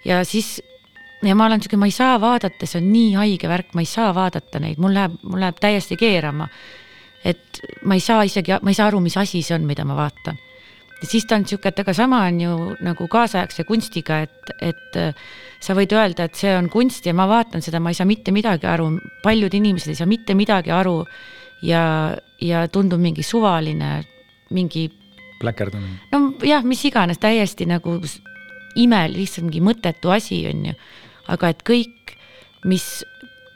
ja 0.05 0.23
siis 0.25 0.61
ja 1.23 1.35
ma 1.35 1.47
olen 1.47 1.63
sihuke, 1.63 1.79
ma 1.79 1.87
ei 1.87 1.95
saa 1.95 2.21
vaadata, 2.21 2.67
see 2.67 2.81
on 2.81 2.89
nii 2.93 3.11
haige 3.15 3.51
värk, 3.51 3.75
ma 3.77 3.85
ei 3.85 3.91
saa 3.91 4.11
vaadata 4.15 4.61
neid, 4.63 4.81
mul 4.83 4.95
läheb, 4.97 5.19
mul 5.23 5.43
läheb 5.43 5.61
täiesti 5.63 5.97
keerama. 5.97 6.49
et 7.25 7.61
ma 7.87 7.95
ei 7.95 8.01
saa 8.01 8.25
isegi, 8.27 8.51
ma 8.63 8.71
ei 8.71 8.75
saa 8.75 8.89
aru, 8.91 9.01
mis 9.01 9.17
asi 9.17 9.43
see 9.47 9.55
on, 9.55 9.63
mida 9.63 9.85
ma 9.87 9.95
vaatan. 9.95 10.39
Ja 11.03 11.09
siis 11.09 11.27
ta 11.27 11.37
on 11.37 11.47
sihuke, 11.47 11.73
et 11.73 11.81
aga 11.83 11.95
sama 11.97 12.23
on 12.29 12.41
ju 12.41 12.57
nagu 12.87 13.07
kaasaegse 13.11 13.65
kunstiga, 13.67 14.21
et, 14.23 14.53
et 14.63 14.99
äh, 15.01 15.15
sa 15.63 15.75
võid 15.79 15.93
öelda, 15.97 16.29
et 16.29 16.39
see 16.39 16.53
on 16.57 16.69
kunst 16.71 17.07
ja 17.07 17.15
ma 17.17 17.27
vaatan 17.31 17.65
seda, 17.65 17.81
ma 17.83 17.91
ei 17.91 17.99
saa 17.99 18.09
mitte 18.09 18.35
midagi 18.35 18.69
aru, 18.71 18.89
paljud 19.25 19.55
inimesed 19.59 19.93
ei 19.93 19.99
saa 19.99 20.11
mitte 20.11 20.37
midagi 20.39 20.71
aru. 20.75 21.03
ja, 21.63 22.17
ja 22.43 22.67
tundub 22.69 23.01
mingi 23.01 23.23
suvaline, 23.23 24.03
mingi. 24.51 24.91
pläkerdamine. 25.41 26.01
nojah, 26.11 26.65
mis 26.65 26.85
iganes, 26.85 27.19
täiesti 27.19 27.67
nagu 27.67 27.99
ime, 28.77 29.07
lihtsalt 29.13 29.47
mingi 29.47 29.61
mõttetu 29.61 30.11
asi, 30.11 30.45
on 30.51 30.67
ju. 30.67 30.75
aga 31.29 31.49
et 31.55 31.63
kõik, 31.67 32.15
mis, 32.65 33.05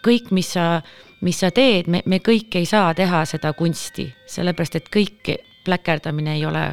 kõik, 0.07 0.31
mis 0.31 0.51
sa, 0.55 0.83
mis 1.23 1.39
sa 1.39 1.51
teed, 1.51 1.87
me, 1.87 2.03
me 2.07 2.19
kõik 2.19 2.59
ei 2.59 2.67
saa 2.67 2.95
teha 2.95 3.25
seda 3.27 3.53
kunsti, 3.59 4.11
sellepärast 4.27 4.83
et 4.83 4.91
kõik 4.91 5.35
pläkerdamine 5.67 6.37
ei 6.39 6.45
ole 6.47 6.67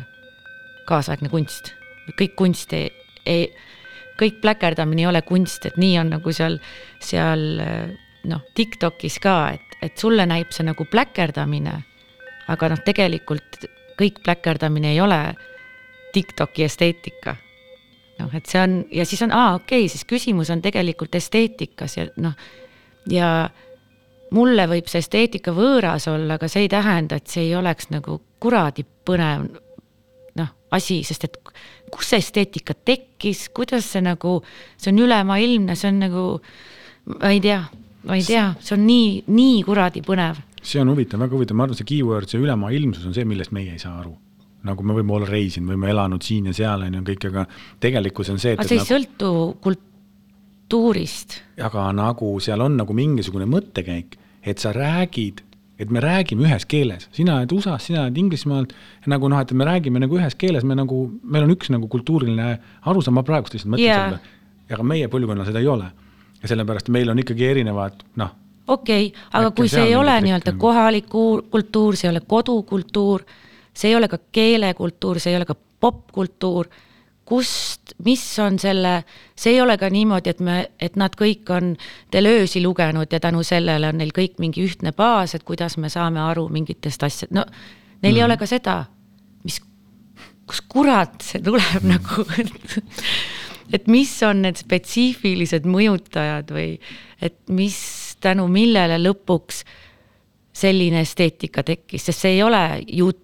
kaasaegne 0.90 1.30
kunst. 1.30 1.74
kõik 2.20 2.36
kunst 2.36 2.74
ei, 2.74 2.90
ei, 3.26 3.48
kõik 4.20 4.42
pläkerdamine 4.42 5.06
ei 5.06 5.08
ole 5.08 5.22
kunst, 5.22 5.66
et 5.66 5.78
nii 5.78 5.98
on 6.00 6.10
nagu 6.18 6.34
seal, 6.36 6.60
seal 7.00 7.46
noh, 8.30 8.44
Tiktokis 8.56 9.20
ka, 9.24 9.38
et, 9.56 9.78
et 9.82 9.98
sulle 9.98 10.26
näib 10.26 10.52
see 10.52 10.68
nagu 10.68 10.86
pläkerdamine. 10.86 11.80
aga 12.48 12.70
noh, 12.70 12.84
tegelikult 12.86 13.66
kõik 14.00 14.20
pläkerdamine 14.24 14.92
ei 14.92 15.02
ole 15.02 15.22
Tiktoki 16.14 16.64
esteetika 16.64 17.38
noh, 18.20 18.34
et 18.36 18.50
see 18.50 18.62
on 18.62 18.80
ja 18.94 19.06
siis 19.08 19.22
on, 19.26 19.34
aa, 19.34 19.56
okei 19.60 19.86
okay,, 19.86 19.92
siis 19.92 20.06
küsimus 20.10 20.52
on 20.54 20.62
tegelikult 20.62 21.16
esteetikas 21.16 21.98
ja 21.98 22.08
noh, 22.22 22.36
ja 23.10 23.30
mulle 24.34 24.68
võib 24.70 24.90
see 24.90 25.04
esteetika 25.04 25.54
võõras 25.56 26.08
olla, 26.12 26.38
aga 26.38 26.50
see 26.52 26.66
ei 26.66 26.72
tähenda, 26.72 27.20
et 27.20 27.30
see 27.30 27.48
ei 27.48 27.56
oleks 27.58 27.92
nagu 27.94 28.20
kuradi 28.44 28.86
põnev 29.06 29.50
asi, 30.74 31.02
sest 31.08 31.28
et 31.28 31.38
kus 31.94 32.10
see 32.14 32.22
esteetika 32.24 32.76
tekkis, 32.86 33.48
kuidas 33.56 33.92
see 33.94 34.04
nagu, 34.06 34.40
see 34.78 34.94
on 34.94 35.04
ülemaailmne, 35.06 35.78
see 35.80 35.92
on 35.92 36.02
nagu, 36.08 36.26
ma 37.14 37.32
ei 37.34 37.42
tea, 37.44 37.62
ma 38.10 38.18
ei 38.18 38.26
tea, 38.28 38.50
see 38.64 38.76
on 38.78 38.86
nii, 38.88 39.24
nii 39.34 39.62
kuradi 39.68 40.04
põnev. 40.06 40.42
see 40.64 40.82
on 40.82 40.94
huvitav, 40.94 41.22
väga 41.22 41.36
huvitav, 41.38 41.60
ma 41.60 41.68
arvan, 41.68 41.80
see 41.80 41.90
keyword, 41.94 42.32
see 42.32 42.42
ülemaailmsus 42.42 43.08
on 43.10 43.16
see, 43.16 43.28
millest 43.28 43.56
meie 43.56 43.76
ei 43.76 43.82
saa 43.82 43.98
aru 44.02 44.16
nagu 44.64 44.86
me 44.88 44.96
võime 44.96 45.12
olla 45.18 45.28
reisinud, 45.28 45.74
võime 45.74 45.90
elanud 45.92 46.24
siin 46.24 46.48
ja 46.50 46.54
seal 46.56 46.86
on 46.86 47.00
ju 47.00 47.02
kõik, 47.10 47.26
aga 47.32 47.46
tegelikkus 47.84 48.32
on 48.32 48.40
see, 48.40 48.54
et. 48.56 48.62
aga 48.62 48.70
see 48.70 48.78
ei 48.78 48.84
nagu, 48.84 48.92
sõltu 48.94 49.32
kultuurist. 49.66 51.40
aga 51.68 51.90
nagu 51.96 52.30
seal 52.44 52.64
on 52.64 52.78
nagu 52.80 52.96
mingisugune 52.96 53.48
mõttekäik, 53.50 54.16
et 54.40 54.64
sa 54.64 54.72
räägid, 54.76 55.44
et 55.80 55.90
me 55.90 56.02
räägime 56.04 56.46
ühes 56.48 56.68
keeles, 56.70 57.08
sina 57.16 57.40
oled 57.40 57.52
USA-s, 57.56 57.88
sina 57.90 58.04
oled 58.04 58.18
Inglismaalt. 58.18 58.74
nagu 59.10 59.30
noh, 59.30 59.42
et 59.42 59.52
me 59.58 59.66
räägime 59.66 60.04
nagu 60.04 60.20
ühes 60.20 60.36
keeles, 60.38 60.64
me 60.64 60.78
nagu, 60.78 61.06
meil 61.24 61.48
on 61.48 61.56
üks 61.56 61.72
nagu 61.74 61.90
kultuuriline 61.90 62.58
arusaam, 62.86 63.18
ma 63.18 63.26
praegust 63.28 63.58
lihtsalt 63.58 63.74
mõtlen 63.76 63.88
yeah. 63.88 64.10
selle. 64.14 64.76
aga 64.78 64.88
meie 64.94 65.10
põlvkonnal 65.10 65.50
seda 65.50 65.64
ei 65.64 65.68
ole. 65.68 65.90
ja 66.42 66.52
sellepärast 66.52 66.92
meil 66.94 67.10
on 67.10 67.20
ikkagi 67.20 67.48
erinevad 67.50 68.04
noh 68.22 68.36
okei 68.68 69.08
okay,, 69.10 69.24
aga 69.34 69.52
kui 69.52 69.68
see 69.72 69.90
ei 69.90 69.96
ole 69.96 70.14
nii-öelda 70.24 70.54
kohalik 70.60 71.10
kultuur, 71.10 71.98
see 72.00 72.08
ei 72.08 72.14
ole 72.16 72.22
kodukultuur 72.28 73.26
see 73.74 73.90
ei 73.90 73.96
ole 73.96 74.08
ka 74.08 74.20
keelekultuur, 74.32 75.20
see 75.20 75.34
ei 75.34 75.40
ole 75.40 75.48
ka 75.50 75.56
popkultuur, 75.84 76.70
kust, 77.26 77.94
mis 78.04 78.24
on 78.40 78.58
selle, 78.60 79.04
see 79.36 79.56
ei 79.56 79.62
ole 79.64 79.78
ka 79.80 79.90
niimoodi, 79.90 80.34
et 80.34 80.42
me, 80.44 80.58
et 80.82 80.98
nad 81.00 81.14
kõik 81.16 81.50
on 81.56 81.74
Deleuze'i 82.12 82.64
lugenud 82.64 83.12
ja 83.12 83.20
tänu 83.24 83.44
sellele 83.48 83.90
on 83.94 84.02
neil 84.02 84.12
kõik 84.16 84.42
mingi 84.44 84.66
ühtne 84.66 84.92
baas, 84.96 85.36
et 85.36 85.46
kuidas 85.48 85.78
me 85.80 85.92
saame 85.94 86.20
aru 86.24 86.50
mingitest 86.52 87.04
asjad, 87.04 87.32
no 87.32 87.46
neil 88.04 88.14
mm. 88.14 88.18
ei 88.18 88.26
ole 88.26 88.38
ka 88.42 88.50
seda, 88.50 88.76
mis, 89.48 89.62
kus 90.50 90.62
kurat 90.68 91.24
see 91.24 91.42
tuleb 91.44 91.88
nagu 91.88 92.28
et 93.74 93.88
mis 93.88 94.12
on 94.28 94.44
need 94.44 94.60
spetsiifilised 94.60 95.66
mõjutajad 95.70 96.52
või 96.54 96.76
et 97.24 97.40
mis 97.50 97.80
tänu 98.24 98.50
millele 98.52 99.00
lõpuks 99.00 99.64
selline 100.54 101.02
esteetika 101.02 101.64
tekkis, 101.66 102.06
sest 102.06 102.26
see 102.26 102.36
ei 102.38 102.44
ole 102.46 102.62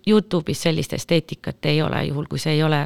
Youtube'is 0.08 0.64
sellist 0.66 0.96
esteetikat 0.98 1.66
ei 1.70 1.82
ole, 1.86 2.06
juhul 2.08 2.26
kui 2.32 2.42
see 2.42 2.56
ei 2.58 2.64
ole 2.66 2.86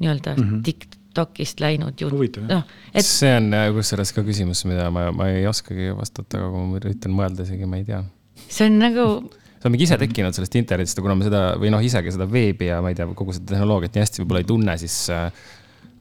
nii-öelda 0.00 0.34
mm 0.36 0.46
-hmm. 0.46 0.62
TikTokist 0.66 1.60
läinud. 1.60 2.00
noh, 2.48 2.64
et. 2.94 3.04
see 3.06 3.34
on 3.36 3.52
äh, 3.54 3.68
kusjuures 3.74 4.12
ka 4.16 4.24
küsimus, 4.26 4.64
mida 4.68 4.90
ma, 4.90 5.10
ma 5.12 5.28
ei 5.28 5.46
oskagi 5.46 5.92
vastata, 5.96 6.38
aga 6.38 6.50
kui 6.54 6.66
ma 6.72 6.80
üritan 6.82 7.14
mõelda 7.16 7.46
isegi, 7.46 7.68
ma 7.68 7.80
ei 7.80 7.84
tea. 7.84 8.02
see 8.48 8.66
on 8.66 8.78
nagu 8.78 9.06
see 9.60 9.68
on 9.68 9.74
mingi 9.74 9.84
ise 9.84 9.98
tekkinud 10.00 10.36
sellest 10.36 10.56
internetist 10.56 10.98
ja 10.98 11.04
kuna 11.04 11.18
me 11.18 11.26
seda 11.28 11.42
või 11.60 11.72
noh, 11.74 11.82
isegi 11.84 12.12
seda 12.14 12.28
veebi 12.30 12.70
ja 12.70 12.80
ma 12.80 12.92
ei 12.92 12.98
tea, 12.98 13.08
kogu 13.16 13.36
seda 13.36 13.52
tehnoloogiat 13.54 13.96
nii 13.96 14.06
hästi 14.06 14.22
võib-olla 14.22 14.44
ei 14.44 14.48
tunne, 14.48 14.76
siis 14.80 14.96
äh, 15.12 15.26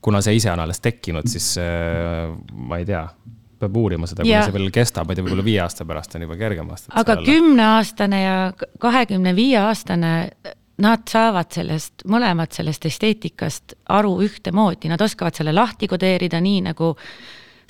kuna 0.01 0.21
see 0.23 0.38
ise 0.39 0.51
on 0.53 0.63
alles 0.63 0.79
tekkinud, 0.79 1.27
siis 1.27 1.57
äh, 1.59 2.31
ma 2.55 2.79
ei 2.79 2.88
tea 2.88 3.03
peab 3.59 3.75
uurima 3.75 4.07
seda, 4.07 4.23
kuna 4.23 4.45
see 4.47 4.55
veel 4.55 4.71
kestab, 4.71 5.07
ma 5.07 5.12
ei 5.12 5.19
tea, 5.19 5.25
võib-olla 5.27 5.45
viie 5.45 5.59
aasta 5.63 5.85
pärast 5.88 6.15
on 6.15 6.23
juba 6.23 6.38
kergem 6.39 6.69
vastata. 6.71 6.95
aga 7.01 7.17
kümneaastane 7.25 8.21
ja 8.21 8.38
kahekümne 8.79 9.35
viie 9.35 9.59
aastane, 9.59 10.13
nad 10.79 11.05
saavad 11.09 11.51
sellest, 11.53 12.05
mõlemad 12.07 12.53
sellest 12.55 12.85
esteetikast 12.89 13.75
aru 13.95 14.13
ühtemoodi, 14.25 14.89
nad 14.91 15.01
oskavad 15.01 15.35
selle 15.35 15.53
lahti 15.55 15.89
kodeerida, 15.91 16.39
nii 16.41 16.61
nagu 16.69 16.93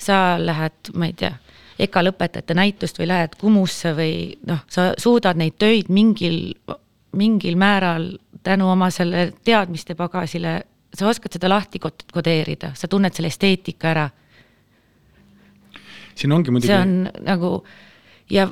sa 0.00 0.38
lähed, 0.40 0.92
ma 0.94 1.10
ei 1.10 1.16
tea, 1.18 1.32
EKA 1.80 2.04
lõpetajate 2.04 2.54
näitust 2.56 3.00
või 3.00 3.08
lähed 3.10 3.36
Kumusse 3.40 3.94
või 3.96 4.14
noh, 4.46 4.62
sa 4.68 4.90
suudad 5.00 5.38
neid 5.40 5.56
töid 5.58 5.88
mingil, 5.92 6.54
mingil 7.16 7.56
määral 7.60 8.12
tänu 8.44 8.70
oma 8.70 8.90
selle 8.94 9.30
teadmiste 9.44 9.96
pagasile, 9.96 10.60
sa 10.94 11.08
oskad 11.08 11.32
seda 11.36 11.48
lahti 11.48 11.80
kodeerida, 11.80 12.74
sa 12.74 12.88
tunned 12.88 13.16
selle 13.16 13.32
esteetika 13.32 13.90
ära 13.94 14.08
siin 16.20 16.32
ongi 16.32 16.52
muidugi. 16.52 16.72
see 16.72 16.80
on 16.80 17.08
nagu 17.24 17.52
ja, 18.30 18.48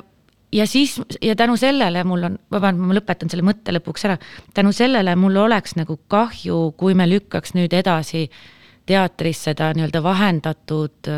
ja 0.52 0.66
siis 0.66 1.00
ja 1.22 1.36
tänu 1.36 1.56
sellele 1.56 2.04
mul 2.04 2.22
on, 2.22 2.38
vabandust, 2.50 2.86
ma 2.88 2.96
lõpetan 2.96 3.30
selle 3.30 3.44
mõtte 3.46 3.74
lõpuks 3.74 4.06
ära. 4.08 4.18
tänu 4.54 4.72
sellele 4.72 5.16
mul 5.16 5.36
oleks 5.36 5.76
nagu 5.76 5.98
kahju, 6.08 6.72
kui 6.76 6.94
me 6.94 7.08
lükkaks 7.08 7.54
nüüd 7.54 7.72
edasi 7.72 8.28
teatris 8.88 9.44
seda 9.44 9.72
nii-öelda 9.76 10.02
vahendatud 10.02 11.12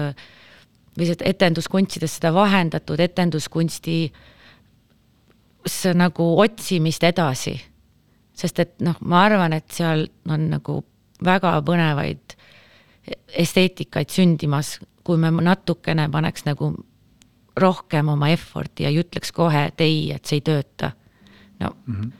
või 0.99 1.07
seda 1.07 1.29
etenduskunstides 1.31 2.19
seda 2.19 2.35
vahendatud 2.35 3.01
etenduskunsti 3.01 4.13
nagu 5.95 6.31
otsimist 6.41 7.05
edasi. 7.05 7.61
sest 8.35 8.59
et 8.59 8.79
noh, 8.81 8.97
ma 9.01 9.25
arvan, 9.27 9.53
et 9.53 9.69
seal 9.71 10.07
on 10.29 10.49
nagu 10.51 10.79
väga 11.25 11.59
põnevaid 11.67 12.37
esteetikaid 13.37 14.09
sündimas, 14.09 14.79
kui 15.05 15.19
me 15.21 15.31
natukene 15.31 16.09
paneks 16.09 16.47
nagu 16.47 16.73
rohkem 17.61 18.09
oma 18.09 18.31
effort'i 18.35 18.87
ja 18.87 18.91
ei 18.93 19.01
ütleks 19.03 19.33
kohe, 19.37 19.67
et 19.71 19.81
ei, 19.85 20.11
et 20.15 20.25
see 20.27 20.41
ei 20.41 20.47
tööta. 20.47 20.93
no 21.61 21.75
mm 21.87 21.95
-hmm. 21.95 22.17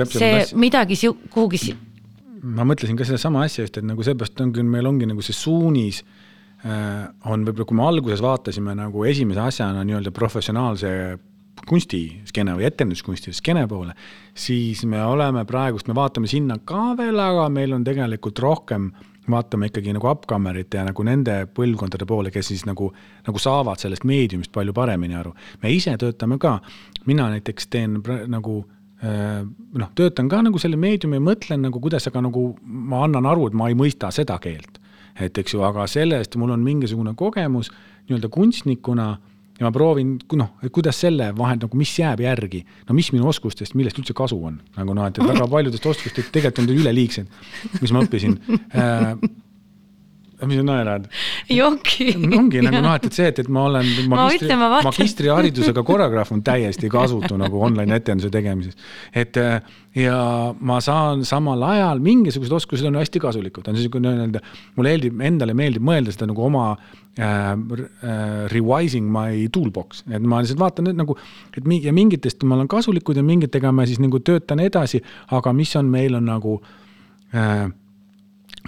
See 0.00 0.44
midagi 0.56 0.96
siu-, 0.96 1.18
kuhugi 1.30 1.76
ma 2.42 2.64
mõtlesin 2.64 2.96
ka 2.96 3.04
sedasama 3.04 3.44
asja 3.44 3.64
just, 3.64 3.76
et 3.76 3.84
nagu 3.84 4.02
seepärast 4.02 4.40
ongi, 4.40 4.62
meil 4.62 4.86
ongi 4.86 5.08
nagu 5.08 5.22
see 5.22 5.36
suunis 5.36 6.02
on 7.24 7.44
võib-olla, 7.46 7.66
kui 7.68 7.76
me 7.76 7.84
alguses 7.86 8.22
vaatasime 8.24 8.74
nagu 8.76 9.04
esimese 9.08 9.40
asjana 9.40 9.84
nii-öelda 9.84 10.12
professionaalse 10.12 10.90
kunstiskeene 11.68 12.54
või 12.56 12.66
etenduskunsti 12.68 13.32
skeene 13.36 13.66
poole, 13.68 13.94
siis 14.36 14.84
me 14.88 15.00
oleme 15.04 15.44
praegust, 15.48 15.88
me 15.88 15.96
vaatame 15.96 16.28
sinna 16.30 16.58
ka 16.64 16.94
veel, 16.98 17.20
aga 17.20 17.48
meil 17.52 17.74
on 17.76 17.84
tegelikult 17.84 18.40
rohkem 18.40 18.90
vaatame 19.32 19.70
ikkagi 19.70 19.94
nagu 19.96 20.08
upkammerite 20.10 20.80
ja 20.80 20.84
nagu 20.86 21.04
nende 21.06 21.44
põlvkondade 21.56 22.06
poole, 22.08 22.32
kes 22.34 22.52
siis 22.52 22.66
nagu, 22.68 22.90
nagu 23.26 23.42
saavad 23.42 23.80
sellest 23.82 24.04
meediumist 24.08 24.52
palju 24.52 24.74
paremini 24.76 25.16
aru. 25.18 25.32
me 25.62 25.72
ise 25.72 25.96
töötame 25.98 26.38
ka, 26.38 26.58
mina 27.06 27.30
näiteks 27.32 27.70
teen 27.70 28.02
nagu 28.28 28.62
noh, 29.00 29.90
töötan 29.96 30.28
ka 30.28 30.42
nagu 30.44 30.60
selle 30.60 30.76
meediumi 30.80 31.20
mõtlen 31.24 31.62
nagu, 31.64 31.80
kuidas, 31.80 32.06
aga 32.10 32.22
nagu 32.26 32.50
ma 32.64 33.04
annan 33.06 33.28
aru, 33.30 33.48
et 33.48 33.56
ma 33.56 33.70
ei 33.70 33.78
mõista 33.78 34.10
seda 34.12 34.38
keelt. 34.42 34.78
et 35.20 35.36
eks 35.36 35.52
ju, 35.52 35.60
aga 35.66 35.84
sellest 35.90 36.36
mul 36.40 36.52
on 36.54 36.62
mingisugune 36.64 37.12
kogemus 37.18 37.68
nii-öelda 38.08 38.28
kunstnikuna 38.32 39.08
ja 39.60 39.66
ma 39.66 39.72
proovin, 39.74 40.14
noh, 40.40 40.54
kuidas 40.72 41.02
selle 41.04 41.30
vahel 41.36 41.60
nagu, 41.60 41.76
mis 41.78 41.92
jääb 41.98 42.22
järgi, 42.24 42.62
no 42.88 42.96
mis 42.96 43.10
minu 43.12 43.28
oskustest, 43.28 43.76
millest 43.76 44.00
üldse 44.00 44.16
kasu 44.16 44.38
on, 44.48 44.56
nagu 44.78 44.96
noh, 44.96 45.10
et 45.10 45.20
väga 45.20 45.46
paljudest 45.52 45.86
oskustest 45.92 46.32
tegelikult 46.32 46.64
on 46.64 46.80
üleliigsed, 46.80 47.28
mis 47.82 47.92
ma 47.94 48.04
õppisin. 48.06 48.38
Äh, 48.70 49.12
mis 50.46 50.60
sa 50.60 50.66
naerad? 50.66 51.08
jongi. 51.50 52.10
ongi 52.38 52.64
nagu 52.64 52.82
noh, 52.84 52.94
et, 52.96 53.08
et 53.10 53.18
see, 53.20 53.28
et, 53.32 53.42
et 53.42 53.50
ma 53.52 53.66
olen 53.68 53.90
magistri, 54.12 54.56
ma 54.60 54.70
magistriharidusega 54.86 55.84
koreograaf 55.86 56.32
on 56.36 56.42
täiesti 56.46 56.90
kasutu 56.92 57.38
nagu 57.40 57.62
online 57.66 58.00
etenduse 58.00 58.32
tegemises. 58.32 58.76
et 59.14 59.38
ja 59.96 60.16
ma 60.60 60.78
saan 60.84 61.24
samal 61.26 61.62
ajal, 61.66 62.00
mingisugused 62.02 62.54
oskused 62.54 62.86
on 62.86 62.98
hästi 63.00 63.22
kasulikud, 63.22 63.66
on 63.66 63.74
niisugune 63.74 64.12
nii-öelda, 64.14 64.42
mulle 64.76 64.92
meeldib, 64.94 65.22
endale 65.26 65.56
meeldib 65.56 65.84
mõelda 65.86 66.14
seda 66.14 66.28
nagu 66.30 66.44
oma 66.46 66.66
äh, 67.18 67.50
revising 68.52 69.10
my 69.10 69.48
toolbox, 69.52 70.04
et 70.10 70.22
ma 70.22 70.40
lihtsalt 70.42 70.62
vaatan 70.62 70.92
et 70.92 70.98
nagu, 70.98 71.16
et 71.56 71.66
mi, 71.66 71.80
ja 71.84 71.94
mingitest 71.96 72.46
ma 72.46 72.58
olen 72.58 72.70
kasulikud 72.70 73.18
ja 73.18 73.26
mingitega 73.26 73.72
ma 73.74 73.86
siis 73.88 74.02
nagu 74.02 74.22
töötan 74.22 74.62
edasi, 74.62 75.02
aga 75.34 75.54
mis 75.56 75.74
on, 75.80 75.90
meil 75.90 76.18
on 76.18 76.28
nagu 76.30 76.60
äh, 77.34 77.66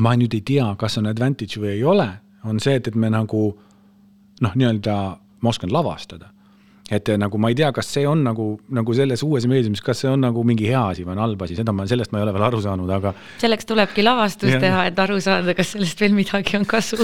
ma 0.01 0.15
nüüd 0.17 0.35
ei 0.37 0.45
tea, 0.47 0.69
kas 0.81 0.97
on 1.01 1.11
advantage 1.11 1.61
või 1.61 1.77
ei 1.77 1.83
ole, 1.85 2.09
on 2.49 2.61
see, 2.63 2.79
et, 2.79 2.89
et 2.89 2.99
me 2.99 3.11
nagu 3.13 3.49
noh, 4.43 4.55
nii-öelda 4.59 5.01
ma 5.43 5.51
oskan 5.51 5.73
lavastada. 5.73 6.31
et 6.93 7.09
nagu 7.17 7.39
ma 7.41 7.49
ei 7.49 7.55
tea, 7.57 7.71
kas 7.73 7.89
see 7.95 8.03
on 8.05 8.21
nagu, 8.27 8.45
nagu 8.75 8.93
selles 8.93 9.23
uues 9.25 9.47
meediumis, 9.49 9.81
kas 9.81 10.03
see 10.03 10.11
on 10.11 10.21
nagu 10.21 10.43
mingi 10.45 10.67
hea 10.69 10.81
asi 10.91 11.07
või 11.07 11.15
on 11.15 11.23
halb 11.23 11.45
asi, 11.47 11.55
seda 11.57 11.73
ma, 11.73 11.87
sellest 11.89 12.13
ma 12.13 12.19
ei 12.21 12.27
ole 12.27 12.35
veel 12.35 12.45
aru 12.51 12.59
saanud, 12.61 12.91
aga. 12.93 13.15
selleks 13.41 13.69
tulebki 13.71 14.05
lavastus 14.05 14.51
ja. 14.53 14.59
teha, 14.61 14.83
et 14.91 14.99
aru 15.01 15.17
saada, 15.23 15.55
kas 15.57 15.71
sellest 15.73 16.03
veel 16.03 16.13
midagi 16.17 16.59
on 16.59 16.67
kasu 16.69 16.99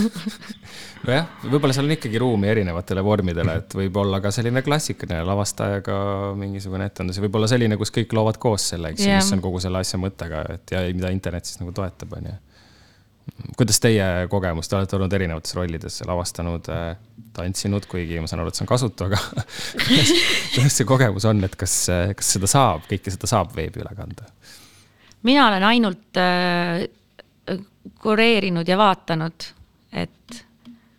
nojah, 1.07 1.31
võib-olla 1.47 1.77
seal 1.77 1.89
on 1.89 1.95
ikkagi 1.95 2.21
ruumi 2.21 2.51
erinevatele 2.53 3.07
vormidele, 3.07 3.55
et 3.63 3.79
võib-olla 3.81 4.21
ka 4.25 4.35
selline 4.35 4.65
klassikaline 4.67 5.23
lavastajaga 5.31 5.97
mingisugune 6.43 6.91
etendus 6.91 7.17
ja 7.17 7.25
võib-olla 7.25 7.49
selline, 7.49 7.79
kus 7.81 7.95
kõik 7.95 8.13
loovad 8.19 8.43
koos 8.43 8.69
selle, 8.75 8.93
eks 8.93 9.07
ju, 9.07 9.15
mis 9.15 9.33
on 9.39 9.47
kogu 9.47 9.63
selle 9.65 9.81
asja 9.81 10.03
mõttega, 10.03 10.45
et 10.59 10.75
ja 10.75 10.85
mida 10.91 11.15
internet 11.15 11.49
siis 11.49 11.63
nagu 11.63 11.73
toetab, 11.73 12.19
on 12.19 12.29
ju 12.29 12.37
kuidas 13.57 13.81
teie 13.83 14.07
kogemus, 14.31 14.69
te 14.69 14.77
olete 14.79 14.97
olnud 14.99 15.13
erinevates 15.19 15.55
rollides, 15.57 16.01
lavastanud, 16.07 16.69
äh, 16.73 16.93
tantsinud, 17.37 17.87
kuigi 17.91 18.21
ma 18.21 18.31
saan 18.31 18.43
aru, 18.43 18.53
et 18.53 18.59
see 18.59 18.65
on 18.65 18.71
kasutu, 18.71 19.09
aga 19.09 19.19
kuidas 20.55 20.79
see 20.79 20.89
kogemus 20.89 21.27
on, 21.29 21.43
et 21.47 21.57
kas, 21.59 21.75
kas 22.19 22.35
seda 22.37 22.51
saab, 22.51 22.87
kõike 22.91 23.15
seda 23.15 23.31
saab 23.31 23.55
veebi 23.57 23.83
üle 23.85 23.95
kanda? 23.99 24.31
mina 25.27 25.49
olen 25.49 25.65
ainult 25.67 26.21
äh, 26.23 26.87
kureerinud 28.03 28.69
ja 28.69 28.79
vaatanud, 28.79 29.49
et 29.93 30.45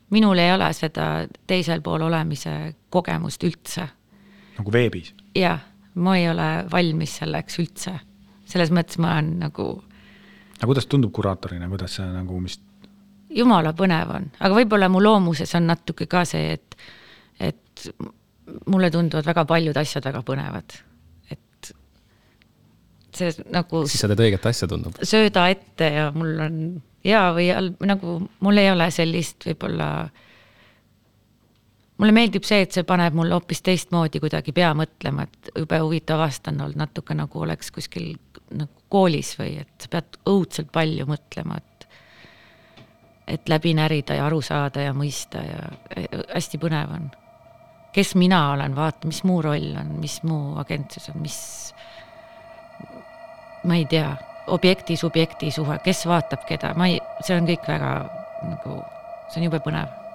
minul 0.09 0.37
ei 0.37 0.53
ole 0.53 0.71
seda 0.73 1.07
teisel 1.47 1.81
pool 1.81 2.01
olemise 2.01 2.75
kogemust 2.89 3.43
üldse. 3.43 3.87
nagu 4.57 4.71
veebis? 4.73 5.13
jah, 5.35 5.61
ma 5.95 6.17
ei 6.17 6.29
ole 6.29 6.49
valmis 6.71 7.19
selleks 7.21 7.59
üldse. 7.59 7.99
selles 8.45 8.71
mõttes 8.73 8.99
ma 8.99 9.15
olen 9.17 9.37
nagu 9.45 9.69
aga 10.59 10.67
kuidas 10.67 10.89
tundub 10.91 11.13
kuraatorina, 11.15 11.69
kuidas 11.71 11.95
see 11.99 12.07
nagu, 12.11 12.39
mis? 12.43 12.59
jumala 13.33 13.73
põnev 13.77 14.13
on, 14.17 14.27
aga 14.39 14.57
võib-olla 14.57 14.89
mu 14.91 15.01
loomuses 15.03 15.53
on 15.59 15.69
natuke 15.69 16.09
ka 16.09 16.25
see, 16.27 16.57
et, 16.57 16.77
et 17.39 17.89
mulle 18.67 18.89
tunduvad 18.91 19.27
väga 19.29 19.45
paljud 19.49 19.77
asjad 19.79 20.05
väga 20.09 20.23
põnevad, 20.25 20.77
et 21.31 21.73
see 23.15 23.33
nagu. 23.53 23.83
siis 23.87 24.03
sa 24.03 24.09
teed 24.11 24.25
õiget 24.27 24.49
asja, 24.49 24.69
tundub. 24.71 24.97
sööda 25.03 25.47
ette 25.53 25.91
ja 25.95 26.09
mul 26.15 26.33
on 26.47 26.57
hea 27.05 27.21
või 27.35 27.51
nagu 27.87 28.17
mul 28.43 28.59
ei 28.59 28.71
ole 28.73 28.89
sellist 28.91 29.45
võib-olla 29.47 30.09
mulle 31.99 32.15
meeldib 32.15 32.47
see, 32.47 32.63
et 32.65 32.75
see 32.75 32.87
paneb 32.87 33.15
mul 33.15 33.31
hoopis 33.35 33.61
teistmoodi 33.65 34.21
kuidagi 34.23 34.53
pea 34.55 34.71
mõtlema, 34.77 35.27
et 35.27 35.51
jube 35.55 35.79
huvitav 35.83 36.23
aasta 36.25 36.53
on 36.53 36.65
olnud, 36.65 36.79
natuke 36.79 37.15
nagu 37.17 37.45
oleks 37.45 37.71
kuskil 37.75 38.13
nagu 38.51 38.85
koolis 38.89 39.35
või 39.39 39.59
et 39.61 39.71
sa 39.81 39.91
pead 39.93 40.19
õudselt 40.29 40.71
palju 40.73 41.07
mõtlema, 41.09 41.57
et 41.57 41.65
et 43.29 43.49
läbi 43.49 43.75
närida 43.77 44.15
ja 44.17 44.23
aru 44.25 44.39
saada 44.41 44.81
ja 44.81 44.93
mõista 44.97 45.43
ja 45.45 45.59
e, 45.93 46.07
hästi 46.33 46.57
põnev 46.57 46.95
on. 46.95 47.11
kes 47.93 48.15
mina 48.17 48.39
olen, 48.55 48.73
vaata, 48.75 49.05
mis 49.07 49.21
mu 49.23 49.37
roll 49.41 49.75
on, 49.77 49.91
mis 50.01 50.15
mu 50.23 50.55
agentsus 50.57 51.11
on, 51.13 51.21
mis 51.21 51.37
ma 53.69 53.77
ei 53.77 53.85
tea, 53.85 54.15
objekti, 54.47 54.97
subjekti 54.97 55.51
suhe, 55.51 55.77
kes 55.85 56.05
vaatab 56.09 56.45
keda, 56.49 56.73
ma 56.73 56.89
ei, 56.89 56.97
see 57.21 57.37
on 57.37 57.45
kõik 57.49 57.69
väga 57.69 57.93
nagu, 58.49 58.81
see 59.29 59.43
on 59.43 59.49
jube 59.51 59.61
põnev 59.61 60.08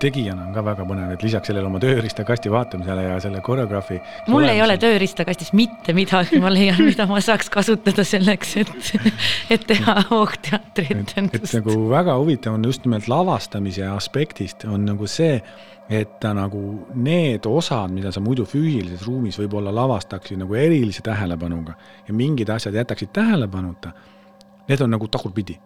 tegijana 0.00 0.46
on 0.48 0.54
ka 0.54 0.62
väga 0.64 0.84
põnev, 0.88 1.12
et 1.14 1.24
lisaks 1.24 1.50
sellele 1.50 1.68
oma 1.68 1.80
tööriistakasti 1.82 2.52
vaatamisele 2.52 3.04
ja 3.06 3.16
selle 3.22 3.40
koreograafi. 3.44 4.00
mul 4.32 4.48
ei 4.48 4.62
ole 4.64 4.76
tööriistakastis 4.80 5.52
mitte 5.56 5.94
midagi, 5.96 6.40
ma 6.42 6.52
leian, 6.52 6.80
mida 6.84 7.06
ma 7.10 7.20
saaks 7.24 7.50
kasutada 7.52 8.04
selleks, 8.06 8.56
et, 8.62 8.92
et 9.56 9.66
teha 9.68 9.96
hoogteatri 10.10 10.88
etendust. 10.96 11.52
et 11.52 11.58
nagu 11.60 11.76
väga 11.90 12.16
huvitav 12.20 12.56
on 12.56 12.64
just 12.70 12.86
nimelt 12.88 13.08
lavastamise 13.10 13.86
aspektist 13.90 14.64
on 14.68 14.88
nagu 14.88 15.08
see, 15.10 15.40
et 15.90 16.18
ta 16.22 16.32
nagu 16.36 16.62
need 16.94 17.46
osad, 17.50 17.90
mida 17.94 18.12
sa 18.14 18.22
muidu 18.22 18.46
füüsilises 18.48 19.02
ruumis 19.08 19.38
võib-olla 19.40 19.72
lavastaksid 19.74 20.38
nagu 20.38 20.54
erilise 20.54 21.02
tähelepanuga 21.06 21.74
ja 22.06 22.14
mingid 22.14 22.52
asjad 22.54 22.78
jätaksid 22.78 23.10
tähelepanuta, 23.16 23.92
need 24.68 24.86
on 24.86 24.96
nagu 24.96 25.08
tagurpidi. 25.08 25.58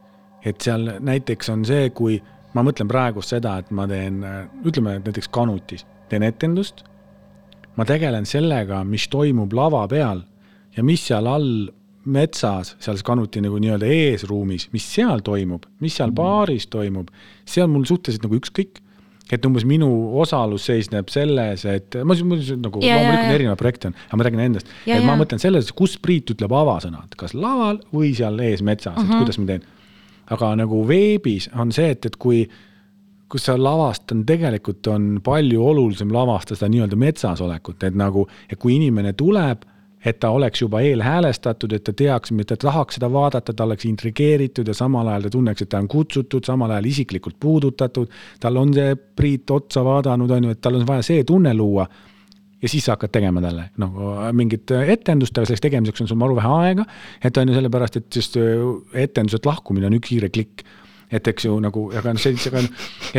et 0.45 0.61
seal 0.61 0.99
näiteks 1.01 1.49
on 1.49 1.63
see, 1.65 1.91
kui 1.91 2.19
ma 2.55 2.63
mõtlen 2.67 2.91
praegust 2.91 3.35
seda, 3.35 3.59
et 3.61 3.71
ma 3.75 3.87
teen, 3.91 4.23
ütleme 4.65 4.99
näiteks 5.01 5.31
Kanutis, 5.35 5.87
teen 6.09 6.23
etendust, 6.27 6.85
ma 7.79 7.87
tegelen 7.89 8.27
sellega, 8.29 8.83
mis 8.87 9.09
toimub 9.13 9.53
lava 9.57 9.85
peal 9.91 10.23
ja 10.77 10.85
mis 10.87 11.03
seal 11.09 11.29
all 11.31 11.67
metsas, 12.05 12.75
seal 12.85 13.01
Kanuti 13.05 13.43
nagu 13.45 13.59
nii-öelda 13.61 13.89
eesruumis, 13.89 14.69
mis 14.75 14.87
seal 14.97 15.25
toimub, 15.25 15.67
mis 15.83 15.97
seal 15.99 16.13
baaris 16.15 16.69
toimub, 16.73 17.11
see 17.49 17.65
on 17.65 17.73
mul 17.73 17.87
suhteliselt 17.89 18.27
nagu 18.27 18.41
ükskõik. 18.41 18.81
et 19.33 19.47
umbes 19.49 19.65
minu 19.65 19.87
osalus 20.21 20.67
seisneb 20.69 21.09
selles, 21.09 21.63
et 21.65 21.97
ma 22.05 22.13
siis 22.15 22.51
nagu 22.61 22.83
ja, 22.85 22.99
loomulikult 22.99 23.33
erinevaid 23.33 23.59
projekte 23.59 23.89
on, 23.89 23.95
aga 24.07 24.19
ma 24.21 24.27
räägin 24.27 24.43
endast, 24.45 24.69
et 24.85 25.01
ma 25.03 25.15
mõtlen 25.17 25.41
selles, 25.41 25.71
kus 25.73 25.97
Priit 25.99 26.29
ütleb 26.35 26.53
avasõnad, 26.53 27.17
kas 27.17 27.33
laval 27.33 27.81
või 27.89 28.13
seal 28.15 28.37
ees 28.45 28.61
metsas 28.63 28.93
uh, 28.93 29.01
-huh. 29.01 29.07
et 29.07 29.15
mhm. 29.15 29.25
kuidas 29.25 29.41
ma 29.41 29.49
teen 29.49 29.65
aga 30.33 30.55
nagu 30.57 30.85
veebis 30.89 31.51
on 31.61 31.73
see, 31.75 31.91
et, 31.95 32.07
et 32.07 32.17
kui, 32.17 32.45
kus 33.29 33.47
sa 33.49 33.57
lavastad, 33.59 34.25
tegelikult 34.27 34.87
on 34.93 35.19
palju 35.25 35.63
olulisem 35.65 36.13
lavastada 36.15 36.61
seda 36.61 36.73
nii-öelda 36.73 36.99
metsas 37.01 37.43
olekut, 37.45 37.83
et 37.85 37.97
nagu, 37.99 38.27
et 38.49 38.61
kui 38.61 38.77
inimene 38.79 39.13
tuleb, 39.19 39.67
et 40.05 40.19
ta 40.21 40.31
oleks 40.37 40.61
juba 40.61 40.83
eelhäälestatud, 40.85 41.73
et 41.73 41.85
ta 41.85 41.93
teaks, 41.97 42.33
et 42.39 42.49
ta 42.53 42.57
tahaks 42.61 42.99
seda 42.99 43.09
vaadata, 43.13 43.55
ta 43.57 43.65
oleks 43.65 43.87
intrigeeritud 43.89 44.69
ja 44.69 44.75
samal 44.77 45.09
ajal 45.09 45.29
ta 45.29 45.31
tunneks, 45.37 45.65
et 45.65 45.71
ta 45.73 45.81
on 45.81 45.89
kutsutud, 45.89 46.45
samal 46.45 46.75
ajal 46.77 46.91
isiklikult 46.93 47.39
puudutatud, 47.41 48.11
tal 48.41 48.61
on 48.61 48.75
see 48.77 48.97
Priit 49.17 49.51
otsa 49.51 49.85
vaadanud, 49.85 50.31
on 50.31 50.45
ju, 50.45 50.57
et 50.57 50.61
tal 50.61 50.77
on 50.77 50.85
vaja 50.87 51.07
see 51.07 51.25
tunne 51.25 51.55
luua 51.57 51.87
ja 52.65 52.71
siis 52.73 52.87
sa 52.87 52.95
hakkad 52.97 53.13
tegema 53.13 53.43
talle 53.45 53.69
nagu 53.81 54.15
mingit 54.37 54.73
etendust, 54.81 55.37
aga 55.37 55.51
selleks 55.51 55.65
tegemiseks 55.67 56.05
on 56.05 56.11
sul 56.11 56.21
maru 56.21 56.39
vähe 56.39 56.55
aega. 56.65 56.87
et 57.23 57.37
on 57.37 57.49
ju 57.49 57.59
sellepärast, 57.59 58.01
et 58.01 58.17
just 58.17 58.39
äh, 58.41 58.65
etenduselt 59.05 59.47
lahkumine 59.47 59.91
on 59.91 59.99
üks 60.01 60.09
kiire 60.09 60.33
klikk 60.33 60.65
et 61.15 61.29
eks 61.29 61.45
ju 61.47 61.59
nagu, 61.63 61.85
aga 61.95 62.15
noh, 62.17 62.21
sellise, 62.21 62.51
aga 62.51 62.63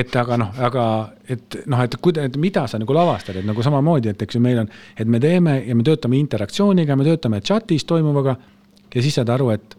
et 0.02 0.16
aga 0.20 0.40
noh, 0.42 0.58
aga 0.68 0.86
et 1.32 1.58
noh, 1.70 1.84
et 1.86 1.96
kuida-, 2.02 2.26
et 2.28 2.38
mida 2.42 2.66
sa 2.68 2.80
nagu 2.82 2.98
lavastad, 2.98 3.38
et 3.40 3.48
nagu 3.48 3.64
samamoodi, 3.64 4.12
et 4.12 4.26
eks 4.26 4.36
ju 4.36 4.42
meil 4.44 4.64
on, 4.64 4.70
et 4.98 5.08
me 5.08 5.22
teeme 5.24 5.60
ja 5.62 5.78
me 5.78 5.86
töötame 5.86 6.20
interaktsiooniga, 6.20 6.98
me 6.98 7.08
töötame 7.08 7.42
chat'is 7.46 7.86
toimuvaga 7.88 8.36
ja 8.96 9.06
siis 9.06 9.16
saad 9.20 9.32
aru, 9.32 9.52
et 9.56 9.78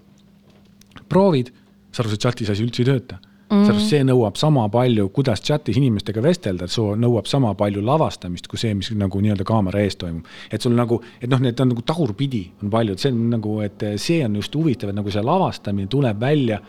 proovid, 1.11 1.51
saad 1.91 2.07
aru, 2.07 2.15
see 2.15 2.25
chat'is 2.25 2.55
asi 2.55 2.65
üldse 2.65 2.85
ei 2.85 2.91
tööta 2.93 3.21
mm. 3.51 3.65
-hmm. 3.65 3.81
see 3.89 4.05
nõuab 4.05 4.37
sama 4.37 4.69
palju, 4.69 5.09
kuidas 5.09 5.43
chat'is 5.43 5.77
inimestega 5.77 6.23
vestelda, 6.23 6.69
see 6.69 6.97
nõuab 7.03 7.27
sama 7.27 7.55
palju 7.55 7.85
lavastamist 7.85 8.49
kui 8.49 8.59
see, 8.59 8.75
mis 8.75 8.91
nagu 8.91 9.21
nii-öelda 9.21 9.45
kaamera 9.45 9.81
ees 9.81 9.97
toimub. 9.97 10.25
et 10.51 10.63
sul 10.63 10.75
nagu, 10.75 11.01
et 11.21 11.31
noh, 11.31 11.41
need 11.41 11.61
on 11.61 11.69
nagu 11.69 11.83
tagurpidi 11.83 12.51
on 12.63 12.71
palju, 12.71 12.93
et 12.93 12.99
see 12.99 13.13
on 13.13 13.31
nagu, 13.31 13.61
et 13.61 13.87
see 13.97 14.25
on 14.25 14.35
just 14.37 14.55
huvitav, 14.55 14.91
et 14.91 14.97
nagu 14.97 15.11
see 15.11 15.23
lavastamine 15.23 15.89
tuleb 15.89 16.21
välja 16.21 16.61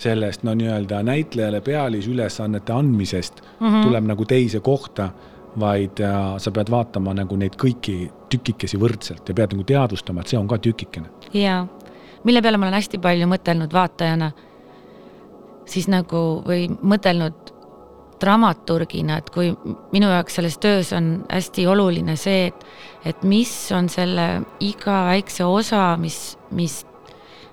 sellest 0.00 0.42
no 0.42 0.54
nii-öelda 0.54 1.02
näitlejale 1.02 1.60
pealisülesannete 1.60 2.72
andmisest 2.72 3.42
mm. 3.42 3.66
-hmm. 3.66 3.82
tuleb 3.82 4.04
nagu 4.04 4.24
teise 4.24 4.60
kohta, 4.60 5.10
vaid 5.60 6.00
äh, 6.00 6.38
sa 6.38 6.50
pead 6.50 6.70
vaatama 6.70 7.14
nagu 7.14 7.36
neid 7.36 7.56
kõiki 7.58 8.10
tükikesi 8.30 8.78
võrdselt 8.78 9.28
ja 9.28 9.34
pead 9.34 9.52
nagu 9.52 9.64
teadvustama, 9.64 10.20
et 10.20 10.32
see 10.32 10.38
on 10.38 10.48
ka 10.48 10.58
tükikene. 10.58 11.10
jaa, 11.34 11.66
mille 12.24 12.42
peale 12.42 12.56
ma 12.56 12.66
olen 12.66 12.78
hästi 12.78 12.98
palju 12.98 13.26
mõtelnud 13.26 13.72
vaatajana, 13.72 14.30
siis 15.70 15.88
nagu 15.90 16.42
või 16.46 16.66
mõtelnud 16.68 17.54
dramaturgina, 18.20 19.18
et 19.20 19.30
kui 19.32 19.50
minu 19.92 20.10
jaoks 20.10 20.36
selles 20.38 20.58
töös 20.60 20.92
on 20.92 21.24
hästi 21.30 21.66
oluline 21.66 22.16
see, 22.20 22.50
et, 22.50 22.64
et 23.04 23.22
mis 23.24 23.52
on 23.72 23.88
selle 23.88 24.26
iga 24.60 25.04
väikse 25.08 25.46
osa, 25.48 25.94
mis, 26.00 26.36
mis, 26.50 26.82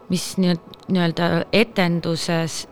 mis 0.09 0.25
nii- 0.41 0.59
nii-öelda 0.91 1.29
etenduses, 1.55 2.65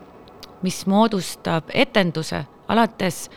mis 0.62 0.82
moodustab 0.86 1.72
etenduse 1.74 2.44
alates 2.68 3.30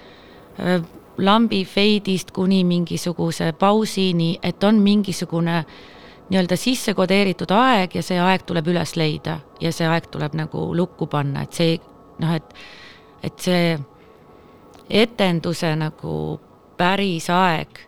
öö, 0.59 0.79
lambi 1.17 1.63
feidist 1.65 2.31
kuni 2.31 2.63
mingisuguse 2.63 3.53
pausini, 3.59 4.39
et 4.43 4.63
on 4.63 4.75
mingisugune 4.75 5.63
nii-öelda 6.29 6.55
sisse 6.55 6.93
kodeeritud 6.93 7.51
aeg 7.51 7.95
ja 7.95 8.03
see 8.05 8.19
aeg 8.21 8.43
tuleb 8.47 8.67
üles 8.71 8.95
leida 8.99 9.39
ja 9.61 9.71
see 9.75 9.87
aeg 9.87 10.07
tuleb 10.11 10.35
nagu 10.37 10.69
lukku 10.77 11.07
panna, 11.07 11.43
et 11.43 11.53
see 11.57 11.79
noh, 12.19 12.35
et, 12.35 12.53
et 13.23 13.39
see 13.39 13.79
etenduse 14.89 15.71
nagu 15.77 16.13
päris 16.77 17.29
aeg 17.29 17.81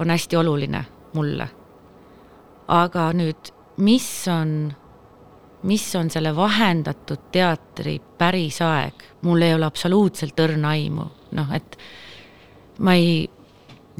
on 0.00 0.10
hästi 0.10 0.36
oluline 0.36 0.84
mulle. 1.12 1.48
aga 2.70 3.08
nüüd, 3.12 3.50
mis 3.82 4.06
on, 4.30 4.70
mis 5.66 5.86
on 5.98 6.10
selle 6.10 6.30
vahendatud 6.36 7.26
teatri 7.32 7.96
päris 8.18 8.60
aeg, 8.62 9.02
mul 9.26 9.42
ei 9.42 9.54
ole 9.54 9.66
absoluutselt 9.66 10.38
õrna 10.38 10.76
aimu, 10.76 11.08
noh, 11.34 11.50
et 11.54 11.76
ma 12.78 12.94
ei, 12.94 13.24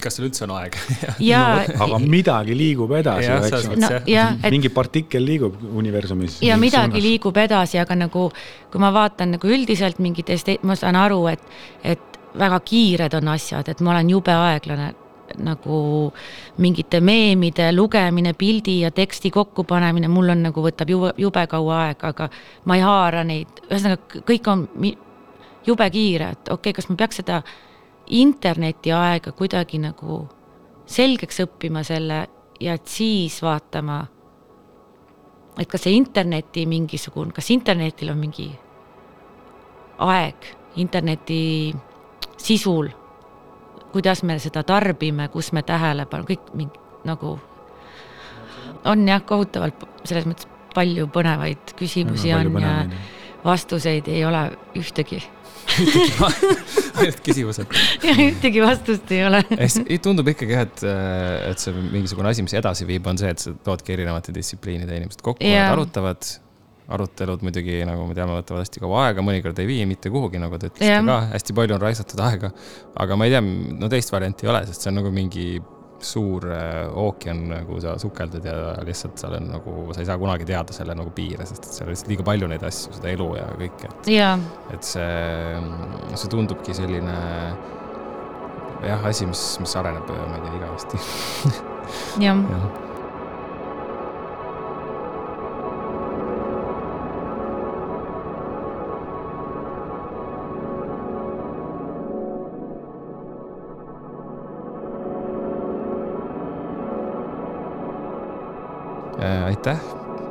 kas 0.05 0.19
seal 0.19 0.29
üldse 0.29 0.45
on 0.47 0.55
aega 0.59 0.81
jaa 1.31 1.65
aga 1.87 2.01
midagi 2.03 2.57
liigub 2.57 2.93
edasi, 2.99 3.31
eks 3.31 3.67
ju. 3.69 3.81
no 3.81 3.91
jah, 4.11 4.37
et 4.39 4.55
mingi 4.55 4.73
partikkel 4.75 5.25
liigub 5.27 5.59
universumis. 5.83 6.41
ja 6.47 6.59
midagi 6.61 7.03
liigub 7.05 7.37
edasi, 7.41 7.81
aga 7.83 7.99
nagu 8.07 8.29
kui 8.71 8.83
ma 8.83 8.93
vaatan 8.95 9.37
nagu 9.37 9.51
üldiselt 9.51 10.01
mingit 10.03 10.31
este-, 10.31 10.61
ma 10.63 10.77
saan 10.79 10.99
aru, 10.99 11.25
et, 11.33 11.45
et 11.85 12.19
väga 12.39 12.61
kiired 12.65 13.15
on 13.19 13.33
asjad, 13.35 13.69
et 13.69 13.81
ma 13.81 13.95
olen 13.95 14.11
jube 14.11 14.35
aeglane 14.35 14.93
nagu 15.39 16.11
mingite 16.59 17.01
meemide 17.01 17.69
lugemine, 17.73 18.33
pildi 18.35 18.81
ja 18.81 18.91
teksti 18.91 19.31
kokkupanemine, 19.31 20.09
mul 20.11 20.33
on 20.35 20.43
nagu 20.49 20.65
võtab 20.65 20.91
jube, 20.91 21.13
jube 21.19 21.45
kaua 21.51 21.85
aega, 21.87 22.11
aga 22.11 22.29
ma 22.67 22.79
ei 22.79 22.85
haara 22.85 23.23
neid, 23.27 23.63
ühesõnaga 23.69 24.25
kõik 24.27 24.51
on 24.51 24.67
jube 25.67 25.91
kiire, 25.95 26.33
et 26.35 26.49
okei 26.49 26.71
okay,, 26.71 26.79
kas 26.81 26.89
ma 26.91 26.99
peaks 26.99 27.21
seda 27.23 27.43
internetiaega 28.11 29.33
kuidagi 29.33 29.79
nagu 29.79 30.23
selgeks 30.91 31.45
õppima 31.45 31.85
selle 31.87 32.25
ja 32.61 32.75
et 32.75 32.89
siis 32.91 33.39
vaatama 33.43 34.01
et 35.61 35.69
kas 35.69 35.85
see 35.87 35.97
interneti 35.99 36.65
mingisugune, 36.69 37.35
kas 37.35 37.51
internetil 37.53 38.13
on 38.13 38.19
mingi 38.21 38.49
aeg 40.01 40.49
interneti 40.81 41.75
sisul, 42.41 42.89
kuidas 43.93 44.23
me 44.23 44.39
seda 44.41 44.63
tarbime, 44.65 45.29
kus 45.29 45.53
me 45.53 45.63
tähelepanu, 45.67 46.29
kõik 46.29 46.53
mingi 46.57 46.81
nagu 47.05 47.37
on 48.89 49.09
jah, 49.09 49.23
kohutavalt 49.27 49.83
selles 50.05 50.29
mõttes 50.29 50.49
palju 50.75 51.09
põnevaid 51.13 51.75
küsimusi 51.77 52.33
on 52.33 52.55
ja 52.63 52.75
vastuseid 53.45 54.09
ei 54.09 54.25
ole 54.25 54.45
ühtegi. 54.79 55.21
ainult 57.01 57.23
küsimused. 57.25 57.81
ühtegi 58.11 58.63
vastust 58.65 59.11
ei 59.15 59.25
ole. 59.29 59.43
tundub 60.05 60.29
ikkagi 60.33 60.57
jah, 60.57 60.69
et, 60.69 60.85
et 61.53 61.63
see 61.63 61.75
mingisugune 61.81 62.31
asi, 62.33 62.45
mis 62.47 62.55
edasi 62.59 62.87
viib, 62.89 63.09
on 63.11 63.19
see, 63.21 63.33
et 63.33 63.43
sa 63.43 63.55
toodki 63.67 63.97
erinevate 63.97 64.35
distsipliinide 64.37 65.01
inimesed 65.01 65.25
kokku 65.25 65.45
ja 65.45 65.67
Jaa. 65.67 65.75
arutavad. 65.75 66.37
arutelud 66.91 67.45
muidugi, 67.47 67.77
nagu 67.87 68.03
me 68.09 68.17
teame, 68.19 68.35
võtavad 68.35 68.65
hästi 68.65 68.81
kaua 68.83 69.05
aega, 69.07 69.23
mõnikord 69.23 69.59
ei 69.63 69.69
vii 69.69 69.85
mitte 69.87 70.11
kuhugi, 70.11 70.41
nagu 70.43 70.59
te 70.59 70.73
ütlesite 70.73 70.89
Jah. 70.91 71.05
ka, 71.07 71.19
hästi 71.37 71.55
palju 71.55 71.77
on 71.77 71.85
raisatud 71.85 72.23
aega. 72.27 72.51
aga 73.05 73.19
ma 73.19 73.29
ei 73.29 73.37
tea, 73.37 73.43
no 73.79 73.91
teist 73.93 74.11
varianti 74.11 74.47
ei 74.47 74.51
ole, 74.51 74.65
sest 74.67 74.83
see 74.83 74.91
on 74.91 74.99
nagu 74.99 75.13
mingi 75.15 75.53
suur 76.07 76.47
äh, 76.53 76.87
ookean, 77.03 77.43
kuhu 77.69 77.81
sa 77.83 77.97
sukeldud 78.01 78.47
ja 78.47 78.55
lihtsalt 78.87 79.21
seal 79.21 79.37
on 79.39 79.51
nagu, 79.53 79.75
sa 79.95 80.03
ei 80.03 80.09
saa 80.09 80.19
kunagi 80.21 80.49
teada 80.49 80.77
selle 80.77 80.97
nagu 80.99 81.13
piire, 81.15 81.47
sest 81.49 81.67
et 81.67 81.79
seal 81.79 81.89
on 81.89 81.95
lihtsalt 81.95 82.13
liiga 82.13 82.27
palju 82.27 82.51
neid 82.51 82.67
asju, 82.71 82.95
seda 82.99 83.13
elu 83.13 83.29
ja 83.39 83.47
kõike, 83.61 83.91
et 83.91 84.13
ja, 84.15 84.31
et 84.75 84.87
see, 84.87 85.09
see 86.15 86.33
tundubki 86.33 86.77
selline 86.77 87.17
jah, 88.87 89.09
asi, 89.09 89.27
mis, 89.29 89.43
mis 89.63 89.77
areneb, 89.77 90.09
ma 90.09 90.39
ei 90.39 90.45
tea, 90.47 90.55
igavesti. 90.61 91.03
jah 92.27 92.47
jah. 92.51 92.71
Äh, 92.71 92.90
aitäh, 109.51 109.81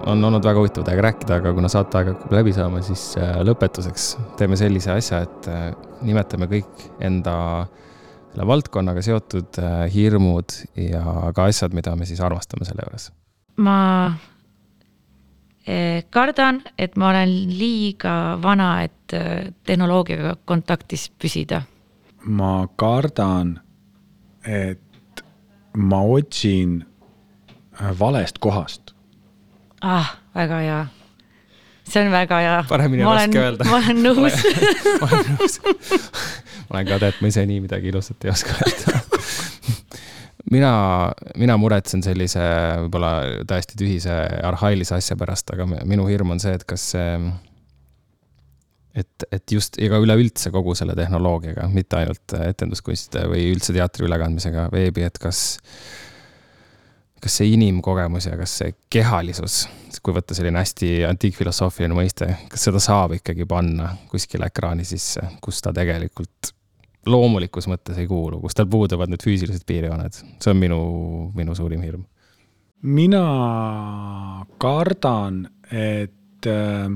on 0.08 0.24
olnud 0.24 0.46
väga 0.46 0.62
huvitav 0.62 0.88
teiega 0.88 1.04
rääkida, 1.10 1.42
aga 1.42 1.54
kuna 1.54 1.70
saateaeg 1.72 2.14
hakkab 2.14 2.34
läbi 2.40 2.56
saama, 2.56 2.82
siis 2.86 3.12
äh, 3.20 3.42
lõpetuseks 3.46 4.14
teeme 4.40 4.58
sellise 4.60 4.96
asja, 4.96 5.22
et 5.28 5.52
äh, 5.52 5.70
nimetame 6.08 6.48
kõik 6.52 6.88
enda 7.04 7.36
selle 8.40 8.48
valdkonnaga 8.48 9.02
seotud 9.04 9.58
äh, 9.60 9.86
hirmud 9.94 10.54
ja 10.80 11.32
ka 11.36 11.50
asjad, 11.50 11.74
mida 11.76 11.96
me 12.00 12.08
siis 12.08 12.22
armastame 12.24 12.68
selle 12.68 12.86
juures. 12.86 13.10
ma 13.60 13.80
eh, 15.68 16.06
kardan, 16.10 16.62
et 16.78 16.96
ma 16.96 17.10
olen 17.10 17.34
liiga 17.60 18.38
vana, 18.42 18.84
et 18.84 19.14
eh, 19.18 19.50
tehnoloogiaga 19.66 20.38
kontaktis 20.46 21.10
püsida. 21.10 21.64
ma 22.24 22.68
kardan, 22.76 23.60
et 24.46 25.24
ma 25.76 26.02
otsin 26.02 26.86
valest 28.00 28.40
kohast. 28.40 28.94
Ah, 29.82 30.16
väga 30.36 30.62
hea. 30.64 30.80
see 31.90 32.06
on 32.06 32.12
väga 32.14 32.40
hea. 32.44 32.56
Paremini 32.70 33.06
on 33.06 33.18
raske 33.18 33.42
öelda. 33.42 33.68
ma 33.70 33.80
olen 33.82 34.02
nõus 34.06 34.40
ma 35.02 35.10
olen 35.10 35.30
nõus. 35.36 35.60
ma 35.64 36.80
olen 36.80 36.90
kade, 36.94 37.12
et 37.14 37.22
ma 37.22 37.32
ise 37.34 37.46
nii 37.50 37.64
midagi 37.66 37.92
ilusat 37.94 38.28
ei 38.28 38.34
oska 38.34 38.56
öelda. 38.60 39.00
mina, 40.52 40.72
mina 41.38 41.58
muretsen 41.62 42.04
sellise 42.06 42.42
võib-olla 42.86 43.14
täiesti 43.50 43.78
tühise 43.80 44.16
arhailise 44.50 44.98
asja 44.98 45.18
pärast, 45.20 45.54
aga 45.54 45.68
minu 45.70 46.08
hirm 46.10 46.36
on 46.36 46.42
see, 46.42 46.56
et 46.58 46.66
kas 46.70 46.92
see, 46.96 47.08
et, 48.98 49.26
et 49.32 49.56
just 49.56 49.80
ega 49.82 50.00
üleüldse 50.02 50.52
kogu 50.54 50.76
selle 50.78 50.96
tehnoloogiaga, 50.98 51.68
mitte 51.74 52.00
ainult 52.02 52.38
etenduskunstide 52.40 53.26
või 53.32 53.50
üldse 53.54 53.76
teatri 53.76 54.08
ülekandmisega 54.10 54.70
veebi, 54.74 55.06
et 55.08 55.20
kas, 55.22 55.44
kas 57.22 57.40
see 57.40 57.54
inimkogemus 57.56 58.30
ja 58.30 58.38
kas 58.40 58.54
see 58.62 58.76
kehalisus, 58.92 59.64
kui 60.04 60.16
võtta 60.16 60.36
selline 60.38 60.62
hästi 60.62 60.92
antiikfilosoofiline 61.10 61.98
mõiste, 61.98 62.30
kas 62.52 62.68
seda 62.70 62.82
saab 62.84 63.18
ikkagi 63.18 63.48
panna 63.50 63.92
kuskile 64.12 64.48
ekraani 64.50 64.88
sisse, 64.88 65.26
kus 65.44 65.62
ta 65.66 65.74
tegelikult 65.76 66.54
loomulikus 67.10 67.68
mõttes 67.72 68.00
ei 68.00 68.08
kuulu, 68.08 68.42
kus 68.44 68.58
tal 68.58 68.70
puuduvad 68.72 69.12
need 69.12 69.24
füüsilised 69.24 69.66
piirjooned, 69.68 70.22
see 70.40 70.54
on 70.54 70.60
minu, 70.60 70.80
minu 71.36 71.56
suurim 71.58 71.84
hirm. 71.84 72.06
mina 72.82 73.26
kardan, 74.58 75.46
et 75.72 76.48
äh, 76.48 76.92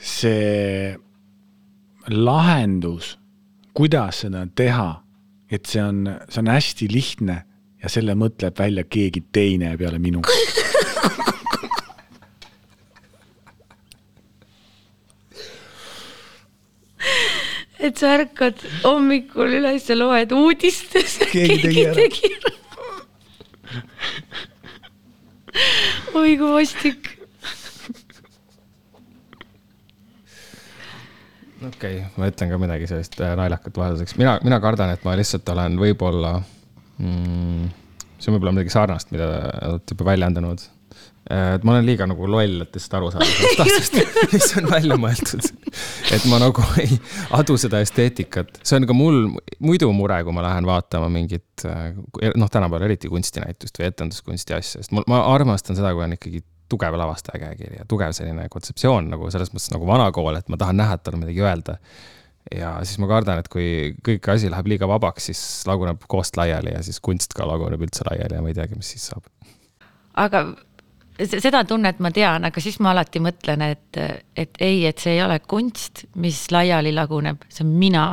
see 0.00 0.96
lahendus, 2.10 3.18
kuidas 3.74 4.24
seda 4.24 4.46
teha, 4.54 5.02
et 5.50 5.66
see 5.66 5.82
on, 5.82 6.06
see 6.28 6.42
on 6.42 6.50
hästi 6.52 6.88
lihtne 6.92 7.42
ja 7.84 7.90
selle 7.92 8.14
mõtleb 8.16 8.56
välja 8.58 8.86
keegi 8.88 9.20
teine 9.32 9.76
peale 9.76 9.98
minu. 10.00 10.22
et 17.84 18.00
sa 18.00 18.14
ärkad 18.16 18.62
hommikul 18.86 19.58
üles 19.58 19.90
ja 19.90 19.96
loed 19.98 20.32
uudistes. 20.32 21.18
Keegi 21.34 21.84
tegi 21.98 22.30
ära. 22.38 22.52
oi 26.16 26.32
kui 26.40 26.48
vastik. 26.48 27.10
okei 31.64 32.00
okay,, 32.00 32.00
ma 32.16 32.32
ütlen 32.32 32.48
ka 32.48 32.56
midagi 32.60 32.88
sellist 32.88 33.20
äh, 33.20 33.36
naljakat 33.36 33.76
vahelduseks, 33.76 34.16
mina, 34.20 34.38
mina 34.44 34.56
kardan, 34.64 34.96
et 34.96 35.04
ma 35.04 35.14
lihtsalt 35.20 35.48
olen 35.52 35.76
võib-olla 35.80 36.38
mm,, 36.98 37.66
see 38.18 38.30
on 38.30 38.38
võib-olla 38.38 38.54
midagi 38.56 38.72
sarnast, 38.74 39.12
mida 39.14 39.28
olete 39.70 39.96
juba 39.96 40.08
väljendanud. 40.12 40.64
et 41.34 41.62
ma 41.64 41.72
olen 41.72 41.86
liiga 41.88 42.06
nagu 42.06 42.26
loll, 42.28 42.60
et 42.62 42.76
lihtsalt 42.76 42.98
aru 42.98 43.10
saada 43.14 43.28
sellest 43.30 43.62
asjast, 43.64 43.98
mis 44.34 44.48
on 44.60 44.70
välja 44.70 44.98
mõeldud. 45.00 45.50
et 46.14 46.26
ma 46.30 46.40
nagu 46.42 46.66
ei 46.82 46.98
adu 47.40 47.56
seda 47.60 47.80
esteetikat, 47.84 48.60
see 48.62 48.80
on 48.80 48.88
ka 48.90 48.96
mul 48.96 49.22
muidu 49.58 49.90
mure, 49.96 50.20
kui 50.26 50.36
ma 50.36 50.44
lähen 50.46 50.68
vaatama 50.68 51.10
mingit 51.12 51.64
noh, 51.64 52.50
tänapäeval 52.50 52.88
eriti 52.90 53.12
kunstinäitust 53.12 53.80
või 53.80 53.88
etenduskunsti 53.90 54.58
asja, 54.58 54.82
sest 54.82 54.94
ma, 54.96 55.06
ma 55.10 55.24
armastan 55.32 55.78
seda, 55.78 55.94
kui 55.96 56.04
on 56.06 56.18
ikkagi 56.18 56.44
tugev 56.68 56.96
lavastaja 56.98 57.40
käekiri 57.42 57.80
ja 57.80 57.86
tugev 57.88 58.14
selline 58.16 58.48
kontseptsioon 58.52 59.10
nagu 59.12 59.30
selles 59.32 59.52
mõttes 59.52 59.72
nagu 59.74 59.88
vana 59.88 60.10
kool, 60.14 60.36
et 60.38 60.48
ma 60.52 60.58
tahan 60.60 60.78
näha, 60.80 60.96
et 60.96 61.04
tal 61.04 61.18
on 61.18 61.24
midagi 61.24 61.44
öelda. 61.44 61.78
Ja 62.52 62.76
siis 62.84 62.98
ma 63.00 63.08
kardan, 63.08 63.40
et 63.40 63.48
kui 63.52 63.94
kõik 64.04 64.28
asi 64.34 64.50
läheb 64.52 64.68
liiga 64.74 64.88
vabaks, 64.90 65.30
siis 65.30 65.40
laguneb 65.68 66.04
koost 66.10 66.36
laiali 66.36 66.74
ja 66.74 66.82
siis 66.84 67.00
kunst 67.04 67.32
ka 67.36 67.46
laguneb 67.48 67.82
üldse 67.86 68.04
laiali 68.10 68.36
ja 68.36 68.44
ma 68.44 68.52
ei 68.52 68.58
teagi, 68.58 68.76
mis 68.78 68.94
siis 68.94 69.08
saab. 69.12 69.26
aga 70.20 70.44
seda 71.22 71.64
tunnet 71.64 72.00
ma 72.02 72.10
tean, 72.14 72.44
aga 72.44 72.60
siis 72.60 72.80
ma 72.82 72.92
alati 72.92 73.22
mõtlen, 73.22 73.62
et, 73.70 74.00
et 74.36 74.62
ei, 74.62 74.84
et 74.88 74.98
see 74.98 75.16
ei 75.16 75.22
ole 75.24 75.38
kunst, 75.46 76.04
mis 76.20 76.44
laiali 76.52 76.92
laguneb, 76.94 77.46
see 77.48 77.64
on 77.64 77.74
mina, 77.78 78.06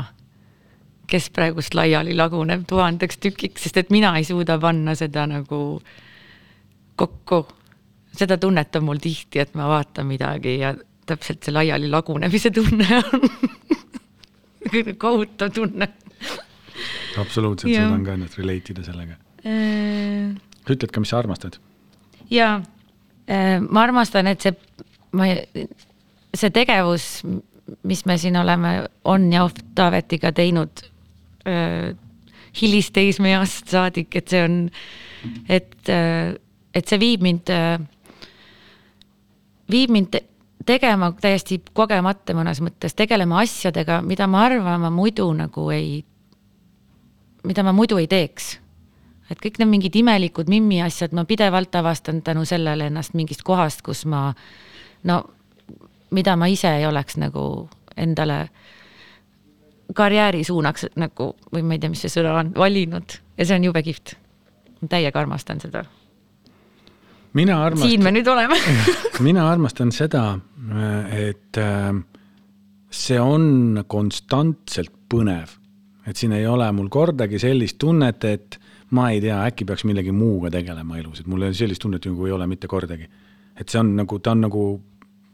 kes 1.11 1.31
praegust 1.35 1.75
laiali 1.75 2.15
laguneb 2.15 2.63
tuhandeks 2.69 3.19
tükiks, 3.19 3.65
sest 3.65 3.81
et 3.81 3.89
mina 3.91 4.13
ei 4.19 4.27
suuda 4.27 4.59
panna 4.61 4.95
seda 4.95 5.25
nagu 5.27 5.81
kokku. 6.95 7.47
seda 8.15 8.37
tunnet 8.37 8.75
on 8.75 8.83
mul 8.85 8.99
tihti, 9.01 9.39
et 9.39 9.53
ma 9.55 9.67
vaatan 9.67 10.07
midagi 10.07 10.59
ja 10.59 10.73
täpselt 11.07 11.43
see 11.43 11.53
laiali 11.53 11.89
lagunemise 11.89 12.51
tunne 12.51 13.01
on 13.01 13.27
kohutav 14.97 15.51
tunne. 15.55 15.87
absoluutselt, 17.17 17.73
suudan 17.73 18.05
ka 18.05 18.15
ennast 18.17 18.37
relate 18.39 18.75
ida 18.75 18.85
sellega. 18.85 19.17
Äh. 19.45 20.37
ütled 20.69 20.91
ka, 20.91 21.01
mis 21.03 21.11
sa 21.11 21.19
armastad? 21.19 21.57
jaa 22.31 22.61
Äh, 23.31 23.59
ma 23.61 23.85
armastan, 23.85 24.27
et 24.27 24.43
see, 24.43 24.51
ma, 25.15 25.29
see 26.35 26.53
tegevus, 26.53 27.21
mis 27.87 28.01
me 28.09 28.17
siin 28.19 28.35
oleme 28.41 28.73
on 29.07 29.29
ja 29.31 29.45
Taavetiga 29.77 30.33
teinud 30.35 30.81
äh, 31.47 31.93
hilisteismeeast 32.59 33.71
saadik, 33.71 34.17
et 34.19 34.33
see 34.33 34.41
on, 34.43 34.57
et, 35.47 35.77
äh, 35.87 36.33
et 36.75 36.91
see 36.91 36.99
viib 36.99 37.23
mind, 37.23 37.53
viib 39.71 39.95
mind 39.95 40.19
tegema 40.65 41.11
täiesti 41.21 41.61
kogemata 41.73 42.35
mõnes 42.37 42.61
mõttes, 42.63 42.95
tegelema 42.97 43.41
asjadega, 43.41 44.01
mida 44.05 44.27
ma 44.27 44.45
arvan, 44.45 44.81
ma 44.81 44.89
muidu 44.93 45.27
nagu 45.33 45.69
ei, 45.73 46.01
mida 47.47 47.63
ma 47.63 47.73
muidu 47.75 47.97
ei 48.01 48.09
teeks 48.11 48.57
et 49.31 49.39
kõik 49.39 49.61
need 49.61 49.69
mingid 49.71 49.95
imelikud 50.01 50.49
mimmi 50.51 50.81
asjad, 50.83 51.13
ma 51.15 51.23
pidevalt 51.27 51.75
avastan 51.79 52.21
tänu 52.25 52.43
sellele 52.47 52.89
ennast 52.91 53.15
mingist 53.15 53.45
kohast, 53.47 53.83
kus 53.85 54.03
ma 54.09 54.31
no, 55.07 55.21
mida 56.11 56.35
ma 56.35 56.49
ise 56.51 56.73
ei 56.81 56.85
oleks 56.87 57.17
nagu 57.21 57.45
endale 57.97 58.43
karjääri 59.95 60.43
suunaks 60.47 60.91
nagu 60.99 61.33
või 61.53 61.63
ma 61.67 61.75
ei 61.75 61.83
tea, 61.83 61.91
mis 61.91 62.03
see 62.03 62.13
sõna 62.13 62.35
on, 62.41 62.51
valinud 62.55 63.17
ja 63.37 63.47
see 63.47 63.57
on 63.59 63.69
jube 63.69 63.83
kihvt. 63.83 64.15
täiega 64.89 65.19
armastan 65.19 65.59
seda. 65.61 65.83
Mina 67.37 67.57
armastan. 67.65 67.89
siin 67.89 68.03
me 68.03 68.13
nüüd 68.15 68.27
oleme 68.31 68.57
mina 69.27 69.47
armastan 69.51 69.91
seda, 69.95 70.25
et 71.15 71.59
äh, 71.59 71.91
see 72.91 73.19
on 73.21 73.83
konstantselt 73.87 74.93
põnev, 75.11 75.55
et 76.07 76.19
siin 76.19 76.35
ei 76.35 76.47
ole 76.47 76.67
mul 76.75 76.89
kordagi 76.91 77.39
sellist 77.41 77.79
tunnet, 77.81 78.23
et 78.27 78.59
ma 78.95 79.09
ei 79.13 79.21
tea, 79.23 79.39
äkki 79.47 79.67
peaks 79.67 79.85
millegi 79.87 80.13
muuga 80.15 80.51
tegelema 80.53 80.99
elus, 80.99 81.21
et 81.21 81.29
mul 81.31 81.47
sellist 81.55 81.83
tunnet 81.83 82.07
nagu 82.07 82.27
ei 82.27 82.35
ole 82.35 82.47
mitte 82.51 82.69
kordagi. 82.71 83.07
et 83.55 83.69
see 83.69 83.79
on 83.79 83.93
nagu, 83.95 84.19
ta 84.23 84.31
on 84.31 84.41
nagu, 84.47 84.65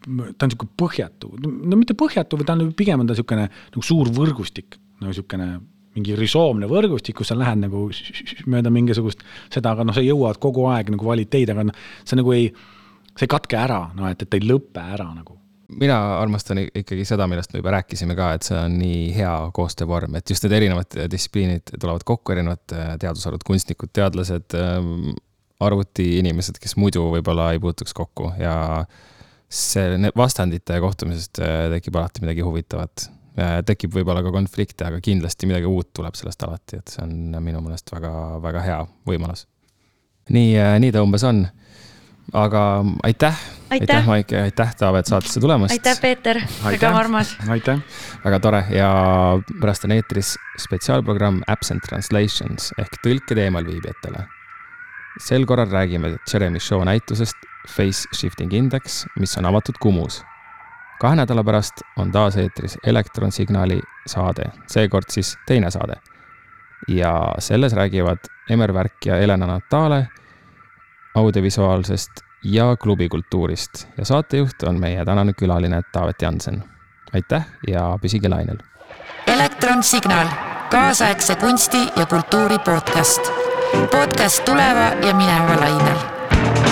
ta 0.04 0.46
on 0.46 0.52
niisugune 0.52 0.74
põhjatu, 0.82 1.32
no 1.42 1.80
mitte 1.80 1.96
põhjatu, 1.98 2.38
vaid 2.40 2.50
ta 2.50 2.58
on 2.58 2.74
pigem 2.78 3.02
on 3.02 3.08
ta 3.08 3.16
niisugune 3.16 3.48
nagu 3.48 3.84
suur 3.86 4.10
võrgustik, 4.14 4.80
nagu 5.00 5.14
niisugune 5.14 5.50
mingi 5.98 6.16
risoomne 6.18 6.70
võrgustik, 6.70 7.18
kus 7.18 7.34
sa 7.34 7.40
lähed 7.40 7.66
nagu 7.66 7.88
mööda 8.54 8.72
mingisugust 8.74 9.26
seda, 9.50 9.74
aga 9.74 9.88
noh, 9.88 9.98
sa 9.98 10.06
jõuad 10.06 10.40
kogu 10.44 10.70
aeg 10.72 10.94
nagu 10.94 11.10
valid 11.10 11.34
teid, 11.34 11.52
aga 11.54 11.68
noh, 11.68 11.84
sa 12.08 12.20
nagu 12.20 12.38
ei, 12.38 12.52
sa 13.18 13.26
ei 13.26 13.34
katke 13.34 13.60
ära, 13.60 13.82
noh, 13.98 14.08
et, 14.14 14.24
et 14.24 14.40
ei 14.40 14.46
lõpe 14.46 14.84
ära 14.84 15.10
nagu 15.12 15.38
mina 15.68 15.98
armastan 16.22 16.62
ikkagi 16.66 17.06
seda, 17.08 17.28
millest 17.28 17.52
me 17.54 17.62
juba 17.62 17.74
rääkisime 17.76 18.16
ka, 18.18 18.30
et 18.38 18.48
see 18.48 18.56
on 18.56 18.78
nii 18.80 19.10
hea 19.18 19.34
koostöövorm, 19.56 20.16
et 20.16 20.32
just 20.32 20.46
need 20.46 20.56
erinevad 20.56 20.96
distsipliinid 21.12 21.74
tulevad 21.76 22.06
kokku, 22.08 22.34
erinevad 22.36 22.76
äh, 22.76 22.94
teadusharud, 23.02 23.44
kunstnikud, 23.48 23.92
teadlased, 23.96 24.56
ähm, 24.56 25.12
arvutiinimesed, 25.64 26.62
kes 26.62 26.78
muidu 26.80 27.08
võib-olla 27.12 27.50
ei 27.54 27.62
puutuks 27.62 27.96
kokku 27.98 28.30
ja 28.40 28.56
see 29.50 30.12
vastandite 30.18 30.80
kohtumisest 30.84 31.42
äh, 31.44 31.68
tekib 31.76 32.00
alati 32.00 32.24
midagi 32.24 32.46
huvitavat. 32.46 33.10
Äh, 33.38 33.60
tekib 33.66 33.94
võib-olla 33.94 34.24
ka 34.26 34.32
konflikte, 34.34 34.88
aga 34.88 35.02
kindlasti 35.04 35.46
midagi 35.46 35.70
uut 35.70 35.92
tuleb 35.94 36.16
sellest 36.18 36.42
alati, 36.48 36.80
et 36.82 36.90
see 36.90 37.04
on 37.04 37.38
minu 37.46 37.62
meelest 37.62 37.92
väga-väga 37.94 38.64
hea 38.66 38.80
võimalus. 39.06 39.46
nii, 40.34 40.56
nii 40.82 40.92
ta 40.92 41.04
umbes 41.06 41.24
on 41.24 41.46
aga 42.34 42.62
aitäh, 43.04 43.36
aitäh, 43.70 44.06
Maik 44.06 44.32
ja 44.32 44.44
aitäh, 44.44 44.76
Taavet, 44.76 45.06
saatesse 45.06 45.40
tulemast. 45.40 45.72
aitäh, 45.72 46.02
Peeter, 46.02 46.42
väga 46.64 46.90
armas. 46.98 47.38
aitäh. 47.50 47.80
väga 48.26 48.40
tore 48.40 48.64
ja 48.70 48.90
pärast 49.62 49.86
on 49.86 49.92
eetris 49.92 50.36
spetsiaalprogramm 50.60 51.42
Absent 51.48 51.84
Translations 51.88 52.72
ehk 52.78 53.00
tõlked 53.06 53.38
eemalviibijatele. 53.38 54.26
sel 55.20 55.46
korral 55.46 55.70
räägime 55.70 56.18
Jeremy 56.34 56.60
Shaw 56.60 56.84
näitusest 56.86 57.38
Face 57.68 58.08
Shifting 58.14 58.54
Index, 58.54 59.06
mis 59.20 59.38
on 59.38 59.46
avatud 59.46 59.76
Kumus. 59.80 60.24
Kahe 61.00 61.16
nädala 61.16 61.44
pärast 61.44 61.82
on 61.98 62.12
taas 62.12 62.38
eetris 62.38 62.78
Elektronsignaali 62.84 63.80
saade, 64.08 64.52
seekord 64.68 65.10
siis 65.10 65.38
teine 65.48 65.72
saade. 65.72 65.96
ja 66.88 67.34
selles 67.40 67.74
räägivad 67.74 68.18
Emer 68.50 68.74
Värk 68.74 69.06
ja 69.06 69.16
Helena 69.16 69.48
Natale 69.48 70.08
audiovisuaalsest 71.16 72.12
ja 72.44 72.76
klubikultuurist 72.76 73.88
ja 73.98 74.06
saatejuht 74.06 74.64
on 74.64 74.80
meie 74.80 75.06
tänane 75.06 75.34
külaline 75.34 75.82
Taavet 75.92 76.22
Jansen. 76.22 76.64
aitäh 77.14 77.46
ja 77.68 77.98
püsige 78.02 78.30
lainel. 78.30 78.58
elektronsignaal, 79.28 80.28
kaasaegse 80.72 81.36
kunsti 81.36 81.88
ja 81.96 82.06
kultuuri 82.06 82.60
podcast. 82.60 83.22
podcast 83.92 84.46
tuleva 84.46 85.08
ja 85.08 85.14
mineva 85.16 85.60
lainel 85.60 86.67